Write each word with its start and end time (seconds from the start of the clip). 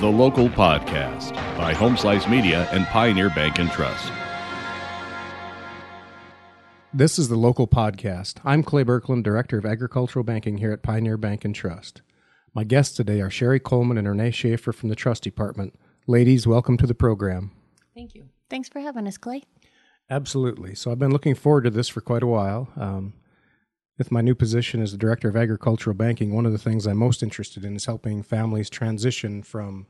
The 0.00 0.08
Local 0.08 0.48
Podcast 0.48 1.34
by 1.56 1.74
Home 1.74 1.96
Slice 1.96 2.28
Media 2.28 2.68
and 2.72 2.86
Pioneer 2.86 3.30
Bank 3.30 3.58
and 3.58 3.70
Trust. 3.70 4.12
This 6.94 7.18
is 7.18 7.28
the 7.28 7.36
Local 7.36 7.68
Podcast. 7.68 8.40
I'm 8.44 8.62
Clay 8.62 8.84
Berkland, 8.84 9.22
Director 9.22 9.58
of 9.58 9.66
Agricultural 9.66 10.24
Banking 10.24 10.58
here 10.58 10.72
at 10.72 10.82
Pioneer 10.82 11.16
Bank 11.16 11.44
and 11.44 11.54
Trust. 11.54 12.02
My 12.54 12.64
guests 12.64 12.96
today 12.96 13.20
are 13.20 13.30
Sherry 13.30 13.60
Coleman 13.60 13.98
and 13.98 14.08
Renee 14.08 14.30
Schaefer 14.30 14.72
from 14.72 14.88
the 14.88 14.96
Trust 14.96 15.22
Department. 15.22 15.74
Ladies, 16.06 16.46
welcome 16.46 16.76
to 16.78 16.86
the 16.86 16.94
program. 16.94 17.50
Thank 17.94 18.14
you. 18.14 18.28
Thanks 18.48 18.68
for 18.68 18.80
having 18.80 19.06
us, 19.06 19.18
Clay. 19.18 19.42
Absolutely. 20.10 20.74
So 20.74 20.90
I've 20.90 20.98
been 20.98 21.12
looking 21.12 21.34
forward 21.34 21.64
to 21.64 21.70
this 21.70 21.88
for 21.88 22.00
quite 22.00 22.22
a 22.22 22.26
while. 22.26 22.68
Um, 22.76 23.12
with 23.98 24.12
my 24.12 24.20
new 24.20 24.34
position 24.34 24.80
as 24.80 24.92
the 24.92 24.98
Director 24.98 25.28
of 25.28 25.36
Agricultural 25.36 25.94
Banking, 25.94 26.32
one 26.32 26.46
of 26.46 26.52
the 26.52 26.58
things 26.58 26.86
I'm 26.86 26.96
most 26.96 27.22
interested 27.22 27.64
in 27.64 27.74
is 27.74 27.86
helping 27.86 28.22
families 28.22 28.70
transition 28.70 29.42
from 29.42 29.88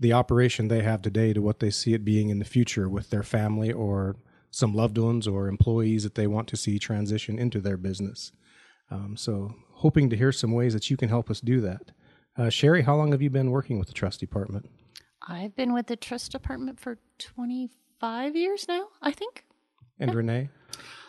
the 0.00 0.12
operation 0.12 0.66
they 0.66 0.82
have 0.82 1.00
today 1.00 1.32
to 1.32 1.40
what 1.40 1.60
they 1.60 1.70
see 1.70 1.94
it 1.94 2.04
being 2.04 2.28
in 2.30 2.40
the 2.40 2.44
future 2.44 2.88
with 2.88 3.10
their 3.10 3.22
family 3.22 3.70
or 3.72 4.16
some 4.50 4.74
loved 4.74 4.98
ones 4.98 5.28
or 5.28 5.46
employees 5.46 6.02
that 6.02 6.16
they 6.16 6.26
want 6.26 6.48
to 6.48 6.56
see 6.56 6.78
transition 6.78 7.38
into 7.38 7.60
their 7.60 7.76
business. 7.76 8.32
Um, 8.90 9.16
so, 9.16 9.54
hoping 9.74 10.10
to 10.10 10.16
hear 10.16 10.32
some 10.32 10.50
ways 10.50 10.72
that 10.72 10.90
you 10.90 10.96
can 10.96 11.08
help 11.08 11.30
us 11.30 11.40
do 11.40 11.60
that. 11.60 11.92
Uh, 12.36 12.50
Sherry, 12.50 12.82
how 12.82 12.96
long 12.96 13.12
have 13.12 13.22
you 13.22 13.30
been 13.30 13.52
working 13.52 13.78
with 13.78 13.86
the 13.86 13.94
Trust 13.94 14.18
Department? 14.18 14.68
I've 15.28 15.54
been 15.54 15.72
with 15.72 15.86
the 15.86 15.96
Trust 15.96 16.32
Department 16.32 16.80
for 16.80 16.98
25 17.18 18.34
years 18.34 18.66
now, 18.66 18.88
I 19.00 19.12
think. 19.12 19.44
And 20.00 20.12
Renee? 20.12 20.48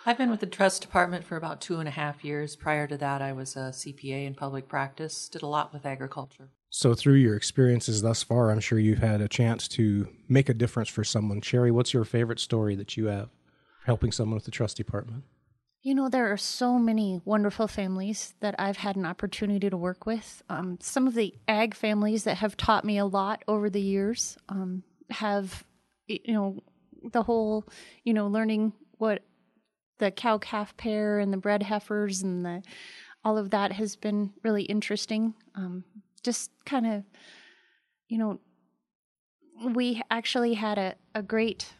I've 0.03 0.17
been 0.17 0.31
with 0.31 0.39
the 0.39 0.47
trust 0.47 0.81
department 0.81 1.25
for 1.25 1.37
about 1.37 1.61
two 1.61 1.79
and 1.79 1.87
a 1.87 1.91
half 1.91 2.25
years. 2.25 2.55
Prior 2.55 2.87
to 2.87 2.97
that, 2.97 3.21
I 3.21 3.33
was 3.33 3.55
a 3.55 3.71
CPA 3.71 4.25
in 4.25 4.33
public 4.33 4.67
practice, 4.67 5.29
did 5.29 5.43
a 5.43 5.47
lot 5.47 5.71
with 5.71 5.85
agriculture. 5.85 6.49
So, 6.71 6.95
through 6.95 7.15
your 7.15 7.35
experiences 7.35 8.01
thus 8.01 8.23
far, 8.23 8.49
I'm 8.49 8.61
sure 8.61 8.79
you've 8.79 8.99
had 8.99 9.21
a 9.21 9.27
chance 9.27 9.67
to 9.69 10.07
make 10.27 10.49
a 10.49 10.53
difference 10.53 10.89
for 10.89 11.03
someone. 11.03 11.41
Sherry, 11.41 11.69
what's 11.69 11.93
your 11.93 12.05
favorite 12.05 12.39
story 12.39 12.75
that 12.75 12.97
you 12.97 13.07
have 13.07 13.29
helping 13.85 14.11
someone 14.11 14.35
with 14.35 14.45
the 14.45 14.51
trust 14.51 14.77
department? 14.77 15.23
You 15.83 15.95
know, 15.95 16.09
there 16.09 16.31
are 16.31 16.37
so 16.37 16.79
many 16.79 17.21
wonderful 17.25 17.67
families 17.67 18.35
that 18.39 18.55
I've 18.57 18.77
had 18.77 18.95
an 18.95 19.05
opportunity 19.05 19.69
to 19.69 19.77
work 19.77 20.05
with. 20.05 20.41
Um, 20.47 20.77
some 20.79 21.07
of 21.07 21.13
the 21.13 21.33
ag 21.47 21.75
families 21.75 22.23
that 22.23 22.37
have 22.37 22.55
taught 22.55 22.85
me 22.85 22.97
a 22.97 23.05
lot 23.05 23.43
over 23.47 23.69
the 23.69 23.81
years 23.81 24.37
um, 24.47 24.83
have, 25.09 25.63
you 26.07 26.33
know, 26.33 26.63
the 27.11 27.23
whole, 27.23 27.65
you 28.03 28.13
know, 28.13 28.27
learning 28.27 28.73
what 28.97 29.23
the 30.01 30.11
cow 30.11 30.39
calf 30.39 30.75
pair 30.75 31.19
and 31.19 31.31
the 31.31 31.37
bred 31.37 31.63
heifers 31.63 32.23
and 32.23 32.43
the 32.43 32.63
all 33.23 33.37
of 33.37 33.51
that 33.51 33.71
has 33.73 33.95
been 33.95 34.33
really 34.43 34.63
interesting. 34.63 35.35
Um, 35.53 35.83
just 36.23 36.49
kind 36.65 36.87
of, 36.87 37.03
you 38.07 38.17
know, 38.17 38.39
we 39.63 40.01
actually 40.09 40.55
had 40.55 40.79
a, 40.79 40.95
a 41.13 41.21
great 41.21 41.71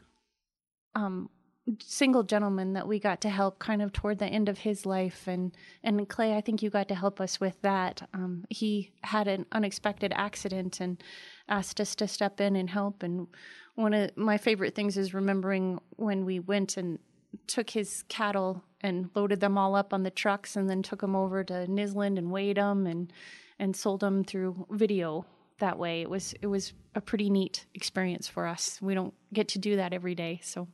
um, 0.94 1.32
single 1.80 2.22
gentleman 2.22 2.74
that 2.74 2.88
we 2.88 3.00
got 3.00 3.22
to 3.22 3.30
help 3.30 3.58
kind 3.58 3.82
of 3.82 3.92
toward 3.92 4.20
the 4.20 4.28
end 4.28 4.50
of 4.50 4.60
his 4.60 4.86
life. 4.86 5.28
And 5.28 5.58
and 5.84 6.08
clay 6.08 6.36
i 6.36 6.42
think 6.42 6.62
you 6.62 6.70
got 6.70 6.88
to 6.90 6.96
help 6.96 7.20
us 7.20 7.40
with 7.40 7.60
that. 7.64 8.08
Um, 8.14 8.46
he 8.52 8.92
had 9.02 9.28
an 9.28 9.48
unexpected 9.52 10.14
accident 10.16 10.80
and 10.80 11.02
asked 11.50 11.82
us 11.82 11.96
to 11.96 12.08
step 12.08 12.40
in 12.40 12.56
and 12.56 12.70
help. 12.70 13.02
And 13.02 13.28
one 13.74 13.96
of 13.96 14.16
my 14.16 14.38
favorite 14.38 14.76
things 14.76 14.96
is 14.96 15.16
remembering 15.16 15.80
when 15.96 16.24
we 16.24 16.40
went 16.40 16.78
and 16.78 17.00
took 17.48 17.70
his 17.70 18.04
cattle 18.10 18.64
and 18.82 19.10
loaded 19.16 19.40
them 19.40 19.58
all 19.58 19.76
up 19.76 19.94
on 19.94 20.04
the 20.04 20.10
trucks 20.10 20.56
and 20.56 20.70
then 20.70 20.82
took 20.82 21.02
them 21.02 21.16
over 21.16 21.44
to 21.44 21.66
Nisland 21.68 22.18
and 22.18 22.32
weighed 22.32 22.58
them 22.58 22.88
and 22.88 23.12
and 23.60 23.76
sold 23.76 24.00
them 24.00 24.24
through 24.24 24.66
video 24.72 25.26
that 25.60 25.78
way. 25.78 26.02
It 26.02 26.10
was 26.10 26.34
it 26.42 26.48
was 26.48 26.74
a 26.96 27.02
pretty 27.02 27.30
neat 27.30 27.66
experience 27.74 28.28
for 28.28 28.48
us. 28.48 28.80
We 28.82 28.94
don't 28.94 29.14
get 29.34 29.48
to 29.50 29.60
do 29.60 29.76
that 29.76 29.94
every 29.94 30.16
day, 30.16 30.40
so 30.44 30.68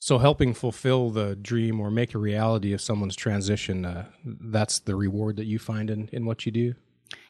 so 0.00 0.18
helping 0.18 0.54
fulfill 0.54 1.10
the 1.10 1.34
dream 1.34 1.80
or 1.80 1.90
make 1.90 2.14
a 2.14 2.18
reality 2.18 2.72
of 2.72 2.80
someone's 2.80 3.16
transition, 3.16 3.84
uh, 3.84 4.06
that's 4.24 4.78
the 4.78 4.94
reward 4.94 5.36
that 5.36 5.46
you 5.46 5.58
find 5.58 5.90
in, 5.90 6.08
in 6.12 6.24
what 6.24 6.46
you 6.46 6.52
do? 6.52 6.74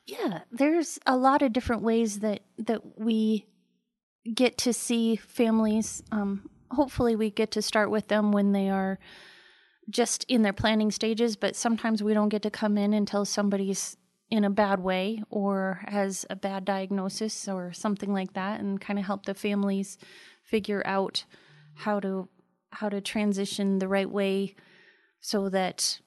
Yeah, 0.06 0.40
there's 0.50 0.98
a 1.06 1.16
lot 1.16 1.42
of 1.42 1.52
different 1.52 1.82
ways 1.82 2.20
that, 2.20 2.40
that 2.58 2.98
we 2.98 3.46
get 4.34 4.58
to 4.58 4.72
see 4.72 5.16
families 5.16 6.02
um, 6.12 6.50
hopefully 6.70 7.16
we 7.16 7.30
get 7.30 7.50
to 7.52 7.62
start 7.62 7.90
with 7.90 8.08
them 8.08 8.32
when 8.32 8.52
they 8.52 8.68
are 8.68 8.98
just 9.90 10.24
in 10.24 10.42
their 10.42 10.52
planning 10.52 10.90
stages, 10.90 11.36
but 11.36 11.56
sometimes 11.56 12.02
we 12.02 12.14
don't 12.14 12.28
get 12.28 12.42
to 12.42 12.50
come 12.50 12.76
in 12.76 12.92
until 12.92 13.24
somebody's 13.24 13.96
in 14.30 14.44
a 14.44 14.50
bad 14.50 14.80
way 14.80 15.22
or 15.30 15.80
has 15.86 16.26
a 16.28 16.36
bad 16.36 16.64
diagnosis 16.64 17.48
or 17.48 17.72
something 17.72 18.12
like 18.12 18.34
that 18.34 18.60
and 18.60 18.80
kind 18.80 18.98
of 18.98 19.06
help 19.06 19.24
the 19.24 19.34
families 19.34 19.96
figure 20.42 20.82
out 20.86 21.24
how 21.74 21.98
to 22.00 22.28
how 22.70 22.88
to 22.90 23.00
transition 23.00 23.78
the 23.78 23.88
right 23.88 24.10
way 24.10 24.54
so 25.20 25.48
that 25.48 26.00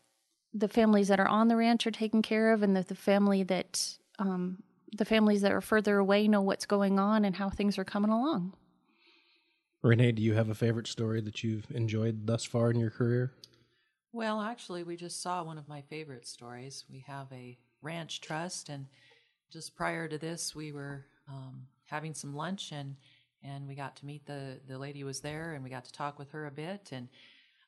the 0.54 0.68
families 0.68 1.08
that 1.08 1.20
are 1.20 1.28
on 1.28 1.48
the 1.48 1.56
ranch 1.56 1.88
are 1.88 1.92
taken 1.92 2.22
care 2.22 2.54
of 2.54 2.62
and 2.62 2.76
that 2.76 2.88
the 2.88 2.96
family 2.96 3.42
that 3.42 3.98
um, 4.20 4.62
the 4.92 5.06
families 5.06 5.42
that 5.42 5.52
are 5.52 5.62
further 5.62 5.98
away 5.98 6.28
know 6.28 6.42
what's 6.42 6.68
going 6.68 7.00
on 7.00 7.26
and 7.26 7.38
how 7.38 7.50
things 7.50 7.80
are 7.80 7.84
coming 7.84 8.12
along 8.12 8.54
Renee, 9.84 10.12
do 10.12 10.22
you 10.22 10.36
have 10.36 10.50
a 10.50 10.56
favorite 10.56 10.86
story 10.86 11.22
that 11.22 11.44
you've 11.44 11.66
enjoyed 11.72 12.28
thus 12.28 12.46
far 12.46 12.70
in 12.70 12.80
your 12.80 12.92
career? 12.92 13.34
Well, 14.14 14.40
actually, 14.40 14.84
we 14.84 14.96
just 14.96 15.22
saw 15.24 15.44
one 15.44 15.58
of 15.58 15.68
my 15.68 15.82
favorite 15.82 16.28
stories. 16.28 16.86
We 16.90 17.04
have 17.08 17.28
a 17.32 17.58
ranch 17.82 18.22
trust, 18.22 18.70
and 18.70 18.86
just 19.52 19.76
prior 19.76 20.08
to 20.08 20.20
this, 20.20 20.54
we 20.54 20.72
were 20.72 21.06
um, 21.28 21.64
having 21.86 22.14
some 22.14 22.36
lunch, 22.36 22.72
and 22.72 22.96
and 23.44 23.68
we 23.68 23.74
got 23.74 23.96
to 23.98 24.06
meet 24.06 24.26
the 24.28 24.60
the 24.68 24.78
lady 24.78 25.00
who 25.00 25.08
was 25.08 25.22
there, 25.22 25.54
and 25.54 25.64
we 25.64 25.70
got 25.72 25.86
to 25.86 25.92
talk 25.92 26.20
with 26.20 26.32
her 26.32 26.46
a 26.46 26.52
bit, 26.52 26.90
and 26.92 27.08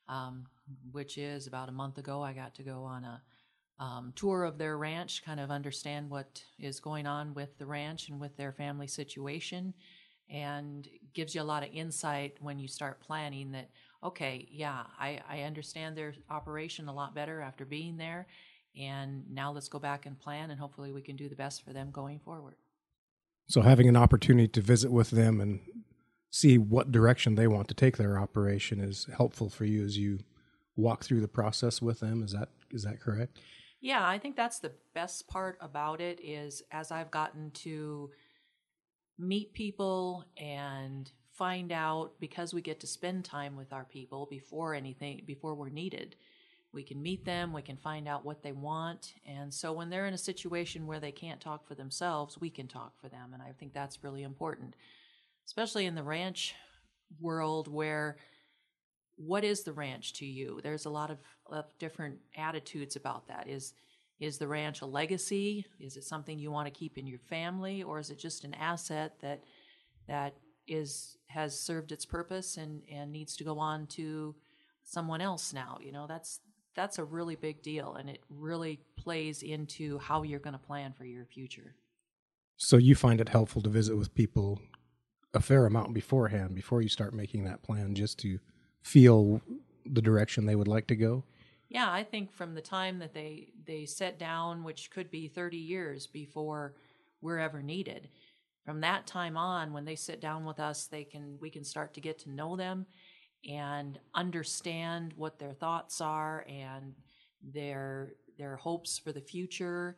um, 0.08 0.46
which 0.92 1.18
is 1.18 1.48
about 1.48 1.70
a 1.70 1.72
month 1.72 1.98
ago, 1.98 2.22
I 2.22 2.34
got 2.34 2.54
to 2.56 2.64
go 2.64 2.84
on 2.84 3.06
a 3.06 3.22
um, 3.80 4.14
tour 4.16 4.44
of 4.44 4.60
their 4.60 4.78
ranch, 4.78 5.26
kind 5.26 5.40
of 5.40 5.50
understand 5.50 6.12
what 6.12 6.44
is 6.60 6.80
going 6.80 7.08
on 7.08 7.34
with 7.34 7.58
the 7.58 7.66
ranch 7.66 8.10
and 8.10 8.20
with 8.20 8.38
their 8.38 8.52
family 8.52 8.88
situation 8.88 9.74
and 10.34 10.90
gives 11.14 11.34
you 11.34 11.42
a 11.42 11.44
lot 11.44 11.64
of 11.64 11.70
insight 11.72 12.36
when 12.42 12.60
you 12.60 12.68
start 12.68 13.00
planning 13.00 13.52
that 13.52 13.70
okay 14.04 14.46
yeah 14.52 14.84
I, 15.00 15.22
I 15.30 15.42
understand 15.44 15.96
their 15.96 16.14
operation 16.30 16.90
a 16.90 16.94
lot 16.94 17.16
better 17.16 17.40
after 17.40 17.64
being 17.64 17.96
there 17.96 18.28
and 18.76 19.24
now 19.30 19.52
let's 19.52 19.70
go 19.70 19.80
back 19.80 20.06
and 20.06 20.20
plan 20.20 20.50
and 20.52 20.60
hopefully 20.60 20.92
we 20.92 21.02
can 21.02 21.16
do 21.16 21.30
the 21.30 21.36
best 21.36 21.64
for 21.64 21.74
them 21.74 21.92
going 21.92 22.20
forward. 22.20 22.56
So 23.48 23.62
having 23.62 23.88
an 23.88 23.96
opportunity 23.96 24.48
to 24.48 24.62
visit 24.62 24.92
with 24.92 25.12
them 25.12 25.40
and 25.40 25.60
see 26.32 26.58
what 26.58 26.92
direction 26.92 27.36
they 27.36 27.48
want 27.48 27.68
to 27.68 27.76
take 27.76 27.98
their 27.98 28.18
operation 28.18 28.80
is 28.80 29.08
helpful 29.16 29.50
for 29.50 29.66
you 29.66 29.84
as 29.84 29.98
you 29.98 30.20
walk 30.76 31.04
through 31.04 31.22
the 31.22 31.28
process 31.28 31.82
with 31.82 32.00
them. 32.00 32.24
Is 32.24 32.32
that 32.32 32.50
is 32.72 32.84
that 32.84 33.00
correct? 33.00 33.40
Yeah 33.82 34.08
i 34.08 34.18
think 34.18 34.38
that's 34.38 34.60
the 34.60 34.72
best 34.96 35.28
part 35.28 35.58
about 35.60 36.00
it 36.00 36.18
is 36.24 36.64
as 36.72 36.90
i've 36.90 37.12
gotten 37.12 37.52
to 37.52 38.10
meet 39.18 39.54
people 39.54 40.26
and 40.38 41.12
find 41.32 41.72
out 41.72 42.14
because 42.20 42.54
we 42.54 42.62
get 42.62 42.80
to 42.80 42.88
spend 42.88 43.26
time 43.26 43.56
with 43.56 43.74
our 43.74 43.86
people 43.86 44.28
before 44.30 44.74
anything 44.74 45.22
before 45.26 45.56
we're 45.56 45.70
needed 45.70 46.16
we 46.72 46.84
can 46.84 47.02
meet 47.02 47.24
them 47.26 47.54
we 47.54 47.62
can 47.62 47.78
find 47.78 48.08
out 48.08 48.26
what 48.26 48.42
they 48.42 48.52
want. 48.52 49.14
And 49.28 49.54
so 49.54 49.72
when 49.72 49.92
they're 49.92 50.08
in 50.08 50.16
a 50.16 50.18
situation 50.18 50.88
where 50.88 51.00
they 51.00 51.12
can't 51.12 51.40
talk 51.40 51.68
for 51.68 51.76
themselves 51.76 52.40
we 52.40 52.50
can 52.50 52.68
talk 52.68 52.94
for 53.00 53.10
them. 53.10 53.32
And 53.34 53.42
i 53.42 53.52
think 53.60 53.74
that's 53.74 54.04
really 54.04 54.24
important 54.24 54.76
especially 55.46 55.86
in 55.86 55.96
the 55.96 56.04
ranch 56.04 56.56
world 57.20 57.68
where 57.68 58.18
what 59.16 59.44
is 59.44 59.64
the 59.64 59.74
ranch 59.74 60.14
to 60.14 60.26
you? 60.26 60.60
There's 60.64 60.86
a 60.86 60.90
lot 60.90 61.12
of, 61.12 61.20
of 61.48 61.66
different 61.80 62.18
attitudes 62.36 62.96
about 62.96 63.28
that. 63.28 63.48
Is 63.48 63.74
is 64.20 64.38
the 64.38 64.48
ranch 64.48 64.82
a 64.82 64.86
legacy? 64.86 65.66
Is 65.80 65.98
it 65.98 66.04
something 66.04 66.40
you 66.40 66.52
want 66.52 66.68
to 66.68 66.80
keep 66.80 66.98
in 66.98 67.08
your 67.08 67.20
family, 67.20 67.84
or 67.84 68.00
is 68.00 68.10
it 68.10 68.20
just 68.20 68.44
an 68.44 68.54
asset 68.54 69.16
that 69.22 69.44
that 70.08 70.36
is 70.68 71.18
has 71.28 71.60
served 71.60 71.92
its 71.92 72.06
purpose 72.06 72.58
and 72.58 72.84
and 72.92 73.12
needs 73.12 73.36
to 73.38 73.44
go 73.44 73.60
on 73.60 73.88
to 73.88 74.36
someone 74.84 75.22
else 75.22 75.54
now? 75.54 75.78
You 75.82 75.92
know, 75.92 76.08
that's 76.08 76.40
that's 76.76 77.00
a 77.00 77.04
really 77.04 77.36
big 77.36 77.62
deal, 77.62 77.96
and 77.96 78.10
it 78.10 78.24
really 78.30 78.80
plays 78.98 79.44
into 79.44 80.00
how 80.00 80.24
you're 80.24 80.40
going 80.40 80.54
to 80.54 80.60
plan 80.60 80.94
for 80.94 81.06
your 81.06 81.26
future. 81.26 81.76
So 82.58 82.78
you 82.78 82.96
find 82.96 83.20
it 83.20 83.30
helpful 83.30 83.62
to 83.62 83.70
visit 83.70 83.98
with 83.98 84.14
people 84.16 84.62
a 85.34 85.40
fair 85.40 85.66
amount 85.66 85.94
beforehand 85.94 86.56
before 86.56 86.82
you 86.82 86.90
start 86.90 87.14
making 87.14 87.44
that 87.46 87.64
plan, 87.64 87.96
just 87.96 88.20
to 88.20 88.40
feel 88.84 89.42
the 89.86 90.02
direction 90.02 90.46
they 90.46 90.56
would 90.56 90.68
like 90.68 90.88
to 90.88 90.96
go. 90.96 91.24
Yeah, 91.74 91.92
I 91.92 92.04
think 92.04 92.32
from 92.32 92.54
the 92.54 92.62
time 92.62 93.00
that 93.00 93.16
they 93.16 93.50
they 93.66 93.86
set 93.86 94.20
down, 94.20 94.64
which 94.64 94.92
could 94.92 95.10
be 95.10 95.28
30 95.28 95.58
years 95.58 96.06
before 96.06 96.76
we're 97.20 97.40
ever 97.40 97.64
needed, 97.64 98.10
from 98.64 98.80
that 98.82 99.08
time 99.08 99.36
on, 99.36 99.74
when 99.74 99.84
they 99.84 99.96
sit 99.96 100.22
down 100.22 100.46
with 100.46 100.60
us, 100.60 100.86
they 100.86 101.04
can 101.04 101.38
we 101.42 101.50
can 101.50 101.64
start 101.64 101.96
to 101.96 102.02
get 102.02 102.20
to 102.20 102.30
know 102.30 102.56
them 102.56 102.86
and 103.50 104.00
understand 104.14 105.14
what 105.18 105.40
their 105.40 105.54
thoughts 105.54 106.00
are 106.00 106.46
and 106.48 106.94
their 107.42 108.14
their 108.38 108.56
hopes 108.56 109.00
for 109.00 109.12
the 109.12 109.20
future. 109.20 109.98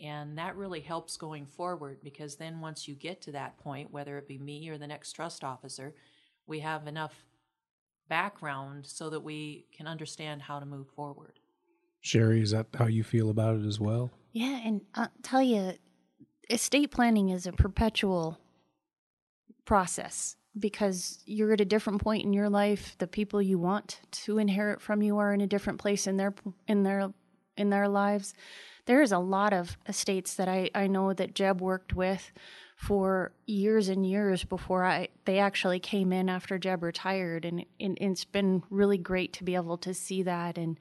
And 0.00 0.36
that 0.38 0.56
really 0.56 0.80
helps 0.80 1.16
going 1.16 1.46
forward 1.46 2.00
because 2.02 2.34
then 2.34 2.60
once 2.60 2.88
you 2.88 2.96
get 2.96 3.22
to 3.22 3.32
that 3.32 3.58
point, 3.58 3.92
whether 3.92 4.18
it 4.18 4.26
be 4.28 4.38
me 4.38 4.68
or 4.68 4.76
the 4.76 4.88
next 4.88 5.12
trust 5.12 5.44
officer, 5.44 5.94
we 6.48 6.58
have 6.60 6.88
enough 6.88 7.14
background 8.08 8.86
so 8.86 9.10
that 9.10 9.20
we 9.20 9.66
can 9.76 9.86
understand 9.86 10.42
how 10.42 10.58
to 10.58 10.66
move 10.66 10.88
forward. 10.94 11.38
Sherry, 12.00 12.40
is 12.40 12.52
that 12.52 12.66
how 12.78 12.86
you 12.86 13.02
feel 13.02 13.30
about 13.30 13.56
it 13.56 13.66
as 13.66 13.80
well? 13.80 14.10
Yeah, 14.32 14.60
and 14.64 14.82
I'll 14.94 15.10
tell 15.22 15.42
you, 15.42 15.72
estate 16.48 16.90
planning 16.90 17.30
is 17.30 17.46
a 17.46 17.52
perpetual 17.52 18.38
process 19.64 20.36
because 20.58 21.22
you're 21.26 21.52
at 21.52 21.60
a 21.60 21.64
different 21.64 22.00
point 22.00 22.24
in 22.24 22.32
your 22.32 22.48
life. 22.48 22.96
The 22.98 23.06
people 23.06 23.42
you 23.42 23.58
want 23.58 24.00
to 24.10 24.38
inherit 24.38 24.80
from 24.80 25.02
you 25.02 25.18
are 25.18 25.32
in 25.32 25.40
a 25.40 25.46
different 25.46 25.78
place 25.78 26.06
in 26.06 26.16
their 26.16 26.34
in 26.66 26.82
their 26.82 27.12
in 27.56 27.70
their 27.70 27.88
lives. 27.88 28.34
There 28.86 29.02
is 29.02 29.12
a 29.12 29.18
lot 29.18 29.52
of 29.52 29.76
estates 29.88 30.34
that 30.34 30.48
I, 30.48 30.70
I 30.74 30.86
know 30.86 31.12
that 31.12 31.34
Jeb 31.34 31.60
worked 31.60 31.94
with 31.94 32.30
for 32.76 33.32
years 33.46 33.88
and 33.88 34.06
years 34.06 34.44
before 34.44 34.84
I 34.84 35.08
they 35.24 35.38
actually 35.38 35.80
came 35.80 36.12
in 36.12 36.28
after 36.28 36.58
Jeb 36.58 36.82
retired. 36.82 37.46
And, 37.46 37.64
and, 37.80 37.96
it's 37.98 38.26
been 38.26 38.62
really 38.68 38.98
great 38.98 39.32
to 39.34 39.44
be 39.44 39.54
able 39.54 39.78
to 39.78 39.94
see 39.94 40.22
that 40.24 40.58
and 40.58 40.78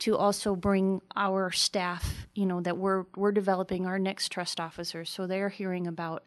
to 0.00 0.16
also 0.16 0.56
bring 0.56 1.00
our 1.14 1.52
staff 1.52 2.26
you 2.34 2.46
know 2.46 2.60
that 2.62 2.76
we're 2.76 3.04
we're 3.14 3.32
developing 3.32 3.86
our 3.86 3.98
next 3.98 4.30
trust 4.30 4.58
officers. 4.58 5.08
So 5.08 5.26
they're 5.26 5.48
hearing 5.48 5.86
about 5.86 6.24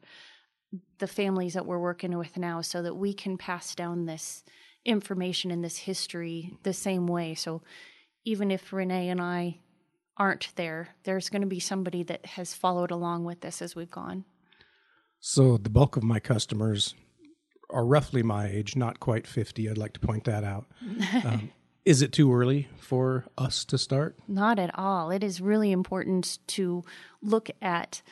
the 1.00 1.08
families 1.08 1.54
that 1.54 1.66
we're 1.66 1.80
working 1.80 2.18
with 2.18 2.38
now 2.38 2.62
so 2.62 2.82
that 2.82 2.96
we 2.96 3.14
can 3.14 3.38
pass 3.38 3.76
down 3.76 4.06
this 4.06 4.44
information 4.86 5.52
and 5.52 5.64
this 5.64 5.78
history 5.78 6.54
the 6.64 6.74
same 6.74 7.08
way. 7.08 7.36
So 7.36 7.62
even 8.24 8.52
if 8.52 8.72
Renee 8.72 9.10
and 9.10 9.22
I 9.22 9.60
aren't 10.16 10.54
there 10.56 10.90
there's 11.04 11.30
going 11.30 11.42
to 11.42 11.48
be 11.48 11.60
somebody 11.60 12.04
that 12.04 12.26
has 12.26 12.54
followed 12.54 12.92
along 12.92 13.26
with 13.26 13.42
this 13.42 13.62
as 13.62 13.76
we've 13.76 13.92
gone 13.92 14.26
so 15.20 15.58
the 15.58 15.70
bulk 15.70 15.98
of 15.98 16.04
my 16.04 16.20
customers 16.20 16.96
are 17.70 17.86
roughly 17.86 18.24
my 18.24 18.48
age, 18.48 18.76
not 18.76 19.00
quite 19.00 19.28
50. 19.28 19.70
I'd 19.70 19.78
like 19.78 19.94
to 19.94 20.00
point 20.00 20.24
that 20.26 20.44
out. 20.44 20.66
Um, 21.26 21.52
is 21.86 22.02
it 22.02 22.12
too 22.12 22.32
early 22.34 22.68
for 22.78 23.26
us 23.38 23.66
to 23.66 23.78
start? 23.78 24.20
Not 24.28 24.60
at 24.60 24.70
all. 24.78 25.10
It 25.10 25.24
is 25.24 25.42
really 25.42 25.72
important 25.72 26.38
to 26.48 26.84
look 27.22 27.50
at 27.62 28.04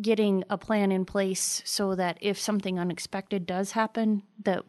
getting 0.00 0.44
a 0.48 0.58
plan 0.58 0.92
in 0.92 1.04
place 1.04 1.62
so 1.64 1.94
that 1.96 2.18
if 2.20 2.38
something 2.38 2.78
unexpected 2.78 3.46
does 3.46 3.72
happen 3.72 4.22
that 4.44 4.64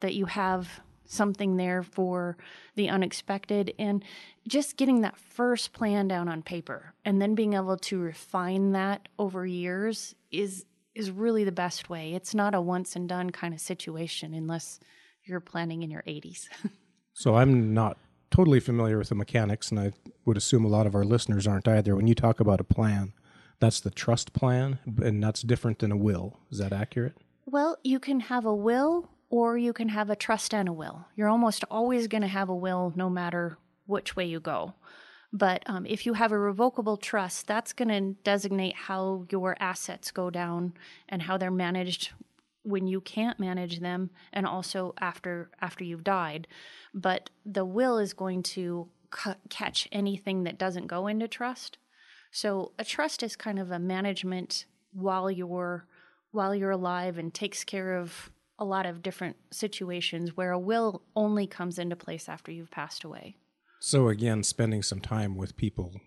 that 0.00 0.14
you 0.14 0.26
have 0.26 0.80
something 1.04 1.56
there 1.56 1.82
for 1.84 2.36
the 2.74 2.88
unexpected 2.88 3.72
and 3.78 4.04
just 4.48 4.76
getting 4.76 5.02
that 5.02 5.16
first 5.16 5.72
plan 5.72 6.08
down 6.08 6.28
on 6.28 6.42
paper 6.42 6.94
and 7.04 7.22
then 7.22 7.34
being 7.34 7.54
able 7.54 7.76
to 7.76 7.98
refine 8.00 8.72
that 8.72 9.08
over 9.18 9.46
years 9.46 10.16
is 10.38 10.64
is 10.94 11.10
really 11.10 11.44
the 11.44 11.52
best 11.52 11.90
way. 11.90 12.14
It's 12.14 12.34
not 12.34 12.54
a 12.54 12.60
once 12.60 12.96
and 12.96 13.08
done 13.08 13.30
kind 13.30 13.52
of 13.52 13.60
situation 13.60 14.32
unless 14.32 14.80
you're 15.24 15.40
planning 15.40 15.82
in 15.82 15.90
your 15.90 16.02
80s. 16.02 16.46
so 17.12 17.34
I'm 17.36 17.74
not 17.74 17.98
totally 18.30 18.60
familiar 18.60 18.96
with 18.96 19.10
the 19.10 19.14
mechanics 19.14 19.70
and 19.70 19.78
I 19.78 19.92
would 20.24 20.38
assume 20.38 20.64
a 20.64 20.68
lot 20.68 20.86
of 20.86 20.94
our 20.94 21.04
listeners 21.04 21.46
aren't 21.46 21.68
either. 21.68 21.94
When 21.94 22.06
you 22.06 22.14
talk 22.14 22.40
about 22.40 22.60
a 22.60 22.64
plan, 22.64 23.12
that's 23.60 23.80
the 23.80 23.90
trust 23.90 24.32
plan 24.32 24.78
and 25.02 25.22
that's 25.22 25.42
different 25.42 25.80
than 25.80 25.92
a 25.92 25.96
will. 25.96 26.40
Is 26.50 26.58
that 26.58 26.72
accurate? 26.72 27.16
Well, 27.44 27.76
you 27.84 28.00
can 28.00 28.20
have 28.20 28.46
a 28.46 28.54
will 28.54 29.10
or 29.28 29.58
you 29.58 29.72
can 29.72 29.90
have 29.90 30.08
a 30.08 30.16
trust 30.16 30.54
and 30.54 30.68
a 30.68 30.72
will. 30.72 31.06
You're 31.14 31.28
almost 31.28 31.62
always 31.70 32.08
going 32.08 32.22
to 32.22 32.28
have 32.28 32.48
a 32.48 32.54
will 32.54 32.92
no 32.96 33.10
matter 33.10 33.58
which 33.86 34.16
way 34.16 34.24
you 34.24 34.40
go. 34.40 34.74
But 35.32 35.62
um, 35.66 35.86
if 35.86 36.06
you 36.06 36.14
have 36.14 36.32
a 36.32 36.38
revocable 36.38 36.96
trust, 36.96 37.46
that's 37.46 37.72
going 37.72 37.88
to 37.88 38.20
designate 38.22 38.74
how 38.74 39.26
your 39.30 39.56
assets 39.60 40.10
go 40.10 40.30
down 40.30 40.74
and 41.08 41.22
how 41.22 41.36
they're 41.36 41.50
managed 41.50 42.12
when 42.62 42.86
you 42.86 43.00
can't 43.00 43.38
manage 43.38 43.78
them 43.80 44.10
and 44.32 44.44
also 44.44 44.92
after 44.98 45.50
after 45.60 45.84
you've 45.84 46.02
died 46.02 46.48
but 46.92 47.30
the 47.44 47.64
will 47.64 47.96
is 47.96 48.12
going 48.12 48.42
to 48.42 48.88
catch 49.48 49.86
anything 49.92 50.42
that 50.42 50.58
doesn't 50.58 50.88
go 50.88 51.06
into 51.06 51.28
trust 51.28 51.78
so 52.32 52.72
a 52.76 52.84
trust 52.84 53.22
is 53.22 53.36
kind 53.36 53.60
of 53.60 53.70
a 53.70 53.78
management 53.78 54.66
while 54.92 55.30
you're 55.30 55.86
while 56.32 56.54
you're 56.54 56.70
alive 56.70 57.18
and 57.18 57.32
takes 57.32 57.64
care 57.64 57.96
of 57.96 58.30
a 58.58 58.64
lot 58.64 58.86
of 58.86 59.02
different 59.02 59.36
situations 59.50 60.36
where 60.36 60.52
a 60.52 60.58
will 60.58 61.02
only 61.14 61.46
comes 61.46 61.78
into 61.78 61.96
place 61.96 62.28
after 62.28 62.50
you've 62.50 62.70
passed 62.70 63.04
away. 63.04 63.36
So, 63.86 64.08
again, 64.08 64.42
spending 64.42 64.82
some 64.82 64.98
time 64.98 65.36
with 65.36 65.56
people 65.56 66.00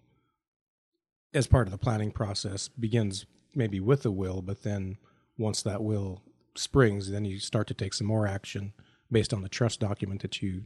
as 1.33 1.47
part 1.47 1.65
of 1.65 1.71
the 1.71 1.77
planning 1.77 2.11
process 2.11 2.67
begins 2.67 3.25
maybe 3.55 3.79
with 3.79 4.05
a 4.05 4.11
will, 4.11 4.41
but 4.41 4.63
then 4.63 4.97
once 5.37 5.61
that 5.61 5.81
will 5.81 6.21
springs, 6.57 7.09
then 7.09 7.23
you 7.23 7.39
start 7.39 7.67
to 7.67 7.73
take 7.73 7.93
some 7.93 8.05
more 8.05 8.27
action 8.27 8.73
based 9.09 9.33
on 9.33 9.43
the 9.43 9.47
trust 9.47 9.79
document 9.79 10.21
that 10.23 10.41
you 10.41 10.65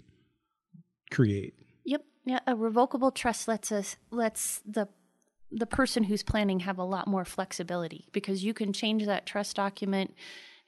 create. 1.11 1.53
Yep. 1.85 2.03
Yeah, 2.25 2.39
a 2.47 2.55
revocable 2.55 3.11
trust 3.11 3.47
lets 3.47 3.71
us 3.71 3.95
lets 4.09 4.63
the 4.65 4.87
the 5.51 5.67
person 5.67 6.05
who's 6.05 6.23
planning 6.23 6.61
have 6.61 6.79
a 6.79 6.83
lot 6.83 7.05
more 7.05 7.25
flexibility 7.25 8.07
because 8.11 8.43
you 8.43 8.55
can 8.55 8.73
change 8.73 9.05
that 9.05 9.27
trust 9.27 9.55
document 9.55 10.15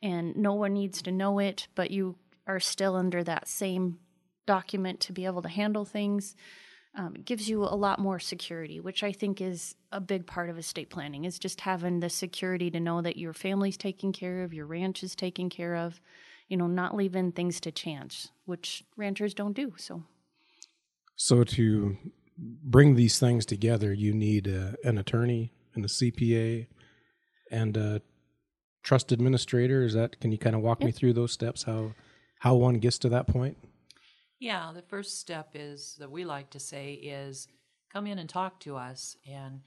and 0.03 0.35
no 0.37 0.53
one 0.53 0.73
needs 0.73 1.01
to 1.01 1.11
know 1.11 1.39
it, 1.39 1.69
but 1.73 1.89
you 1.89 2.17
are 2.45 2.59
still 2.59 2.95
under 2.95 3.23
that 3.23 3.47
same 3.47 3.97
document 4.45 4.99
to 5.01 5.13
be 5.13 5.25
able 5.25 5.41
to 5.41 5.49
handle 5.49 5.85
things. 5.85 6.35
Um, 6.97 7.15
it 7.15 7.25
gives 7.25 7.49
you 7.49 7.63
a 7.63 7.75
lot 7.75 7.99
more 7.99 8.19
security, 8.19 8.79
which 8.79 9.03
I 9.03 9.11
think 9.11 9.41
is 9.41 9.75
a 9.91 9.99
big 9.99 10.25
part 10.25 10.49
of 10.49 10.57
estate 10.57 10.89
planning, 10.89 11.25
is 11.25 11.37
just 11.37 11.61
having 11.61 11.99
the 11.99 12.09
security 12.09 12.71
to 12.71 12.79
know 12.79 13.01
that 13.01 13.17
your 13.17 13.33
family's 13.33 13.77
taken 13.77 14.13
care 14.13 14.43
of, 14.43 14.53
your 14.53 14.65
ranch 14.65 15.03
is 15.03 15.15
taken 15.15 15.49
care 15.49 15.75
of, 15.75 15.99
you 16.47 16.55
know, 16.55 16.67
not 16.67 16.95
leaving 16.95 17.31
things 17.31 17.59
to 17.61 17.71
chance, 17.71 18.29
which 18.45 18.85
ranchers 18.95 19.33
don't 19.33 19.53
do. 19.53 19.73
So, 19.77 20.03
so 21.17 21.43
to 21.43 21.97
bring 22.37 22.95
these 22.95 23.19
things 23.19 23.45
together, 23.45 23.93
you 23.93 24.13
need 24.13 24.47
a, 24.47 24.75
an 24.83 24.97
attorney 24.97 25.51
and 25.73 25.83
a 25.83 25.89
CPA 25.89 26.67
and 27.51 27.77
a 27.77 28.01
trust 28.83 29.11
administrator? 29.11 29.83
Is 29.83 29.93
that 29.93 30.19
can 30.21 30.31
you 30.31 30.37
kind 30.37 30.55
of 30.55 30.61
walk 30.61 30.79
yep. 30.79 30.87
me 30.87 30.91
through 30.91 31.13
those 31.13 31.31
steps? 31.31 31.63
How 31.63 31.93
how 32.39 32.55
one 32.55 32.75
gets 32.75 32.97
to 32.99 33.09
that 33.09 33.27
point? 33.27 33.57
Yeah, 34.39 34.71
the 34.73 34.81
first 34.81 35.19
step 35.19 35.51
is 35.53 35.95
that 35.99 36.11
we 36.11 36.25
like 36.25 36.49
to 36.51 36.59
say 36.59 36.93
is 36.93 37.47
come 37.91 38.07
in 38.07 38.19
and 38.19 38.29
talk 38.29 38.59
to 38.61 38.75
us 38.75 39.15
and 39.29 39.61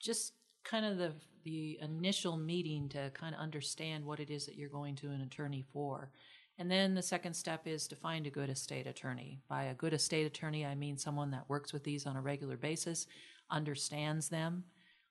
just 0.00 0.34
kind 0.64 0.86
of 0.86 0.98
the 0.98 1.12
the 1.44 1.78
initial 1.82 2.38
meeting 2.38 2.88
to 2.88 3.10
kind 3.12 3.34
of 3.34 3.40
understand 3.40 4.02
what 4.02 4.18
it 4.18 4.30
is 4.30 4.46
that 4.46 4.56
you're 4.56 4.70
going 4.70 4.94
to 4.94 5.10
an 5.10 5.20
attorney 5.20 5.62
for. 5.74 6.10
And 6.56 6.70
then 6.70 6.94
the 6.94 7.02
second 7.02 7.34
step 7.34 7.66
is 7.66 7.86
to 7.88 7.96
find 7.96 8.26
a 8.26 8.30
good 8.30 8.48
estate 8.48 8.86
attorney. 8.86 9.40
By 9.46 9.64
a 9.64 9.74
good 9.74 9.92
estate 9.92 10.24
attorney, 10.26 10.64
I 10.64 10.74
mean 10.74 10.96
someone 10.96 11.30
that 11.32 11.48
works 11.48 11.74
with 11.74 11.84
these 11.84 12.06
on 12.06 12.16
a 12.16 12.22
regular 12.22 12.56
basis, 12.56 13.06
understands 13.50 14.30
them, 14.30 14.64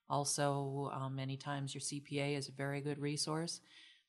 also, 0.08 0.90
um, 0.92 1.16
many 1.16 1.36
times 1.36 1.74
your 1.74 1.80
CPA 1.80 2.36
is 2.36 2.48
a 2.48 2.52
very 2.52 2.80
good 2.80 2.98
resource. 2.98 3.60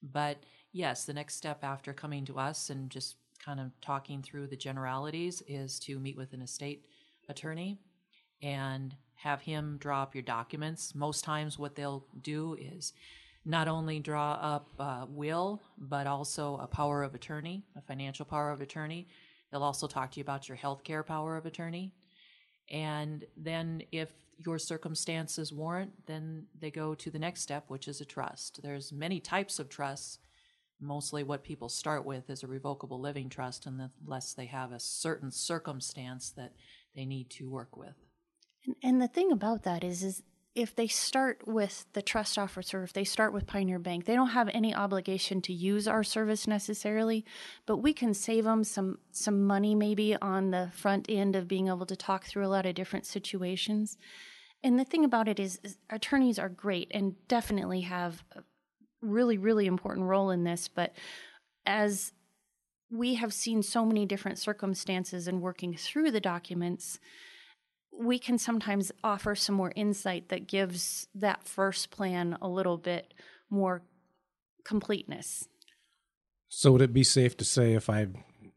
But 0.03 0.43
yes, 0.73 1.05
the 1.05 1.13
next 1.13 1.35
step 1.35 1.63
after 1.63 1.93
coming 1.93 2.25
to 2.25 2.37
us 2.37 2.69
and 2.69 2.89
just 2.89 3.15
kind 3.45 3.59
of 3.59 3.71
talking 3.81 4.23
through 4.23 4.47
the 4.47 4.55
generalities 4.55 5.43
is 5.47 5.79
to 5.79 5.99
meet 5.99 6.17
with 6.17 6.33
an 6.33 6.41
estate 6.41 6.85
attorney 7.29 7.79
and 8.41 8.95
have 9.15 9.41
him 9.41 9.77
draw 9.79 10.01
up 10.01 10.15
your 10.15 10.23
documents. 10.23 10.95
Most 10.95 11.23
times, 11.23 11.59
what 11.59 11.75
they'll 11.75 12.05
do 12.21 12.55
is 12.59 12.93
not 13.45 13.67
only 13.67 13.99
draw 13.99 14.33
up 14.33 14.69
a 14.79 15.05
will, 15.07 15.61
but 15.77 16.07
also 16.07 16.57
a 16.57 16.67
power 16.67 17.03
of 17.03 17.13
attorney, 17.13 17.63
a 17.77 17.81
financial 17.81 18.25
power 18.25 18.51
of 18.51 18.61
attorney. 18.61 19.07
They'll 19.51 19.63
also 19.63 19.87
talk 19.87 20.11
to 20.11 20.19
you 20.19 20.23
about 20.23 20.49
your 20.49 20.57
health 20.57 20.83
care 20.83 21.03
power 21.03 21.37
of 21.37 21.45
attorney. 21.45 21.93
And 22.71 23.25
then, 23.37 23.83
if 23.91 24.09
your 24.43 24.57
circumstances 24.57 25.53
warrant, 25.53 25.93
then 26.07 26.47
they 26.59 26.71
go 26.71 26.95
to 26.95 27.09
the 27.09 27.19
next 27.19 27.41
step, 27.41 27.65
which 27.67 27.87
is 27.87 28.01
a 28.01 28.05
trust. 28.05 28.59
There's 28.63 28.91
many 28.91 29.19
types 29.19 29.59
of 29.59 29.69
trusts. 29.69 30.17
Mostly, 30.79 31.23
what 31.23 31.43
people 31.43 31.69
start 31.69 32.05
with 32.05 32.29
is 32.29 32.43
a 32.43 32.47
revocable 32.47 32.99
living 32.99 33.29
trust, 33.29 33.65
unless 33.65 34.33
they 34.33 34.45
have 34.47 34.71
a 34.71 34.79
certain 34.79 35.31
circumstance 35.31 36.31
that 36.31 36.53
they 36.95 37.05
need 37.05 37.29
to 37.31 37.49
work 37.49 37.77
with. 37.77 37.95
And, 38.65 38.75
and 38.83 39.01
the 39.01 39.07
thing 39.07 39.31
about 39.31 39.63
that 39.63 39.83
is, 39.83 40.03
is 40.03 40.23
if 40.55 40.73
they 40.73 40.87
start 40.87 41.45
with 41.45 41.85
the 41.93 42.01
trust 42.01 42.37
officer, 42.37 42.81
if 42.83 42.93
they 42.93 43.03
start 43.03 43.33
with 43.33 43.45
Pioneer 43.45 43.77
Bank, 43.77 44.05
they 44.05 44.15
don't 44.15 44.29
have 44.29 44.49
any 44.53 44.73
obligation 44.73 45.41
to 45.41 45.53
use 45.53 45.87
our 45.87 46.03
service 46.03 46.47
necessarily, 46.47 47.25
but 47.65 47.77
we 47.77 47.93
can 47.93 48.13
save 48.13 48.45
them 48.45 48.63
some 48.63 48.99
some 49.11 49.45
money 49.45 49.75
maybe 49.75 50.15
on 50.21 50.51
the 50.51 50.71
front 50.73 51.07
end 51.09 51.35
of 51.35 51.49
being 51.49 51.67
able 51.67 51.85
to 51.85 51.95
talk 51.95 52.25
through 52.25 52.45
a 52.45 52.47
lot 52.47 52.65
of 52.65 52.73
different 52.73 53.05
situations. 53.05 53.97
And 54.63 54.79
the 54.79 54.85
thing 54.85 55.03
about 55.03 55.27
it 55.27 55.39
is, 55.39 55.59
is 55.63 55.77
attorneys 55.89 56.39
are 56.39 56.49
great 56.49 56.89
and 56.91 57.15
definitely 57.27 57.81
have 57.81 58.23
really 59.05 59.37
really 59.37 59.65
important 59.65 60.07
role 60.07 60.29
in 60.31 60.43
this, 60.43 60.67
but 60.67 60.93
as 61.65 62.11
we 62.91 63.15
have 63.15 63.33
seen 63.33 63.63
so 63.63 63.85
many 63.85 64.05
different 64.05 64.37
circumstances 64.37 65.27
in 65.27 65.41
working 65.41 65.75
through 65.75 66.11
the 66.11 66.19
documents, 66.19 66.99
we 67.97 68.19
can 68.19 68.37
sometimes 68.37 68.91
offer 69.03 69.35
some 69.35 69.55
more 69.55 69.71
insight 69.75 70.29
that 70.29 70.47
gives 70.47 71.07
that 71.15 71.47
first 71.47 71.89
plan 71.89 72.37
a 72.41 72.47
little 72.47 72.77
bit 72.77 73.13
more 73.49 73.81
completeness. 74.65 75.47
So 76.47 76.71
would 76.73 76.81
it 76.81 76.93
be 76.93 77.03
safe 77.03 77.35
to 77.37 77.45
say 77.45 77.73
if 77.73 77.89
I 77.89 78.07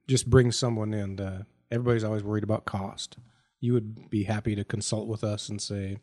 just 0.08 0.28
bring 0.28 0.52
someone 0.52 0.92
in, 0.94 1.20
uh, 1.20 1.44
everybody's 1.70 2.04
always 2.04 2.24
worried 2.24 2.44
about 2.44 2.64
cost. 2.64 3.18
You 3.60 3.74
would 3.74 4.10
be 4.10 4.24
happy 4.24 4.54
to 4.54 4.64
consult 4.64 5.08
with 5.08 5.22
us 5.22 5.48
and 5.48 5.60
say, 5.60 5.98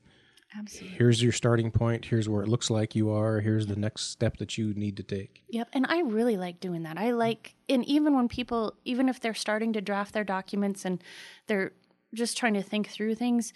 Absolutely. 0.57 0.97
here's 0.97 1.21
your 1.21 1.31
starting 1.31 1.71
point, 1.71 2.05
here's 2.05 2.29
where 2.29 2.41
it 2.41 2.47
looks 2.47 2.69
like 2.69 2.95
you 2.95 3.09
are, 3.11 3.41
here's 3.41 3.67
the 3.67 3.75
next 3.75 4.11
step 4.11 4.37
that 4.37 4.57
you 4.57 4.73
need 4.73 4.97
to 4.97 5.03
take. 5.03 5.43
Yep. 5.49 5.69
And 5.73 5.85
I 5.89 6.01
really 6.01 6.37
like 6.37 6.59
doing 6.59 6.83
that. 6.83 6.97
I 6.97 7.11
like, 7.11 7.55
and 7.67 7.83
even 7.85 8.15
when 8.15 8.27
people, 8.27 8.75
even 8.85 9.09
if 9.09 9.19
they're 9.19 9.33
starting 9.33 9.73
to 9.73 9.81
draft 9.81 10.13
their 10.13 10.23
documents 10.23 10.85
and 10.85 11.03
they're 11.47 11.73
just 12.13 12.37
trying 12.37 12.53
to 12.53 12.63
think 12.63 12.89
through 12.89 13.15
things, 13.15 13.53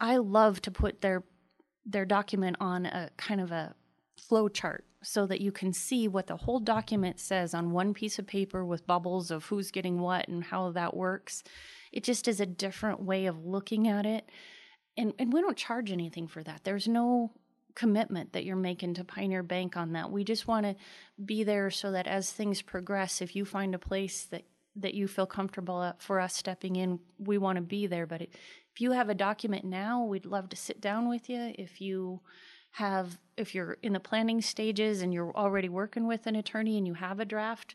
I 0.00 0.16
love 0.16 0.60
to 0.62 0.70
put 0.70 1.00
their 1.00 1.24
their 1.84 2.04
document 2.04 2.56
on 2.60 2.86
a 2.86 3.10
kind 3.16 3.40
of 3.40 3.50
a 3.50 3.74
flow 4.16 4.48
chart 4.48 4.84
so 5.02 5.26
that 5.26 5.40
you 5.40 5.50
can 5.50 5.72
see 5.72 6.06
what 6.06 6.28
the 6.28 6.36
whole 6.36 6.60
document 6.60 7.18
says 7.18 7.54
on 7.54 7.72
one 7.72 7.92
piece 7.92 8.18
of 8.18 8.26
paper 8.26 8.64
with 8.64 8.86
bubbles 8.86 9.30
of 9.30 9.46
who's 9.46 9.72
getting 9.72 10.00
what 10.00 10.28
and 10.28 10.44
how 10.44 10.70
that 10.70 10.96
works. 10.96 11.42
It 11.90 12.04
just 12.04 12.28
is 12.28 12.40
a 12.40 12.46
different 12.46 13.02
way 13.02 13.26
of 13.26 13.44
looking 13.44 13.88
at 13.88 14.06
it. 14.06 14.30
And 14.96 15.12
and 15.18 15.32
we 15.32 15.40
don't 15.40 15.56
charge 15.56 15.90
anything 15.90 16.28
for 16.28 16.42
that. 16.42 16.64
There's 16.64 16.88
no 16.88 17.32
commitment 17.74 18.32
that 18.32 18.44
you're 18.44 18.56
making 18.56 18.94
to 18.94 19.04
Pioneer 19.04 19.42
Bank 19.42 19.76
on 19.76 19.92
that. 19.92 20.10
We 20.10 20.24
just 20.24 20.46
want 20.46 20.66
to 20.66 20.76
be 21.24 21.42
there 21.44 21.70
so 21.70 21.92
that 21.92 22.06
as 22.06 22.30
things 22.30 22.60
progress, 22.60 23.22
if 23.22 23.34
you 23.34 23.44
find 23.44 23.74
a 23.74 23.78
place 23.78 24.24
that 24.26 24.44
that 24.76 24.94
you 24.94 25.06
feel 25.06 25.26
comfortable 25.26 25.82
at 25.82 26.00
for 26.00 26.18
us 26.18 26.34
stepping 26.34 26.76
in, 26.76 26.98
we 27.18 27.38
want 27.38 27.56
to 27.56 27.62
be 27.62 27.86
there. 27.86 28.06
But 28.06 28.22
if 28.22 28.80
you 28.80 28.92
have 28.92 29.08
a 29.08 29.14
document 29.14 29.64
now, 29.64 30.04
we'd 30.04 30.26
love 30.26 30.48
to 30.50 30.56
sit 30.56 30.80
down 30.80 31.08
with 31.08 31.28
you. 31.28 31.52
If 31.58 31.80
you 31.80 32.20
have, 32.72 33.18
if 33.36 33.54
you're 33.54 33.76
in 33.82 33.92
the 33.92 34.00
planning 34.00 34.40
stages 34.40 35.02
and 35.02 35.12
you're 35.12 35.36
already 35.36 35.68
working 35.68 36.06
with 36.06 36.26
an 36.26 36.36
attorney 36.36 36.78
and 36.78 36.86
you 36.86 36.94
have 36.94 37.20
a 37.20 37.26
draft, 37.26 37.74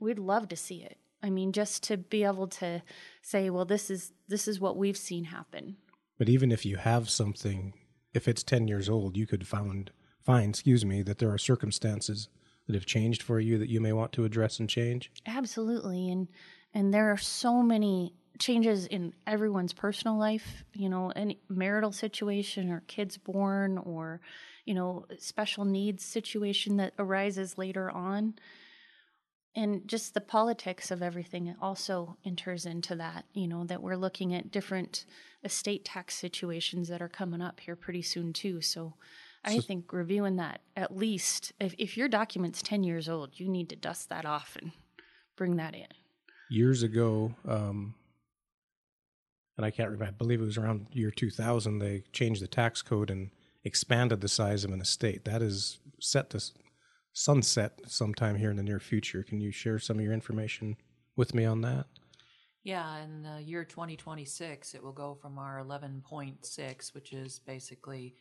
we'd 0.00 0.18
love 0.18 0.48
to 0.48 0.56
see 0.56 0.82
it. 0.82 0.98
I 1.22 1.30
mean, 1.30 1.52
just 1.52 1.84
to 1.84 1.96
be 1.96 2.24
able 2.24 2.48
to 2.48 2.82
say, 3.22 3.48
well, 3.50 3.64
this 3.64 3.88
is 3.88 4.12
this 4.26 4.48
is 4.48 4.58
what 4.58 4.76
we've 4.76 4.96
seen 4.96 5.24
happen. 5.24 5.76
But 6.22 6.28
even 6.28 6.52
if 6.52 6.64
you 6.64 6.76
have 6.76 7.10
something, 7.10 7.74
if 8.14 8.28
it's 8.28 8.44
ten 8.44 8.68
years 8.68 8.88
old, 8.88 9.16
you 9.16 9.26
could 9.26 9.44
find 9.44 9.90
find, 10.20 10.50
excuse 10.50 10.84
me, 10.84 11.02
that 11.02 11.18
there 11.18 11.32
are 11.32 11.36
circumstances 11.36 12.28
that 12.68 12.76
have 12.76 12.86
changed 12.86 13.24
for 13.24 13.40
you 13.40 13.58
that 13.58 13.68
you 13.68 13.80
may 13.80 13.92
want 13.92 14.12
to 14.12 14.24
address 14.24 14.60
and 14.60 14.68
change? 14.68 15.10
Absolutely. 15.26 16.12
And 16.12 16.28
and 16.72 16.94
there 16.94 17.10
are 17.10 17.16
so 17.16 17.60
many 17.60 18.14
changes 18.38 18.86
in 18.86 19.14
everyone's 19.26 19.72
personal 19.72 20.16
life, 20.16 20.62
you 20.74 20.88
know, 20.88 21.10
any 21.16 21.40
marital 21.48 21.90
situation 21.90 22.70
or 22.70 22.84
kids 22.86 23.18
born 23.18 23.76
or, 23.78 24.20
you 24.64 24.74
know, 24.74 25.06
special 25.18 25.64
needs 25.64 26.04
situation 26.04 26.76
that 26.76 26.94
arises 27.00 27.58
later 27.58 27.90
on. 27.90 28.34
And 29.54 29.86
just 29.86 30.14
the 30.14 30.20
politics 30.20 30.90
of 30.90 31.02
everything 31.02 31.54
also 31.60 32.16
enters 32.24 32.64
into 32.64 32.94
that, 32.96 33.26
you 33.34 33.46
know, 33.46 33.64
that 33.64 33.82
we're 33.82 33.96
looking 33.96 34.34
at 34.34 34.50
different 34.50 35.04
estate 35.44 35.84
tax 35.84 36.14
situations 36.14 36.88
that 36.88 37.02
are 37.02 37.08
coming 37.08 37.42
up 37.42 37.60
here 37.60 37.76
pretty 37.76 38.02
soon 38.02 38.32
too. 38.32 38.62
So 38.62 38.94
I 39.44 39.58
think 39.58 39.92
reviewing 39.92 40.36
that 40.36 40.60
at 40.76 40.96
least, 40.96 41.52
if, 41.60 41.74
if 41.76 41.96
your 41.96 42.08
document's 42.08 42.62
10 42.62 42.84
years 42.84 43.08
old, 43.08 43.40
you 43.40 43.48
need 43.48 43.68
to 43.70 43.76
dust 43.76 44.08
that 44.08 44.24
off 44.24 44.56
and 44.60 44.72
bring 45.36 45.56
that 45.56 45.74
in. 45.74 45.88
Years 46.48 46.82
ago, 46.82 47.34
um, 47.46 47.94
and 49.56 49.66
I 49.66 49.70
can't 49.70 49.90
remember, 49.90 50.06
I 50.06 50.10
believe 50.10 50.40
it 50.40 50.46
was 50.46 50.58
around 50.58 50.86
year 50.92 51.10
2000, 51.10 51.78
they 51.78 52.04
changed 52.12 52.42
the 52.42 52.46
tax 52.46 52.82
code 52.82 53.10
and 53.10 53.30
expanded 53.64 54.20
the 54.20 54.28
size 54.28 54.64
of 54.64 54.72
an 54.72 54.80
estate. 54.80 55.24
That 55.24 55.42
is 55.42 55.78
set 56.00 56.30
to 56.30 56.40
sunset 57.12 57.80
sometime 57.86 58.36
here 58.36 58.50
in 58.50 58.56
the 58.56 58.62
near 58.62 58.80
future. 58.80 59.22
Can 59.22 59.40
you 59.40 59.50
share 59.50 59.78
some 59.78 59.98
of 59.98 60.04
your 60.04 60.14
information 60.14 60.76
with 61.16 61.34
me 61.34 61.44
on 61.44 61.60
that? 61.62 61.86
Yeah, 62.64 63.02
in 63.02 63.22
the 63.22 63.42
year 63.42 63.64
2026, 63.64 64.74
it 64.74 64.82
will 64.82 64.92
go 64.92 65.14
from 65.20 65.38
our 65.38 65.62
11.6, 65.64 66.94
which 66.94 67.12
is 67.12 67.40
basically 67.40 68.14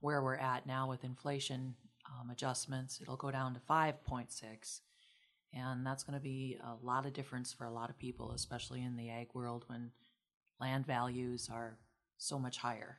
where 0.00 0.22
we're 0.22 0.36
at 0.36 0.66
now 0.66 0.88
with 0.88 1.04
inflation 1.04 1.74
um, 2.06 2.30
adjustments, 2.30 3.00
it'll 3.00 3.16
go 3.16 3.30
down 3.30 3.54
to 3.54 3.60
5.6. 3.60 4.80
And 5.52 5.84
that's 5.84 6.04
going 6.04 6.18
to 6.18 6.22
be 6.22 6.58
a 6.62 6.84
lot 6.84 7.06
of 7.06 7.12
difference 7.12 7.52
for 7.52 7.64
a 7.64 7.72
lot 7.72 7.90
of 7.90 7.98
people, 7.98 8.32
especially 8.32 8.82
in 8.82 8.96
the 8.96 9.10
ag 9.10 9.28
world 9.34 9.64
when 9.66 9.90
land 10.60 10.86
values 10.86 11.48
are 11.52 11.78
so 12.18 12.38
much 12.38 12.58
higher. 12.58 12.98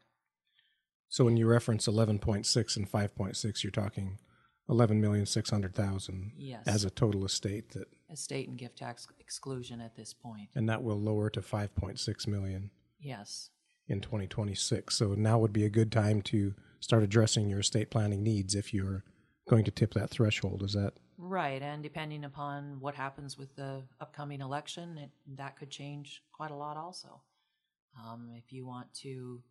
So 1.07 1.25
when 1.25 1.37
you 1.37 1.47
reference 1.47 1.87
11.6 1.87 2.77
and 2.77 2.91
5.6, 2.91 3.63
you're 3.63 3.71
talking 3.71 4.17
11,600,000 4.71 6.31
Yes. 6.37 6.63
as 6.67 6.83
a 6.83 6.89
total 6.89 7.25
estate 7.25 7.69
that 7.71 7.87
Estate 8.09 8.49
and 8.49 8.57
gift 8.57 8.77
tax 8.77 9.07
exclusion 9.19 9.79
at 9.81 9.95
this 9.95 10.13
point. 10.13 10.49
and 10.55 10.67
that 10.69 10.83
will 10.83 10.99
lower 10.99 11.29
to 11.29 11.41
5.6 11.41 12.27
million 12.27 12.71
Yes. 12.99 13.49
in 13.87 14.01
2026. 14.01 14.95
So 14.95 15.13
now 15.13 15.37
would 15.39 15.53
be 15.53 15.65
a 15.65 15.69
good 15.69 15.91
time 15.91 16.21
to 16.23 16.53
start 16.79 17.03
addressing 17.03 17.49
your 17.49 17.59
estate 17.59 17.89
planning 17.91 18.23
needs 18.23 18.55
if 18.55 18.73
you're 18.73 19.03
going 19.49 19.63
to 19.65 19.71
tip 19.71 19.93
that 19.93 20.09
threshold. 20.09 20.63
Is 20.63 20.73
that 20.73 20.93
Right, 21.17 21.61
and 21.61 21.83
depending 21.83 22.23
upon 22.25 22.79
what 22.79 22.95
happens 22.95 23.37
with 23.37 23.55
the 23.55 23.83
upcoming 23.99 24.41
election, 24.41 24.97
it, 24.97 25.11
that 25.37 25.55
could 25.55 25.69
change 25.69 26.23
quite 26.31 26.49
a 26.51 26.55
lot 26.55 26.77
also. 26.77 27.21
Um, 27.95 28.31
if 28.35 28.51
you 28.51 28.65
want 28.65 28.91
to 28.95 29.43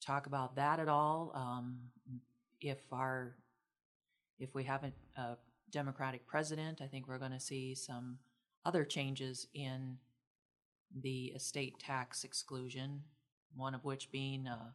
talk 0.00 0.26
about 0.26 0.56
that 0.56 0.78
at 0.80 0.88
all, 0.88 1.32
um, 1.34 1.90
if 2.60 2.92
our 2.92 3.36
if 4.38 4.54
we 4.54 4.64
have 4.64 4.84
a, 4.84 5.20
a 5.20 5.36
Democratic 5.70 6.26
president, 6.26 6.80
I 6.82 6.86
think 6.86 7.08
we're 7.08 7.18
going 7.18 7.32
to 7.32 7.40
see 7.40 7.74
some 7.74 8.18
other 8.64 8.84
changes 8.84 9.46
in 9.54 9.98
the 10.94 11.32
estate 11.34 11.78
tax 11.78 12.24
exclusion. 12.24 13.02
One 13.54 13.74
of 13.74 13.84
which 13.84 14.10
being 14.10 14.46
uh, 14.46 14.70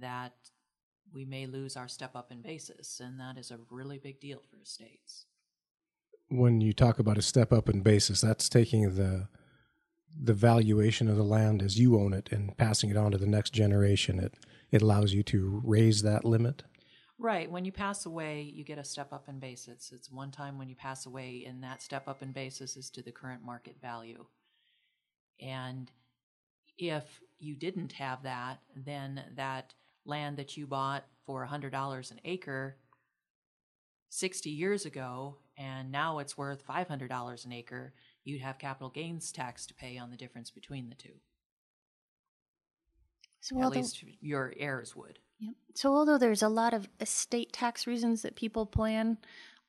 that 0.00 0.34
we 1.12 1.24
may 1.24 1.46
lose 1.46 1.76
our 1.76 1.88
step 1.88 2.16
up 2.16 2.32
in 2.32 2.42
basis, 2.42 3.00
and 3.00 3.20
that 3.20 3.36
is 3.38 3.50
a 3.50 3.58
really 3.70 3.98
big 3.98 4.20
deal 4.20 4.40
for 4.50 4.60
estates. 4.62 5.26
when 6.28 6.60
you 6.60 6.72
talk 6.72 6.98
about 6.98 7.18
a 7.18 7.22
step 7.22 7.52
up 7.52 7.68
in 7.68 7.82
basis, 7.82 8.20
that's 8.20 8.48
taking 8.48 8.94
the 8.94 9.28
the 10.14 10.34
valuation 10.34 11.08
of 11.08 11.16
the 11.16 11.22
land 11.22 11.62
as 11.62 11.78
you 11.78 11.98
own 11.98 12.12
it 12.12 12.28
and 12.30 12.54
passing 12.58 12.90
it 12.90 12.96
on 12.98 13.10
to 13.12 13.18
the 13.18 13.26
next 13.26 13.50
generation. 13.50 14.18
It 14.18 14.34
it 14.70 14.82
allows 14.82 15.12
you 15.12 15.22
to 15.24 15.60
raise 15.64 16.02
that 16.02 16.24
limit. 16.24 16.62
Right. 17.22 17.48
When 17.48 17.64
you 17.64 17.70
pass 17.70 18.04
away, 18.04 18.50
you 18.52 18.64
get 18.64 18.78
a 18.78 18.84
step 18.84 19.12
up 19.12 19.28
in 19.28 19.38
basis. 19.38 19.92
It's 19.94 20.10
one 20.10 20.32
time 20.32 20.58
when 20.58 20.68
you 20.68 20.74
pass 20.74 21.06
away, 21.06 21.44
and 21.46 21.62
that 21.62 21.80
step 21.80 22.08
up 22.08 22.20
in 22.20 22.32
basis 22.32 22.76
is 22.76 22.90
to 22.90 23.02
the 23.02 23.12
current 23.12 23.44
market 23.44 23.76
value. 23.80 24.26
And 25.40 25.88
if 26.76 27.20
you 27.38 27.54
didn't 27.54 27.92
have 27.92 28.24
that, 28.24 28.58
then 28.74 29.22
that 29.36 29.72
land 30.04 30.36
that 30.38 30.56
you 30.56 30.66
bought 30.66 31.04
for 31.24 31.46
$100 31.46 32.10
an 32.10 32.20
acre 32.24 32.76
60 34.08 34.50
years 34.50 34.84
ago, 34.84 35.36
and 35.56 35.92
now 35.92 36.18
it's 36.18 36.36
worth 36.36 36.66
$500 36.66 37.44
an 37.44 37.52
acre, 37.52 37.94
you'd 38.24 38.42
have 38.42 38.58
capital 38.58 38.90
gains 38.90 39.30
tax 39.30 39.64
to 39.66 39.74
pay 39.74 39.96
on 39.96 40.10
the 40.10 40.16
difference 40.16 40.50
between 40.50 40.88
the 40.88 40.96
two. 40.96 41.14
So 43.40 43.62
At 43.62 43.70
least 43.70 44.02
your 44.20 44.52
heirs 44.56 44.96
would. 44.96 45.20
Yep. 45.42 45.54
So 45.74 45.94
although 45.94 46.18
there's 46.18 46.42
a 46.42 46.48
lot 46.48 46.72
of 46.72 46.88
estate 47.00 47.52
tax 47.52 47.86
reasons 47.86 48.22
that 48.22 48.36
people 48.36 48.66
plan, 48.66 49.18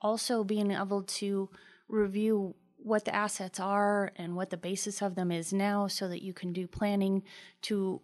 also 0.02 0.44
being 0.44 0.72
able 0.72 1.04
to 1.04 1.50
review 1.88 2.56
what 2.78 3.06
the 3.06 3.16
assets 3.16 3.60
are 3.60 4.12
and 4.18 4.36
what 4.36 4.50
the 4.50 4.58
basis 4.58 5.02
of 5.02 5.16
them 5.16 5.32
is 5.32 5.54
now 5.54 5.88
so 5.88 6.08
that 6.08 6.22
you 6.22 6.34
can 6.34 6.52
do 6.52 6.68
planning 6.68 7.24
to 7.62 8.02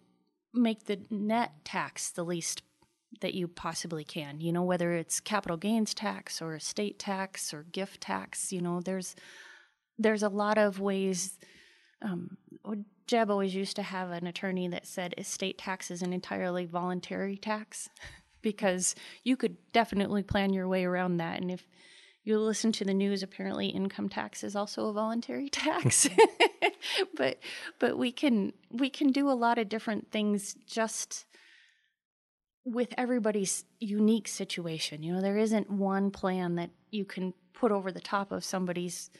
make 0.54 0.86
the 0.86 0.98
net 1.10 1.52
tax 1.64 2.10
the 2.10 2.24
least 2.24 2.62
that 3.20 3.34
you 3.34 3.46
possibly 3.46 4.04
can. 4.04 4.40
You 4.40 4.52
know, 4.52 4.62
whether 4.62 4.92
it's 4.94 5.20
capital 5.20 5.56
gains 5.56 5.92
tax 5.92 6.40
or 6.40 6.54
estate 6.54 6.98
tax 6.98 7.52
or 7.52 7.64
gift 7.64 8.00
tax, 8.00 8.52
you 8.52 8.60
know, 8.60 8.80
there's 8.80 9.14
there's 9.98 10.22
a 10.22 10.28
lot 10.30 10.56
of 10.56 10.80
ways 10.80 11.38
um, 12.02 12.36
Jeb 13.06 13.30
always 13.30 13.54
used 13.54 13.76
to 13.76 13.82
have 13.82 14.10
an 14.10 14.26
attorney 14.26 14.68
that 14.68 14.86
said 14.86 15.14
estate 15.18 15.58
tax 15.58 15.90
is 15.90 16.02
an 16.02 16.12
entirely 16.12 16.64
voluntary 16.64 17.36
tax 17.36 17.88
because 18.42 18.94
you 19.24 19.36
could 19.36 19.56
definitely 19.72 20.22
plan 20.22 20.52
your 20.52 20.68
way 20.68 20.84
around 20.84 21.16
that. 21.16 21.40
And 21.40 21.50
if 21.50 21.66
you 22.22 22.38
listen 22.38 22.70
to 22.72 22.84
the 22.84 22.94
news, 22.94 23.22
apparently 23.22 23.66
income 23.66 24.08
tax 24.08 24.44
is 24.44 24.54
also 24.54 24.86
a 24.86 24.92
voluntary 24.92 25.48
tax. 25.50 26.08
but 27.16 27.38
but 27.78 27.98
we 27.98 28.12
can 28.12 28.52
we 28.70 28.90
can 28.90 29.10
do 29.10 29.28
a 29.28 29.32
lot 29.32 29.58
of 29.58 29.68
different 29.68 30.10
things 30.10 30.54
just 30.66 31.26
with 32.64 32.94
everybody's 32.96 33.64
unique 33.80 34.28
situation. 34.28 35.02
You 35.02 35.14
know, 35.14 35.20
there 35.20 35.38
isn't 35.38 35.70
one 35.70 36.10
plan 36.10 36.54
that 36.56 36.70
you 36.90 37.04
can 37.04 37.34
put 37.54 37.72
over 37.72 37.90
the 37.90 38.00
top 38.00 38.30
of 38.30 38.44
somebody's 38.44 39.10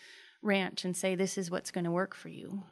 ranch 0.42 0.84
and 0.84 0.96
say 0.96 1.14
this 1.14 1.36
is 1.36 1.50
what's 1.50 1.70
going 1.70 1.84
to 1.84 1.90
work 1.90 2.14
for 2.14 2.28
you. 2.28 2.62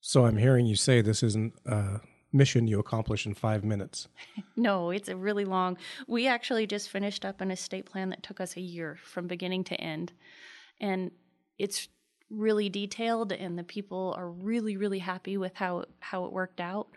So 0.00 0.26
I'm 0.26 0.36
hearing 0.36 0.66
you 0.66 0.76
say 0.76 1.00
this 1.00 1.22
isn't 1.22 1.54
a 1.64 2.00
mission 2.32 2.66
you 2.66 2.78
accomplish 2.78 3.26
in 3.26 3.34
five 3.34 3.64
minutes. 3.64 4.08
No, 4.54 4.90
it's 4.90 5.08
a 5.08 5.16
really 5.16 5.46
long. 5.46 5.78
We 6.06 6.26
actually 6.28 6.66
just 6.66 6.90
finished 6.90 7.24
up 7.24 7.40
an 7.40 7.50
estate 7.50 7.86
plan 7.86 8.10
that 8.10 8.22
took 8.22 8.38
us 8.38 8.54
a 8.56 8.60
year 8.60 8.98
from 9.02 9.26
beginning 9.26 9.64
to 9.64 9.80
end. 9.80 10.12
And 10.78 11.10
it's 11.58 11.88
really 12.28 12.68
detailed 12.68 13.32
and 13.32 13.58
the 13.58 13.64
people 13.64 14.14
are 14.16 14.28
really 14.28 14.76
really 14.76 14.98
happy 14.98 15.36
with 15.36 15.54
how 15.54 15.86
how 16.00 16.26
it 16.26 16.32
worked 16.32 16.60
out. 16.60 16.88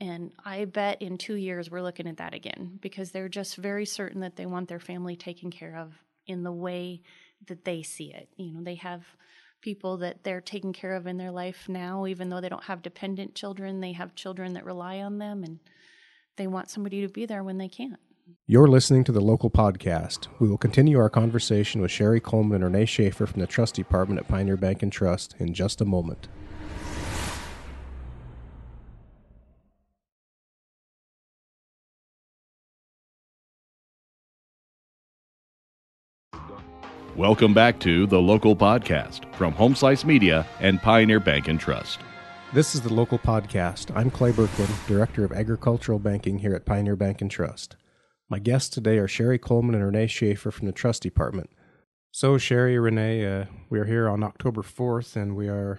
And 0.00 0.32
I 0.44 0.64
bet 0.64 1.02
in 1.02 1.18
2 1.18 1.34
years 1.34 1.70
we're 1.70 1.82
looking 1.82 2.06
at 2.06 2.18
that 2.18 2.34
again 2.34 2.78
because 2.80 3.10
they're 3.10 3.28
just 3.28 3.56
very 3.56 3.84
certain 3.84 4.20
that 4.20 4.36
they 4.36 4.46
want 4.46 4.68
their 4.68 4.80
family 4.80 5.16
taken 5.16 5.50
care 5.50 5.76
of 5.76 5.92
in 6.26 6.44
the 6.44 6.52
way 6.52 7.02
that 7.48 7.64
they 7.64 7.82
see 7.82 8.12
it. 8.14 8.28
You 8.36 8.52
know, 8.52 8.62
they 8.62 8.76
have 8.76 9.04
people 9.62 9.96
that 9.98 10.24
they're 10.24 10.40
taking 10.40 10.72
care 10.72 10.94
of 10.94 11.06
in 11.06 11.16
their 11.16 11.30
life 11.30 11.68
now, 11.68 12.06
even 12.06 12.28
though 12.28 12.40
they 12.40 12.48
don't 12.48 12.64
have 12.64 12.82
dependent 12.82 13.34
children. 13.34 13.80
They 13.80 13.92
have 13.92 14.14
children 14.14 14.52
that 14.54 14.64
rely 14.64 14.98
on 14.98 15.18
them, 15.18 15.42
and 15.42 15.60
they 16.36 16.46
want 16.46 16.68
somebody 16.68 17.00
to 17.00 17.08
be 17.08 17.24
there 17.24 17.42
when 17.42 17.58
they 17.58 17.68
can't. 17.68 18.00
You're 18.46 18.68
listening 18.68 19.04
to 19.04 19.12
the 19.12 19.20
local 19.20 19.50
podcast. 19.50 20.28
We 20.38 20.48
will 20.48 20.58
continue 20.58 20.98
our 20.98 21.10
conversation 21.10 21.80
with 21.80 21.90
Sherry 21.90 22.20
Coleman 22.20 22.62
and 22.62 22.74
Renee 22.74 22.86
Schaefer 22.86 23.26
from 23.26 23.40
the 23.40 23.46
Trust 23.46 23.74
Department 23.74 24.20
at 24.20 24.28
Pioneer 24.28 24.56
Bank 24.56 24.82
and 24.82 24.92
Trust 24.92 25.34
in 25.38 25.54
just 25.54 25.80
a 25.80 25.84
moment. 25.84 26.28
Welcome 37.22 37.54
back 37.54 37.78
to 37.82 38.08
the 38.08 38.20
local 38.20 38.56
podcast 38.56 39.32
from 39.36 39.52
Home 39.52 39.76
Slice 39.76 40.04
Media 40.04 40.44
and 40.58 40.82
Pioneer 40.82 41.20
Bank 41.20 41.46
and 41.46 41.60
Trust. 41.60 42.00
This 42.52 42.74
is 42.74 42.80
the 42.80 42.92
local 42.92 43.16
podcast. 43.16 43.96
I'm 43.96 44.10
Clay 44.10 44.32
Berkman, 44.32 44.68
Director 44.88 45.24
of 45.24 45.30
Agricultural 45.30 46.00
Banking 46.00 46.40
here 46.40 46.52
at 46.52 46.66
Pioneer 46.66 46.96
Bank 46.96 47.20
and 47.20 47.30
Trust. 47.30 47.76
My 48.28 48.40
guests 48.40 48.68
today 48.68 48.98
are 48.98 49.06
Sherry 49.06 49.38
Coleman 49.38 49.76
and 49.76 49.84
Renee 49.84 50.08
Schaefer 50.08 50.50
from 50.50 50.66
the 50.66 50.72
Trust 50.72 51.04
Department. 51.04 51.50
So, 52.10 52.38
Sherry, 52.38 52.76
Renee, 52.76 53.24
uh, 53.24 53.44
we 53.70 53.78
are 53.78 53.84
here 53.84 54.08
on 54.08 54.24
October 54.24 54.62
4th, 54.62 55.14
and 55.14 55.36
we 55.36 55.46
are 55.46 55.78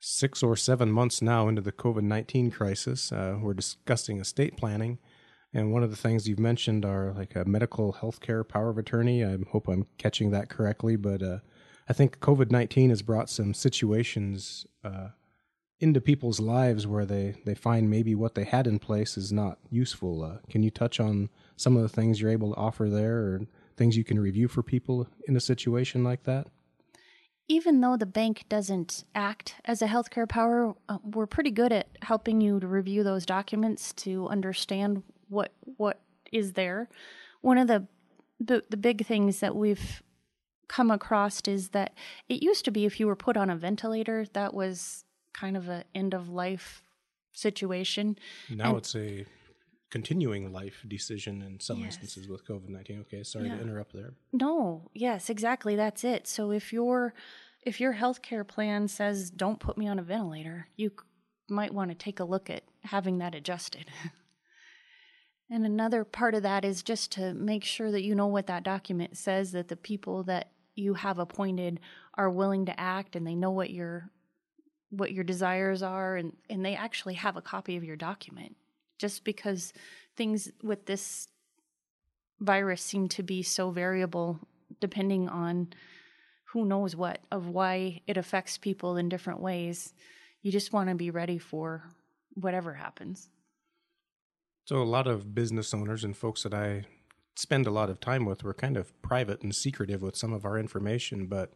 six 0.00 0.42
or 0.42 0.56
seven 0.56 0.90
months 0.90 1.20
now 1.20 1.46
into 1.46 1.60
the 1.60 1.72
COVID 1.72 2.04
19 2.04 2.50
crisis. 2.50 3.12
Uh, 3.12 3.36
we're 3.38 3.52
discussing 3.52 4.18
estate 4.18 4.56
planning. 4.56 4.98
And 5.54 5.72
one 5.72 5.82
of 5.82 5.90
the 5.90 5.96
things 5.96 6.28
you've 6.28 6.38
mentioned 6.38 6.84
are 6.84 7.12
like 7.12 7.36
a 7.36 7.44
medical 7.44 7.92
healthcare 7.92 8.46
power 8.46 8.70
of 8.70 8.78
attorney. 8.78 9.24
I 9.24 9.36
hope 9.50 9.68
I'm 9.68 9.86
catching 9.98 10.30
that 10.30 10.48
correctly, 10.48 10.96
but 10.96 11.22
uh, 11.22 11.38
I 11.88 11.92
think 11.92 12.20
COVID 12.20 12.50
19 12.50 12.90
has 12.90 13.02
brought 13.02 13.28
some 13.28 13.52
situations 13.52 14.66
uh, 14.82 15.08
into 15.78 16.00
people's 16.00 16.40
lives 16.40 16.86
where 16.86 17.04
they, 17.04 17.34
they 17.44 17.54
find 17.54 17.90
maybe 17.90 18.14
what 18.14 18.34
they 18.34 18.44
had 18.44 18.66
in 18.66 18.78
place 18.78 19.18
is 19.18 19.32
not 19.32 19.58
useful. 19.68 20.22
Uh, 20.22 20.36
can 20.48 20.62
you 20.62 20.70
touch 20.70 21.00
on 21.00 21.28
some 21.56 21.76
of 21.76 21.82
the 21.82 21.88
things 21.88 22.20
you're 22.20 22.30
able 22.30 22.54
to 22.54 22.60
offer 22.60 22.88
there 22.88 23.18
or 23.18 23.40
things 23.76 23.96
you 23.96 24.04
can 24.04 24.18
review 24.18 24.48
for 24.48 24.62
people 24.62 25.08
in 25.26 25.36
a 25.36 25.40
situation 25.40 26.04
like 26.04 26.22
that? 26.22 26.46
Even 27.48 27.80
though 27.80 27.96
the 27.96 28.06
bank 28.06 28.44
doesn't 28.48 29.04
act 29.14 29.56
as 29.64 29.82
a 29.82 29.88
healthcare 29.88 30.28
power, 30.28 30.74
uh, 30.88 30.98
we're 31.02 31.26
pretty 31.26 31.50
good 31.50 31.72
at 31.72 31.88
helping 32.00 32.40
you 32.40 32.60
to 32.60 32.66
review 32.68 33.02
those 33.02 33.26
documents 33.26 33.92
to 33.94 34.28
understand 34.28 35.02
what 35.32 35.52
what 35.76 36.00
is 36.30 36.52
there. 36.52 36.88
One 37.40 37.58
of 37.58 37.66
the 37.68 37.86
the, 38.38 38.62
the 38.70 38.76
big 38.76 39.06
things 39.06 39.40
that 39.40 39.54
we've 39.56 40.02
come 40.68 40.90
across 40.90 41.40
is 41.46 41.70
that 41.70 41.94
it 42.28 42.42
used 42.42 42.64
to 42.64 42.70
be 42.70 42.84
if 42.84 42.98
you 42.98 43.06
were 43.06 43.16
put 43.16 43.36
on 43.36 43.50
a 43.50 43.56
ventilator, 43.56 44.26
that 44.32 44.52
was 44.54 45.04
kind 45.32 45.56
of 45.56 45.68
an 45.68 45.84
end 45.94 46.12
of 46.14 46.28
life 46.28 46.82
situation. 47.32 48.16
Now 48.50 48.70
And- 48.70 48.78
it's 48.78 48.94
a 48.96 49.26
continuing 49.90 50.52
life 50.52 50.82
decision 50.88 51.42
in 51.42 51.60
some 51.60 51.78
Yes. 51.78 51.86
instances 51.94 52.26
with 52.28 52.46
COVID 52.46 52.68
19. 52.68 53.00
Okay, 53.00 53.22
sorry 53.22 53.48
Yeah. 53.48 53.56
to 53.56 53.62
interrupt 53.62 53.92
there. 53.92 54.14
No, 54.32 54.90
yes, 54.94 55.28
exactly. 55.30 55.76
That's 55.76 56.02
it. 56.04 56.26
So 56.26 56.50
if 56.50 56.72
your 56.72 57.14
if 57.64 57.80
your 57.80 57.94
healthcare 57.94 58.44
plan 58.46 58.88
says 58.88 59.30
don't 59.30 59.60
put 59.60 59.78
me 59.78 59.86
on 59.86 59.98
a 59.98 60.02
ventilator, 60.02 60.68
you 60.76 60.90
might 61.48 61.72
want 61.74 61.90
to 61.90 61.94
take 61.94 62.18
a 62.18 62.24
look 62.24 62.50
at 62.50 62.64
having 62.84 63.18
that 63.18 63.34
adjusted. 63.34 63.86
and 65.52 65.66
another 65.66 66.02
part 66.02 66.34
of 66.34 66.44
that 66.44 66.64
is 66.64 66.82
just 66.82 67.12
to 67.12 67.34
make 67.34 67.62
sure 67.62 67.90
that 67.90 68.02
you 68.02 68.14
know 68.14 68.26
what 68.26 68.46
that 68.46 68.62
document 68.62 69.18
says 69.18 69.52
that 69.52 69.68
the 69.68 69.76
people 69.76 70.22
that 70.22 70.50
you 70.74 70.94
have 70.94 71.18
appointed 71.18 71.78
are 72.14 72.30
willing 72.30 72.64
to 72.64 72.80
act 72.80 73.14
and 73.14 73.26
they 73.26 73.34
know 73.34 73.50
what 73.50 73.68
your 73.68 74.08
what 74.88 75.12
your 75.12 75.24
desires 75.24 75.82
are 75.82 76.16
and 76.16 76.32
and 76.48 76.64
they 76.64 76.74
actually 76.74 77.12
have 77.12 77.36
a 77.36 77.42
copy 77.42 77.76
of 77.76 77.84
your 77.84 77.96
document. 77.96 78.56
Just 78.98 79.24
because 79.24 79.74
things 80.16 80.50
with 80.62 80.86
this 80.86 81.28
virus 82.40 82.80
seem 82.80 83.06
to 83.08 83.22
be 83.22 83.42
so 83.42 83.70
variable 83.70 84.40
depending 84.80 85.28
on 85.28 85.68
who 86.44 86.64
knows 86.64 86.96
what 86.96 87.20
of 87.30 87.48
why 87.48 88.00
it 88.06 88.16
affects 88.16 88.56
people 88.56 88.96
in 88.96 89.10
different 89.10 89.40
ways. 89.40 89.92
You 90.40 90.50
just 90.50 90.72
want 90.72 90.88
to 90.88 90.94
be 90.94 91.10
ready 91.10 91.36
for 91.36 91.84
whatever 92.36 92.72
happens. 92.72 93.28
So, 94.64 94.76
a 94.80 94.84
lot 94.84 95.06
of 95.06 95.34
business 95.34 95.74
owners 95.74 96.04
and 96.04 96.16
folks 96.16 96.44
that 96.44 96.54
I 96.54 96.84
spend 97.36 97.66
a 97.66 97.70
lot 97.70 97.90
of 97.90 98.00
time 98.00 98.24
with 98.24 98.44
were 98.44 98.54
kind 98.54 98.76
of 98.76 99.00
private 99.02 99.42
and 99.42 99.54
secretive 99.54 100.02
with 100.02 100.16
some 100.16 100.32
of 100.32 100.44
our 100.44 100.58
information, 100.58 101.26
but 101.26 101.52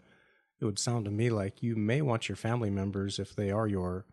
it 0.60 0.64
would 0.64 0.78
sound 0.78 1.04
to 1.04 1.10
me 1.10 1.30
like 1.30 1.62
you 1.62 1.76
may 1.76 2.00
want 2.00 2.28
your 2.28 2.36
family 2.36 2.70
members, 2.70 3.18
if 3.18 3.36
they 3.36 3.50
are 3.50 3.68
your 3.68 4.06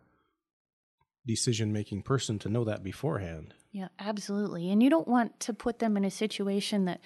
decision 1.26 1.72
making 1.72 2.02
person, 2.02 2.38
to 2.38 2.48
know 2.48 2.64
that 2.64 2.82
beforehand. 2.82 3.54
Yeah, 3.72 3.88
absolutely. 3.98 4.70
And 4.70 4.82
you 4.82 4.90
don't 4.90 5.08
want 5.08 5.40
to 5.40 5.54
put 5.54 5.78
them 5.78 5.96
in 5.96 6.04
a 6.04 6.10
situation 6.10 6.84
that 6.84 7.00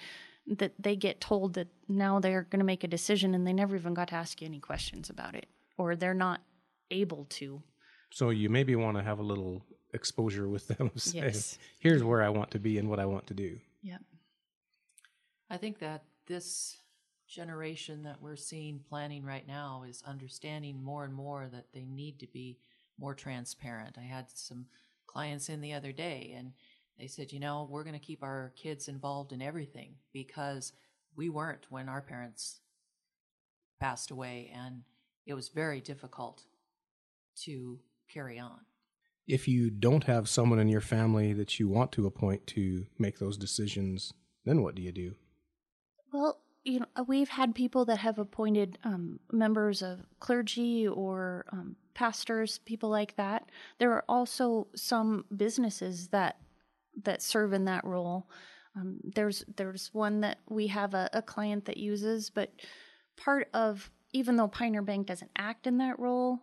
that 0.57 0.73
they 0.79 0.95
get 0.95 1.21
told 1.21 1.53
that 1.53 1.67
now 1.87 2.19
they're 2.19 2.47
going 2.49 2.59
to 2.59 2.65
make 2.65 2.83
a 2.83 2.87
decision 2.87 3.35
and 3.35 3.45
they 3.45 3.53
never 3.53 3.75
even 3.75 3.93
got 3.93 4.07
to 4.07 4.15
ask 4.15 4.41
you 4.41 4.47
any 4.47 4.59
questions 4.59 5.07
about 5.09 5.35
it 5.35 5.45
or 5.77 5.95
they're 5.95 6.15
not 6.15 6.41
able 6.89 7.25
to. 7.29 7.61
So, 8.11 8.31
you 8.31 8.49
maybe 8.49 8.75
want 8.75 8.97
to 8.97 9.03
have 9.03 9.19
a 9.19 9.23
little 9.23 9.63
exposure 9.93 10.47
with 10.47 10.67
them. 10.67 10.91
Say, 10.95 11.19
Yes. 11.19 11.57
Here's 11.79 12.03
where 12.03 12.21
I 12.21 12.29
want 12.29 12.51
to 12.51 12.59
be 12.59 12.77
and 12.77 12.89
what 12.89 12.99
I 12.99 13.05
want 13.05 13.27
to 13.27 13.33
do. 13.33 13.59
Yeah. 13.81 13.97
I 15.49 15.57
think 15.57 15.79
that 15.79 16.03
this 16.27 16.77
generation 17.27 18.03
that 18.03 18.21
we're 18.21 18.35
seeing 18.35 18.79
planning 18.89 19.23
right 19.23 19.47
now 19.47 19.83
is 19.87 20.03
understanding 20.05 20.83
more 20.83 21.03
and 21.03 21.13
more 21.13 21.47
that 21.51 21.67
they 21.73 21.85
need 21.85 22.19
to 22.19 22.27
be 22.27 22.57
more 22.99 23.13
transparent. 23.13 23.97
I 23.97 24.03
had 24.03 24.25
some 24.33 24.65
clients 25.07 25.49
in 25.49 25.61
the 25.61 25.73
other 25.73 25.91
day 25.91 26.33
and 26.37 26.53
they 26.99 27.07
said, 27.07 27.31
you 27.31 27.39
know, 27.39 27.67
we're 27.69 27.83
going 27.83 27.97
to 27.97 28.05
keep 28.05 28.23
our 28.23 28.51
kids 28.55 28.87
involved 28.87 29.31
in 29.31 29.41
everything 29.41 29.95
because 30.11 30.73
we 31.15 31.29
weren't 31.29 31.65
when 31.69 31.87
our 31.87 32.01
parents 32.01 32.59
passed 33.79 34.11
away 34.11 34.51
and 34.53 34.81
it 35.25 35.33
was 35.33 35.49
very 35.49 35.79
difficult 35.81 36.43
to 37.43 37.79
carry 38.11 38.39
on. 38.39 38.59
If 39.29 39.47
you 39.47 39.69
don't 39.69 40.05
have 40.05 40.27
someone 40.27 40.59
in 40.59 40.67
your 40.67 40.81
family 40.81 41.33
that 41.33 41.59
you 41.59 41.67
want 41.67 41.91
to 41.93 42.07
appoint 42.07 42.47
to 42.47 42.87
make 42.97 43.19
those 43.19 43.37
decisions, 43.37 44.11
then 44.43 44.63
what 44.63 44.73
do 44.73 44.81
you 44.81 44.91
do? 44.91 45.13
Well, 46.11 46.41
you 46.63 46.79
know, 46.79 46.87
uh, 46.95 47.03
we've 47.07 47.29
had 47.29 47.53
people 47.53 47.85
that 47.85 47.99
have 47.99 48.17
appointed 48.17 48.79
um, 48.83 49.19
members 49.31 49.83
of 49.83 49.99
clergy 50.19 50.87
or 50.87 51.45
um, 51.51 51.75
pastors, 51.93 52.57
people 52.57 52.89
like 52.89 53.15
that. 53.17 53.49
There 53.77 53.91
are 53.91 54.03
also 54.09 54.67
some 54.75 55.25
businesses 55.35 56.07
that 56.07 56.37
that 57.03 57.21
serve 57.21 57.53
in 57.53 57.65
that 57.65 57.85
role. 57.85 58.27
Um, 58.75 58.99
there's 59.03 59.45
there's 59.55 59.89
one 59.93 60.21
that 60.21 60.39
we 60.49 60.67
have 60.67 60.93
a, 60.93 61.09
a 61.13 61.21
client 61.21 61.65
that 61.65 61.77
uses, 61.77 62.29
but 62.29 62.51
part 63.15 63.47
of 63.53 63.91
even 64.11 64.35
though 64.35 64.47
Pioneer 64.47 64.81
Bank 64.81 65.07
doesn't 65.07 65.31
act 65.37 65.67
in 65.67 65.77
that 65.77 65.99
role, 65.99 66.39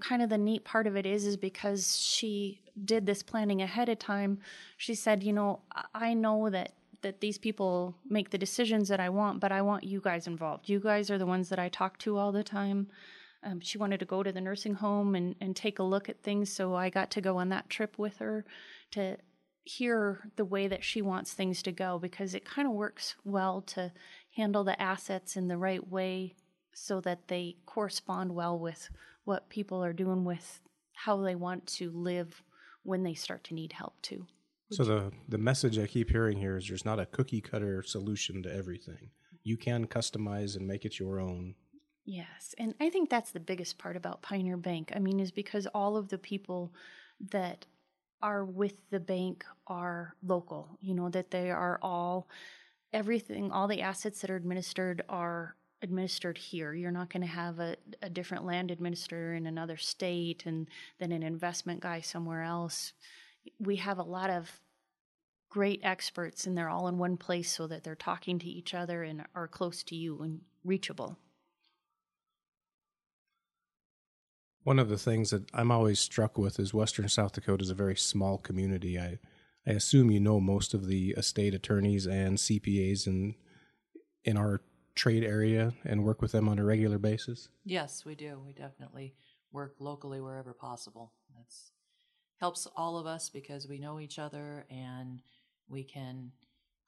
kind 0.00 0.22
of 0.22 0.30
the 0.30 0.38
neat 0.38 0.64
part 0.64 0.86
of 0.86 0.96
it 0.96 1.06
is 1.06 1.26
is 1.26 1.36
because 1.36 2.00
she 2.00 2.60
did 2.84 3.06
this 3.06 3.22
planning 3.22 3.60
ahead 3.62 3.88
of 3.88 3.98
time. 3.98 4.38
She 4.76 4.94
said, 4.94 5.22
you 5.22 5.32
know, 5.32 5.60
I- 5.94 6.14
know 6.14 6.50
that 6.50 6.72
that 7.02 7.20
these 7.20 7.38
people 7.38 7.96
make 8.06 8.28
the 8.28 8.36
decisions 8.36 8.88
that 8.88 9.00
I 9.00 9.08
want, 9.08 9.40
but 9.40 9.52
I 9.52 9.62
want 9.62 9.84
you 9.84 10.02
guys 10.02 10.26
involved. 10.26 10.68
You 10.68 10.78
guys 10.78 11.10
are 11.10 11.16
the 11.16 11.24
ones 11.24 11.48
that 11.48 11.58
I 11.58 11.70
talk 11.70 11.96
to 12.00 12.18
all 12.18 12.30
the 12.30 12.44
time. 12.44 12.88
Um, 13.42 13.60
she 13.60 13.78
wanted 13.78 14.00
to 14.00 14.06
go 14.06 14.22
to 14.22 14.30
the 14.30 14.40
nursing 14.40 14.74
home 14.74 15.14
and, 15.14 15.34
and 15.40 15.56
take 15.56 15.78
a 15.78 15.82
look 15.82 16.10
at 16.10 16.22
things, 16.22 16.52
so 16.52 16.74
I 16.74 16.90
got 16.90 17.10
to 17.12 17.22
go 17.22 17.38
on 17.38 17.48
that 17.48 17.70
trip 17.70 17.98
with 17.98 18.18
her 18.18 18.44
to 18.90 19.16
hear 19.64 20.30
the 20.36 20.44
way 20.44 20.68
that 20.68 20.84
she 20.84 21.00
wants 21.00 21.32
things 21.32 21.62
to 21.62 21.72
go 21.72 21.98
because 21.98 22.34
it 22.34 22.44
kind 22.44 22.68
of 22.68 22.74
works 22.74 23.14
well 23.24 23.62
to 23.62 23.92
handle 24.36 24.64
the 24.64 24.80
assets 24.80 25.36
in 25.36 25.48
the 25.48 25.56
right 25.56 25.88
way 25.88 26.34
so 26.72 27.00
that 27.00 27.28
they 27.28 27.56
correspond 27.66 28.34
well 28.34 28.58
with 28.58 28.90
what 29.24 29.48
people 29.48 29.84
are 29.84 29.92
doing 29.92 30.24
with 30.24 30.60
how 30.94 31.16
they 31.16 31.34
want 31.34 31.66
to 31.66 31.90
live 31.90 32.42
when 32.82 33.02
they 33.02 33.14
start 33.14 33.44
to 33.44 33.54
need 33.54 33.72
help 33.72 34.00
too. 34.02 34.26
So 34.72 34.84
the 34.84 35.12
the 35.28 35.38
message 35.38 35.78
I 35.78 35.86
keep 35.86 36.10
hearing 36.10 36.38
here 36.38 36.56
is 36.56 36.68
there's 36.68 36.84
not 36.84 37.00
a 37.00 37.06
cookie 37.06 37.40
cutter 37.40 37.82
solution 37.82 38.42
to 38.44 38.54
everything. 38.54 39.10
You 39.42 39.56
can 39.56 39.86
customize 39.86 40.56
and 40.56 40.66
make 40.66 40.84
it 40.84 40.98
your 40.98 41.18
own. 41.18 41.54
Yes, 42.04 42.54
and 42.58 42.74
I 42.80 42.90
think 42.90 43.10
that's 43.10 43.32
the 43.32 43.40
biggest 43.40 43.78
part 43.78 43.96
about 43.96 44.22
Pioneer 44.22 44.56
Bank. 44.56 44.92
I 44.94 44.98
mean, 44.98 45.20
is 45.20 45.30
because 45.30 45.66
all 45.74 45.96
of 45.96 46.08
the 46.08 46.18
people 46.18 46.72
that 47.30 47.66
are 48.22 48.44
with 48.44 48.74
the 48.90 49.00
bank 49.00 49.44
are 49.66 50.14
local, 50.22 50.78
you 50.80 50.94
know, 50.94 51.08
that 51.08 51.30
they 51.30 51.50
are 51.50 51.78
all 51.82 52.28
everything, 52.92 53.50
all 53.50 53.68
the 53.68 53.82
assets 53.82 54.20
that 54.20 54.30
are 54.30 54.36
administered 54.36 55.02
are 55.08 55.56
administered 55.82 56.38
here. 56.38 56.74
You're 56.74 56.90
not 56.90 57.12
going 57.12 57.22
to 57.22 57.28
have 57.28 57.58
a, 57.58 57.76
a 58.02 58.10
different 58.10 58.44
land 58.44 58.70
administrator 58.70 59.34
in 59.34 59.46
another 59.46 59.76
state 59.76 60.44
and 60.46 60.68
then 60.98 61.12
an 61.12 61.22
investment 61.22 61.80
guy 61.80 62.00
somewhere 62.00 62.42
else. 62.42 62.92
We 63.58 63.76
have 63.76 63.98
a 63.98 64.02
lot 64.02 64.30
of 64.30 64.60
great 65.48 65.80
experts 65.82 66.46
and 66.46 66.56
they're 66.56 66.68
all 66.68 66.88
in 66.88 66.98
one 66.98 67.16
place 67.16 67.50
so 67.50 67.66
that 67.66 67.82
they're 67.82 67.94
talking 67.94 68.38
to 68.38 68.46
each 68.46 68.74
other 68.74 69.02
and 69.02 69.24
are 69.34 69.48
close 69.48 69.82
to 69.84 69.96
you 69.96 70.20
and 70.20 70.40
reachable. 70.64 71.18
One 74.62 74.78
of 74.78 74.88
the 74.88 74.98
things 74.98 75.30
that 75.30 75.50
I'm 75.54 75.70
always 75.70 75.98
struck 75.98 76.36
with 76.36 76.60
is 76.60 76.74
Western 76.74 77.08
South 77.08 77.32
Dakota 77.32 77.62
is 77.62 77.70
a 77.70 77.74
very 77.74 77.96
small 77.96 78.38
community. 78.38 78.98
I 78.98 79.18
I 79.66 79.72
assume 79.72 80.10
you 80.10 80.20
know 80.20 80.40
most 80.40 80.74
of 80.74 80.86
the 80.86 81.10
estate 81.16 81.54
attorneys 81.54 82.06
and 82.06 82.38
CPAs 82.38 83.06
in 83.06 83.34
in 84.24 84.36
our 84.36 84.62
trade 84.94 85.24
area 85.24 85.72
and 85.84 86.04
work 86.04 86.20
with 86.20 86.32
them 86.32 86.48
on 86.48 86.58
a 86.58 86.64
regular 86.64 86.98
basis. 86.98 87.48
Yes, 87.64 88.04
we 88.04 88.14
do. 88.14 88.40
We 88.44 88.52
definitely 88.52 89.14
work 89.52 89.76
locally 89.78 90.20
wherever 90.20 90.52
possible. 90.52 91.12
That's 91.36 91.72
helps 92.40 92.66
all 92.74 92.96
of 92.96 93.06
us 93.06 93.28
because 93.28 93.68
we 93.68 93.78
know 93.78 94.00
each 94.00 94.18
other 94.18 94.66
and 94.70 95.20
we 95.68 95.84
can 95.84 96.32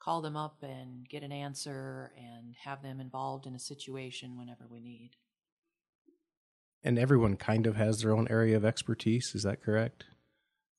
call 0.00 0.22
them 0.22 0.36
up 0.36 0.56
and 0.62 1.08
get 1.08 1.22
an 1.22 1.30
answer 1.30 2.10
and 2.16 2.56
have 2.64 2.82
them 2.82 3.00
involved 3.00 3.46
in 3.46 3.54
a 3.54 3.58
situation 3.58 4.36
whenever 4.36 4.66
we 4.68 4.80
need. 4.80 5.10
And 6.82 6.98
everyone 6.98 7.36
kind 7.36 7.66
of 7.66 7.76
has 7.76 8.00
their 8.00 8.12
own 8.12 8.26
area 8.28 8.56
of 8.56 8.64
expertise. 8.64 9.34
Is 9.34 9.44
that 9.44 9.62
correct? 9.62 10.04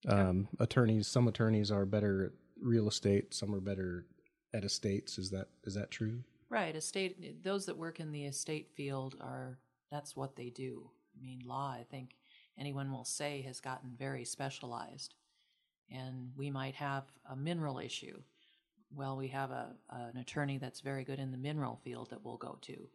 Um, 0.05 0.49
attorneys, 0.59 1.07
some 1.07 1.29
attorneys 1.29 1.71
are 1.71 1.86
better 1.86 2.25
at 2.25 2.31
real 2.62 2.89
estate, 2.89 3.33
some 3.33 3.55
are 3.55 3.62
better 3.62 4.05
at 4.53 4.65
estates. 4.65 5.17
Is 5.17 5.29
that 5.29 5.47
is 5.63 5.75
that 5.75 5.91
true? 5.91 6.23
Right, 6.53 6.75
estate. 6.75 7.43
Those 7.43 7.65
that 7.65 7.79
work 7.79 7.99
in 7.99 8.11
the 8.11 8.25
estate 8.25 8.69
field 8.75 9.15
are 9.19 9.57
that's 9.89 10.15
what 10.15 10.35
they 10.35 10.51
do. 10.51 10.87
I 11.17 11.19
mean, 11.19 11.41
law. 11.43 11.71
I 11.71 11.83
think 11.89 12.15
anyone 12.59 12.91
will 12.91 13.05
say 13.05 13.41
has 13.41 13.59
gotten 13.59 13.95
very 13.97 14.23
specialized, 14.23 15.15
and 15.89 16.29
we 16.37 16.51
might 16.51 16.75
have 16.75 17.05
a 17.27 17.35
mineral 17.35 17.79
issue. 17.79 18.21
Well, 18.93 19.17
we 19.17 19.29
have 19.29 19.49
a 19.49 19.71
an 19.89 20.17
attorney 20.17 20.59
that's 20.59 20.81
very 20.81 21.03
good 21.03 21.17
in 21.17 21.31
the 21.31 21.39
mineral 21.39 21.79
field 21.83 22.11
that 22.11 22.23
we'll 22.23 22.37
go 22.37 22.59
to, 22.61 22.87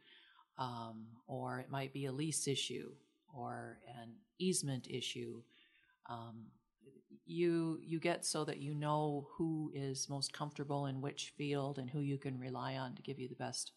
um, 0.56 1.08
or 1.26 1.58
it 1.58 1.68
might 1.68 1.92
be 1.92 2.06
a 2.06 2.12
lease 2.12 2.46
issue 2.46 2.92
or 3.34 3.80
an 4.00 4.12
easement 4.38 4.86
issue. 4.88 5.42
Um, 6.08 6.44
you 7.28 7.78
you 7.82 7.98
get 7.98 8.24
so 8.24 8.44
that 8.44 8.58
you 8.58 8.74
know 8.74 9.28
who 9.32 9.70
is 9.74 10.08
most 10.08 10.32
comfortable 10.32 10.86
in 10.86 11.00
which 11.00 11.32
field 11.36 11.78
and 11.78 11.90
who 11.90 12.00
you 12.00 12.18
can 12.18 12.38
rely 12.38 12.76
on 12.76 12.94
to 12.94 13.02
give 13.02 13.18
you 13.18 13.28
the 13.28 13.34
best 13.34 13.72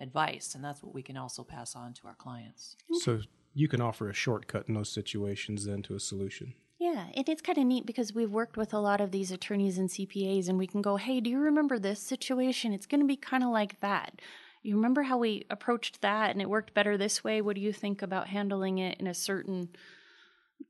advice 0.00 0.54
and 0.54 0.64
that's 0.64 0.82
what 0.82 0.94
we 0.94 1.02
can 1.02 1.16
also 1.16 1.42
pass 1.42 1.76
on 1.76 1.92
to 1.92 2.06
our 2.06 2.14
clients 2.14 2.76
So 3.00 3.20
you 3.54 3.68
can 3.68 3.80
offer 3.80 4.08
a 4.08 4.14
shortcut 4.14 4.68
in 4.68 4.74
those 4.74 4.92
situations 4.92 5.64
then 5.64 5.82
to 5.82 5.94
a 5.94 6.00
solution. 6.00 6.54
Yeah, 6.78 7.06
and 7.14 7.28
it's 7.28 7.40
kind 7.40 7.56
of 7.56 7.64
neat 7.64 7.86
because 7.86 8.12
we've 8.12 8.30
worked 8.30 8.56
with 8.56 8.74
a 8.74 8.78
lot 8.78 9.00
of 9.00 9.12
these 9.12 9.30
attorneys 9.30 9.78
and 9.78 9.88
CPAs, 9.88 10.48
and 10.48 10.58
we 10.58 10.66
can 10.66 10.82
go, 10.82 10.96
hey, 10.96 11.20
do 11.20 11.30
you 11.30 11.38
remember 11.38 11.78
this 11.78 12.00
situation? 12.00 12.72
It's 12.72 12.84
going 12.84 13.00
to 13.00 13.06
be 13.06 13.16
kind 13.16 13.44
of 13.44 13.50
like 13.50 13.80
that. 13.80 14.20
You 14.62 14.74
remember 14.76 15.02
how 15.02 15.18
we 15.18 15.44
approached 15.50 16.00
that 16.00 16.30
and 16.30 16.40
it 16.40 16.48
worked 16.48 16.74
better 16.74 16.96
this 16.96 17.22
way? 17.22 17.42
What 17.42 17.54
do 17.54 17.60
you 17.60 17.72
think 17.72 18.00
about 18.00 18.28
handling 18.28 18.78
it 18.78 18.98
in 18.98 19.06
a 19.06 19.14
certain, 19.14 19.68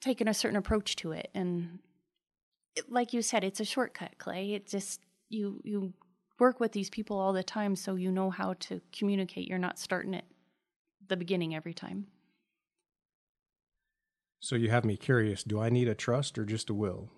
taking 0.00 0.26
a 0.26 0.34
certain 0.34 0.56
approach 0.56 0.96
to 0.96 1.12
it? 1.12 1.30
And 1.32 1.78
it, 1.78 1.93
like 2.88 3.12
you 3.12 3.22
said, 3.22 3.44
it's 3.44 3.60
a 3.60 3.64
shortcut, 3.64 4.18
Clay. 4.18 4.54
It 4.54 4.66
just, 4.66 5.00
you, 5.28 5.60
you 5.64 5.92
work 6.38 6.60
with 6.60 6.72
these 6.72 6.90
people 6.90 7.18
all 7.18 7.32
the 7.32 7.42
time 7.42 7.76
so 7.76 7.94
you 7.94 8.10
know 8.10 8.30
how 8.30 8.54
to 8.60 8.80
communicate. 8.92 9.48
You're 9.48 9.58
not 9.58 9.78
starting 9.78 10.14
at 10.14 10.24
the 11.08 11.16
beginning 11.16 11.54
every 11.54 11.74
time. 11.74 12.06
So 14.40 14.56
you 14.56 14.70
have 14.70 14.84
me 14.84 14.96
curious, 14.96 15.42
do 15.42 15.60
I 15.60 15.70
need 15.70 15.88
a 15.88 15.94
trust 15.94 16.38
or 16.38 16.44
just 16.44 16.70
a 16.70 16.74
will? 16.74 17.10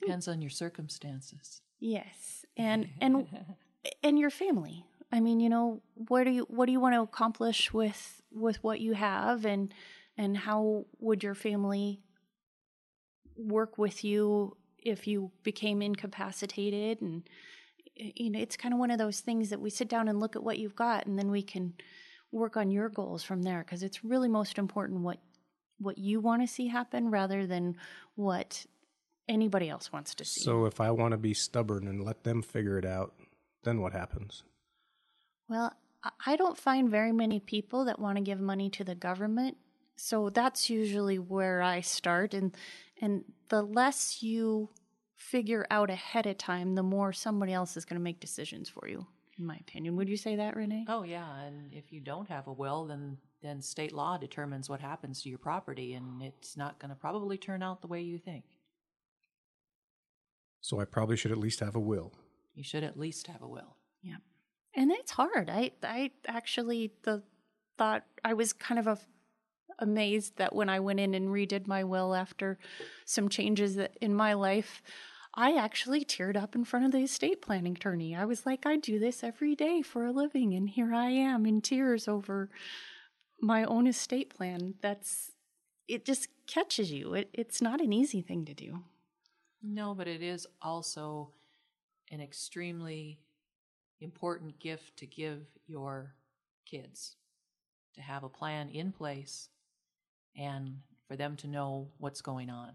depends 0.00 0.26
on 0.26 0.40
your 0.40 0.50
circumstances 0.50 1.60
Yes, 1.84 2.46
and 2.56 2.88
and 3.00 3.26
and 4.04 4.16
your 4.16 4.30
family. 4.30 4.86
I 5.10 5.18
mean, 5.18 5.40
you 5.40 5.48
know, 5.48 5.82
what 5.94 6.22
do 6.22 6.30
you 6.30 6.46
what 6.48 6.66
do 6.66 6.72
you 6.72 6.78
want 6.78 6.94
to 6.94 7.00
accomplish 7.00 7.72
with 7.72 8.22
with 8.30 8.62
what 8.62 8.78
you 8.78 8.92
have, 8.92 9.44
and 9.44 9.74
and 10.16 10.36
how 10.36 10.86
would 11.00 11.24
your 11.24 11.34
family 11.34 12.00
work 13.36 13.78
with 13.78 14.04
you 14.04 14.56
if 14.78 15.06
you 15.06 15.30
became 15.42 15.82
incapacitated? 15.82 17.00
And 17.00 17.22
you 17.94 18.30
know, 18.30 18.38
it's 18.38 18.56
kind 18.56 18.72
of 18.72 18.80
one 18.80 18.90
of 18.90 18.98
those 18.98 19.20
things 19.20 19.50
that 19.50 19.60
we 19.60 19.70
sit 19.70 19.88
down 19.88 20.08
and 20.08 20.18
look 20.18 20.36
at 20.36 20.42
what 20.42 20.58
you've 20.58 20.76
got, 20.76 21.06
and 21.06 21.18
then 21.18 21.30
we 21.30 21.42
can 21.42 21.74
work 22.30 22.56
on 22.56 22.70
your 22.70 22.88
goals 22.88 23.22
from 23.22 23.42
there 23.42 23.62
because 23.64 23.82
it's 23.82 24.04
really 24.04 24.28
most 24.28 24.58
important 24.58 25.00
what 25.00 25.18
what 25.78 25.98
you 25.98 26.20
want 26.20 26.40
to 26.40 26.46
see 26.46 26.68
happen 26.68 27.10
rather 27.10 27.46
than 27.46 27.76
what 28.14 28.64
anybody 29.28 29.68
else 29.68 29.92
wants 29.92 30.14
to 30.14 30.24
see. 30.24 30.40
So 30.40 30.64
if 30.64 30.80
I 30.80 30.90
want 30.90 31.12
to 31.12 31.18
be 31.18 31.34
stubborn 31.34 31.88
and 31.88 32.02
let 32.02 32.24
them 32.24 32.40
figure 32.40 32.78
it 32.78 32.84
out, 32.86 33.14
then 33.64 33.80
what 33.80 33.92
happens? 33.92 34.44
Well, 35.48 35.72
I- 36.24 36.36
don't 36.36 36.58
find 36.58 36.90
very 36.90 37.12
many 37.12 37.40
people 37.40 37.84
that 37.84 37.98
want 37.98 38.16
to 38.16 38.22
give 38.22 38.40
money 38.40 38.70
to 38.70 38.84
the 38.84 38.94
government. 38.94 39.56
So 39.96 40.30
that's 40.30 40.70
usually 40.70 41.18
where 41.18 41.62
I 41.62 41.80
start 41.80 42.34
and 42.34 42.56
and 43.02 43.24
the 43.50 43.60
less 43.62 44.22
you 44.22 44.70
figure 45.14 45.66
out 45.70 45.90
ahead 45.90 46.26
of 46.26 46.38
time, 46.38 46.74
the 46.74 46.82
more 46.82 47.12
somebody 47.12 47.52
else 47.52 47.76
is 47.76 47.84
going 47.84 47.98
to 48.00 48.02
make 48.02 48.18
decisions 48.20 48.68
for 48.70 48.88
you, 48.88 49.06
in 49.38 49.44
my 49.44 49.56
opinion. 49.56 49.94
Would 49.96 50.08
you 50.08 50.16
say 50.16 50.36
that, 50.36 50.56
Renee? 50.56 50.86
oh 50.88 51.02
yeah 51.02 51.42
and 51.44 51.72
if 51.74 51.92
you 51.92 52.00
don't 52.00 52.28
have 52.28 52.46
a 52.46 52.52
will 52.52 52.86
then 52.86 53.18
then 53.42 53.60
state 53.60 53.92
law 53.92 54.16
determines 54.16 54.68
what 54.70 54.80
happens 54.80 55.20
to 55.22 55.28
your 55.28 55.38
property 55.38 55.94
and 55.94 56.22
it's 56.22 56.56
not 56.56 56.78
going 56.78 56.88
to 56.90 56.94
probably 56.94 57.36
turn 57.36 57.62
out 57.62 57.80
the 57.82 57.88
way 57.88 58.00
you 58.00 58.16
think 58.18 58.44
So 60.60 60.80
I 60.80 60.84
probably 60.84 61.16
should 61.16 61.32
at 61.32 61.38
least 61.38 61.60
have 61.60 61.74
a 61.76 61.80
will. 61.80 62.12
you 62.54 62.62
should 62.62 62.84
at 62.84 62.98
least 62.98 63.26
have 63.26 63.42
a 63.42 63.48
will 63.48 63.76
Yeah. 64.02 64.16
And 64.74 64.90
it's 64.90 65.12
hard. 65.12 65.50
I 65.50 65.72
I 65.82 66.12
actually 66.26 66.92
the 67.02 67.22
thought 67.78 68.04
I 68.24 68.34
was 68.34 68.52
kind 68.52 68.78
of 68.78 68.86
a, 68.86 68.98
amazed 69.82 70.36
that 70.36 70.54
when 70.54 70.68
I 70.68 70.80
went 70.80 71.00
in 71.00 71.14
and 71.14 71.28
redid 71.28 71.66
my 71.66 71.84
will 71.84 72.14
after 72.14 72.58
some 73.04 73.28
changes 73.28 73.78
in 74.00 74.14
my 74.14 74.32
life, 74.32 74.82
I 75.34 75.56
actually 75.56 76.04
teared 76.04 76.36
up 76.36 76.54
in 76.54 76.64
front 76.64 76.84
of 76.84 76.92
the 76.92 76.98
estate 76.98 77.42
planning 77.42 77.74
attorney. 77.74 78.14
I 78.14 78.24
was 78.24 78.44
like, 78.44 78.66
I 78.66 78.76
do 78.76 78.98
this 78.98 79.24
every 79.24 79.54
day 79.54 79.82
for 79.82 80.04
a 80.04 80.12
living, 80.12 80.54
and 80.54 80.68
here 80.68 80.94
I 80.94 81.10
am 81.10 81.46
in 81.46 81.60
tears 81.60 82.06
over 82.06 82.50
my 83.40 83.64
own 83.64 83.86
estate 83.86 84.34
plan. 84.34 84.74
That's 84.82 85.32
it. 85.88 86.04
Just 86.04 86.28
catches 86.46 86.92
you. 86.92 87.14
It, 87.14 87.30
it's 87.32 87.62
not 87.62 87.80
an 87.80 87.92
easy 87.92 88.20
thing 88.20 88.44
to 88.44 88.54
do. 88.54 88.80
No, 89.62 89.94
but 89.94 90.06
it 90.06 90.22
is 90.22 90.46
also 90.60 91.30
an 92.10 92.20
extremely 92.20 93.18
important 94.00 94.58
gift 94.58 94.96
to 94.98 95.06
give 95.06 95.46
your 95.66 96.14
kids 96.66 97.16
to 97.94 98.00
have 98.00 98.24
a 98.24 98.28
plan 98.28 98.68
in 98.68 98.92
place 98.92 99.48
and 100.36 100.80
for 101.08 101.16
them 101.16 101.36
to 101.36 101.46
know 101.48 101.88
what's 101.98 102.20
going 102.20 102.50
on. 102.50 102.72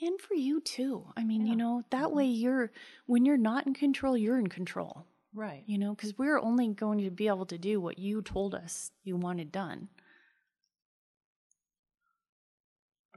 And 0.00 0.20
for 0.20 0.34
you 0.34 0.60
too. 0.60 1.06
I 1.16 1.24
mean, 1.24 1.46
Yeah. 1.46 1.52
you 1.52 1.56
know, 1.56 1.82
that 1.90 2.08
Mhm. 2.08 2.12
way 2.12 2.26
you're 2.26 2.70
when 3.06 3.24
you're 3.24 3.36
not 3.38 3.66
in 3.66 3.74
control, 3.74 4.16
you're 4.16 4.38
in 4.38 4.48
control. 4.48 5.06
Right. 5.32 5.64
You 5.66 5.78
know, 5.78 5.94
because 5.94 6.16
we're 6.18 6.38
only 6.38 6.68
going 6.68 7.02
to 7.04 7.10
be 7.10 7.28
able 7.28 7.46
to 7.46 7.58
do 7.58 7.80
what 7.80 7.98
you 7.98 8.22
told 8.22 8.54
us 8.54 8.90
you 9.04 9.16
wanted 9.16 9.52
done. 9.52 9.88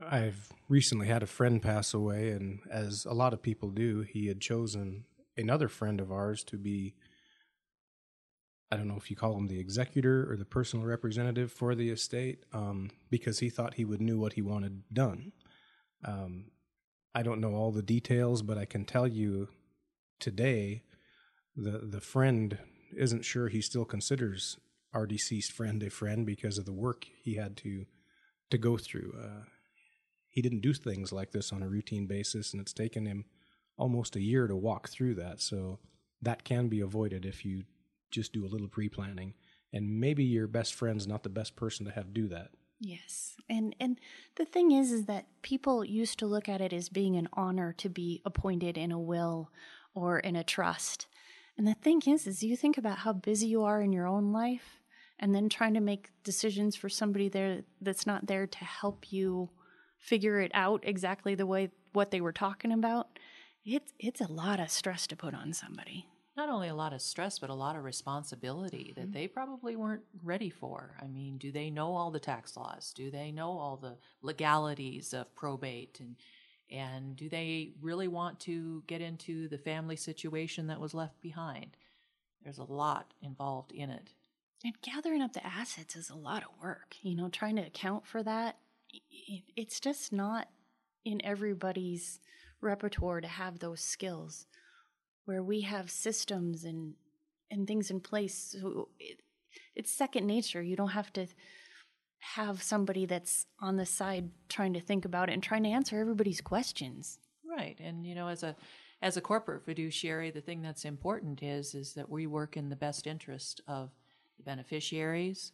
I've 0.02 0.52
recently 0.70 1.08
had 1.08 1.24
a 1.24 1.28
friend 1.28 1.62
pass 1.62 1.94
away, 1.94 2.32
and 2.32 2.60
as 2.70 3.06
a 3.06 3.13
lot 3.13 3.34
of 3.34 3.42
people 3.42 3.70
do, 3.70 4.02
he 4.02 4.28
had 4.28 4.39
chosen 4.39 5.06
another 5.36 5.68
friend 5.68 6.00
of 6.00 6.12
ours 6.12 6.44
to 6.46 6.58
be 6.58 6.96
I 8.71 8.77
don't 8.77 8.88
know 8.88 8.97
if 8.97 9.10
you 9.10 9.15
call 9.15 9.36
him 9.36 9.47
the 9.47 9.60
executor 9.60 10.32
or 10.32 10.38
the 10.38 10.45
personal 10.45 10.86
representative 10.86 11.51
for 11.51 11.73
the 11.73 11.89
estate, 11.89 12.43
um, 12.53 12.91
because 13.10 13.39
he 13.39 13.49
thought 13.49 13.75
he 13.75 13.86
would 13.86 14.01
knew 14.01 14.19
what 14.19 14.34
he 14.34 14.41
wanted 14.41 14.84
done. 14.93 15.32
Um, 16.05 16.45
I 17.15 17.23
don't 17.23 17.41
know 17.41 17.55
all 17.55 17.71
the 17.71 17.82
details, 17.82 18.41
but 18.43 18.58
I 18.58 18.65
can 18.65 18.86
tell 18.86 19.08
you 19.08 19.49
today, 20.19 20.84
the 21.55 21.79
the 21.79 22.01
friend 22.01 22.60
isn't 22.95 23.25
sure 23.25 23.47
he 23.47 23.62
still 23.62 23.86
considers 23.86 24.58
our 24.93 25.05
deceased 25.05 25.51
friend 25.51 25.82
a 25.84 25.89
friend 25.89 26.25
because 26.25 26.58
of 26.58 26.65
the 26.65 26.73
work 26.73 27.08
he 27.23 27.36
had 27.36 27.58
to 27.58 27.86
to 28.51 28.58
go 28.58 28.77
through. 28.77 29.13
Uh, 29.19 29.45
he 30.29 30.41
didn't 30.41 30.62
do 30.62 30.73
things 30.73 31.12
like 31.12 31.32
this 31.32 31.51
on 31.51 31.63
a 31.63 31.67
routine 31.67 32.05
basis, 32.08 32.53
and 32.53 32.62
it's 32.62 32.73
taken 32.73 33.05
him 33.05 33.25
almost 33.77 34.15
a 34.15 34.21
year 34.21 34.47
to 34.47 34.55
walk 34.55 34.89
through 34.89 35.15
that. 35.15 35.41
So 35.41 35.79
that 36.21 36.43
can 36.43 36.67
be 36.67 36.82
avoided 36.82 37.25
if 37.25 37.43
you 37.43 37.63
just 38.12 38.34
do 38.34 38.45
a 38.45 38.48
little 38.48 38.67
pre 38.67 38.89
planning. 38.89 39.34
And 39.72 40.00
maybe 40.00 40.24
your 40.24 40.48
best 40.48 40.74
friend's 40.74 41.08
not 41.08 41.24
the 41.24 41.30
best 41.30 41.56
person 41.56 41.86
to 41.86 41.91
have 41.91 42.13
do 42.13 42.28
that. 42.30 42.52
Yes. 42.80 43.36
And 43.50 43.76
and 43.80 44.00
the 44.36 44.45
thing 44.45 44.72
is 44.72 44.91
is 44.91 45.06
that 45.06 45.28
people 45.41 45.84
used 45.84 46.17
to 46.19 46.26
look 46.26 46.48
at 46.48 46.62
it 46.62 46.72
as 46.72 46.89
being 46.89 47.17
an 47.17 47.28
honor 47.34 47.74
to 47.74 47.89
be 47.89 48.22
appointed 48.26 48.78
in 48.78 48.91
a 48.91 49.00
will 49.00 49.52
or 49.93 50.19
in 50.19 50.36
a 50.36 50.43
trust. 50.43 51.08
And 51.58 51.67
the 51.67 51.74
thing 51.74 52.02
is 52.08 52.26
is 52.26 52.41
you 52.41 52.56
think 52.56 52.78
about 52.78 53.00
how 53.00 53.13
busy 53.13 53.48
you 53.48 53.63
are 53.63 53.82
in 53.82 53.91
your 53.91 54.08
own 54.08 54.32
life 54.32 54.80
and 55.19 55.36
then 55.36 55.50
trying 55.50 55.74
to 55.74 55.82
make 55.82 56.10
decisions 56.24 56.78
for 56.78 56.88
somebody 56.88 57.28
there 57.28 57.63
that's 57.82 58.08
not 58.08 58.28
there 58.28 58.48
to 58.48 58.60
help 58.60 59.12
you 59.12 59.50
figure 59.98 60.39
it 60.39 60.52
out 60.54 60.82
exactly 60.84 61.36
the 61.36 61.45
way 61.45 61.69
what 61.91 62.12
they 62.12 62.22
were 62.22 62.32
talking 62.32 62.72
about. 62.72 63.19
It's 63.65 63.91
it's 64.00 64.22
a 64.22 64.32
lot 64.32 64.62
of 64.62 64.72
stress 64.72 65.06
to 65.08 65.17
put 65.17 65.34
on 65.34 65.52
somebody 65.52 66.08
not 66.38 66.50
only 66.50 66.70
a 66.70 66.76
lot 66.76 66.94
of 66.94 67.02
stress, 67.02 67.39
but 67.39 67.50
a 67.50 67.56
lot 67.56 67.76
of 67.76 67.84
responsibility 67.84 68.94
that 68.96 69.06
mm-hmm. 69.06 69.13
they 69.13 69.28
probably 69.28 69.76
weren't 69.76 70.04
ready 70.24 70.50
for. 70.50 70.96
I 71.02 71.08
mean, 71.08 71.38
do 71.38 71.52
they 71.52 71.70
know 71.70 71.96
all 71.96 72.12
the 72.12 72.20
tax 72.20 72.56
laws? 72.56 72.94
Do 72.94 73.12
they 73.12 73.32
know 73.32 73.52
all 73.52 73.78
the 73.78 73.98
legalities 74.22 75.13
of 75.13 75.34
probate? 75.36 76.00
And, 76.00 76.15
and 76.72 77.15
do 77.15 77.30
they 77.30 77.74
really 77.82 78.08
want 78.08 78.39
to 78.42 78.84
get 78.88 79.02
into 79.02 79.48
the 79.48 79.58
family 79.58 79.96
situation 79.96 80.68
that 80.68 80.80
was 80.80 80.94
left 80.94 81.20
behind? 81.22 81.76
There's 82.44 82.60
a 82.60 82.63
lot 82.63 83.13
involved 83.22 83.72
in 83.72 83.89
it. 83.89 84.13
And 84.63 84.74
gathering 84.82 85.22
up 85.22 85.34
the 85.34 85.46
assets 85.46 85.96
is 85.96 86.10
a 86.10 86.15
lot 86.15 86.44
of 86.44 86.50
work. 86.62 86.96
You 87.02 87.15
know, 87.15 87.30
trying 87.30 87.56
to 87.58 87.65
account 87.65 88.06
for 88.06 88.24
that, 88.24 88.58
it's 89.56 89.80
just 89.80 90.12
not 90.12 90.48
in 91.06 91.24
everybody's 91.26 92.20
repertoire 92.62 93.22
to 93.22 93.28
have 93.28 93.60
those 93.60 93.82
skills 93.82 94.46
where 95.30 95.44
we 95.44 95.62
have 95.62 95.92
systems 95.92 96.65
and 96.65 96.96
and 97.52 97.68
things 97.68 97.92
in 97.92 98.00
place. 98.00 98.56
So 98.60 98.89
it, 99.00 99.20
it's 99.76 99.92
second 99.92 100.26
nature. 100.26 100.60
You 100.63 100.76
don't 100.76 100.89
have 100.89 101.13
to 101.13 101.28
have 102.18 102.63
somebody 102.63 103.06
that's 103.06 103.46
on 103.60 103.78
the 103.78 103.86
side 103.86 104.32
trying 104.50 104.74
to 104.74 104.80
think 104.80 105.06
about 105.06 105.30
it 105.30 105.34
and 105.34 105.44
trying 105.44 105.62
to 105.65 105.70
answer 105.70 106.00
everybody's 106.00 106.42
questions. 106.42 107.20
Right. 107.48 107.78
And 107.80 108.08
you 108.08 108.15
know 108.15 108.28
as 108.28 108.42
a 108.42 108.56
as 109.04 109.18
a 109.18 109.22
corporate 109.22 109.65
fiduciary 109.65 110.32
the 110.32 110.42
thing 110.42 110.63
that's 110.63 110.84
important 110.84 111.44
is 111.44 111.76
is 111.76 111.94
that 111.94 112.10
we 112.10 112.26
work 112.26 112.58
in 112.58 112.70
the 112.70 112.76
best 112.76 113.06
interest 113.06 113.62
of 113.68 113.92
the 114.38 114.44
beneficiaries 114.44 115.52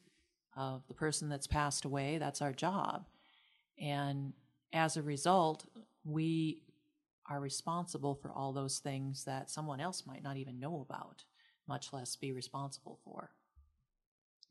of 0.56 0.88
the 0.88 0.94
person 0.94 1.28
that's 1.28 1.48
passed 1.48 1.84
away. 1.84 2.18
That's 2.18 2.42
our 2.42 2.54
job. 2.54 3.08
And 3.78 4.32
as 4.72 4.96
a 4.96 5.04
result 5.04 5.66
we 6.06 6.62
are 7.30 7.40
responsible 7.40 8.16
for 8.16 8.32
all 8.32 8.54
those 8.54 8.80
things 8.80 9.24
that 9.26 9.50
someone 9.50 9.80
else 9.80 10.04
might 10.06 10.24
not 10.24 10.38
even 10.38 10.60
know 10.60 10.86
about, 10.88 11.24
much 11.68 11.92
less 11.92 12.16
be 12.16 12.32
responsible 12.32 13.00
for. 13.04 13.32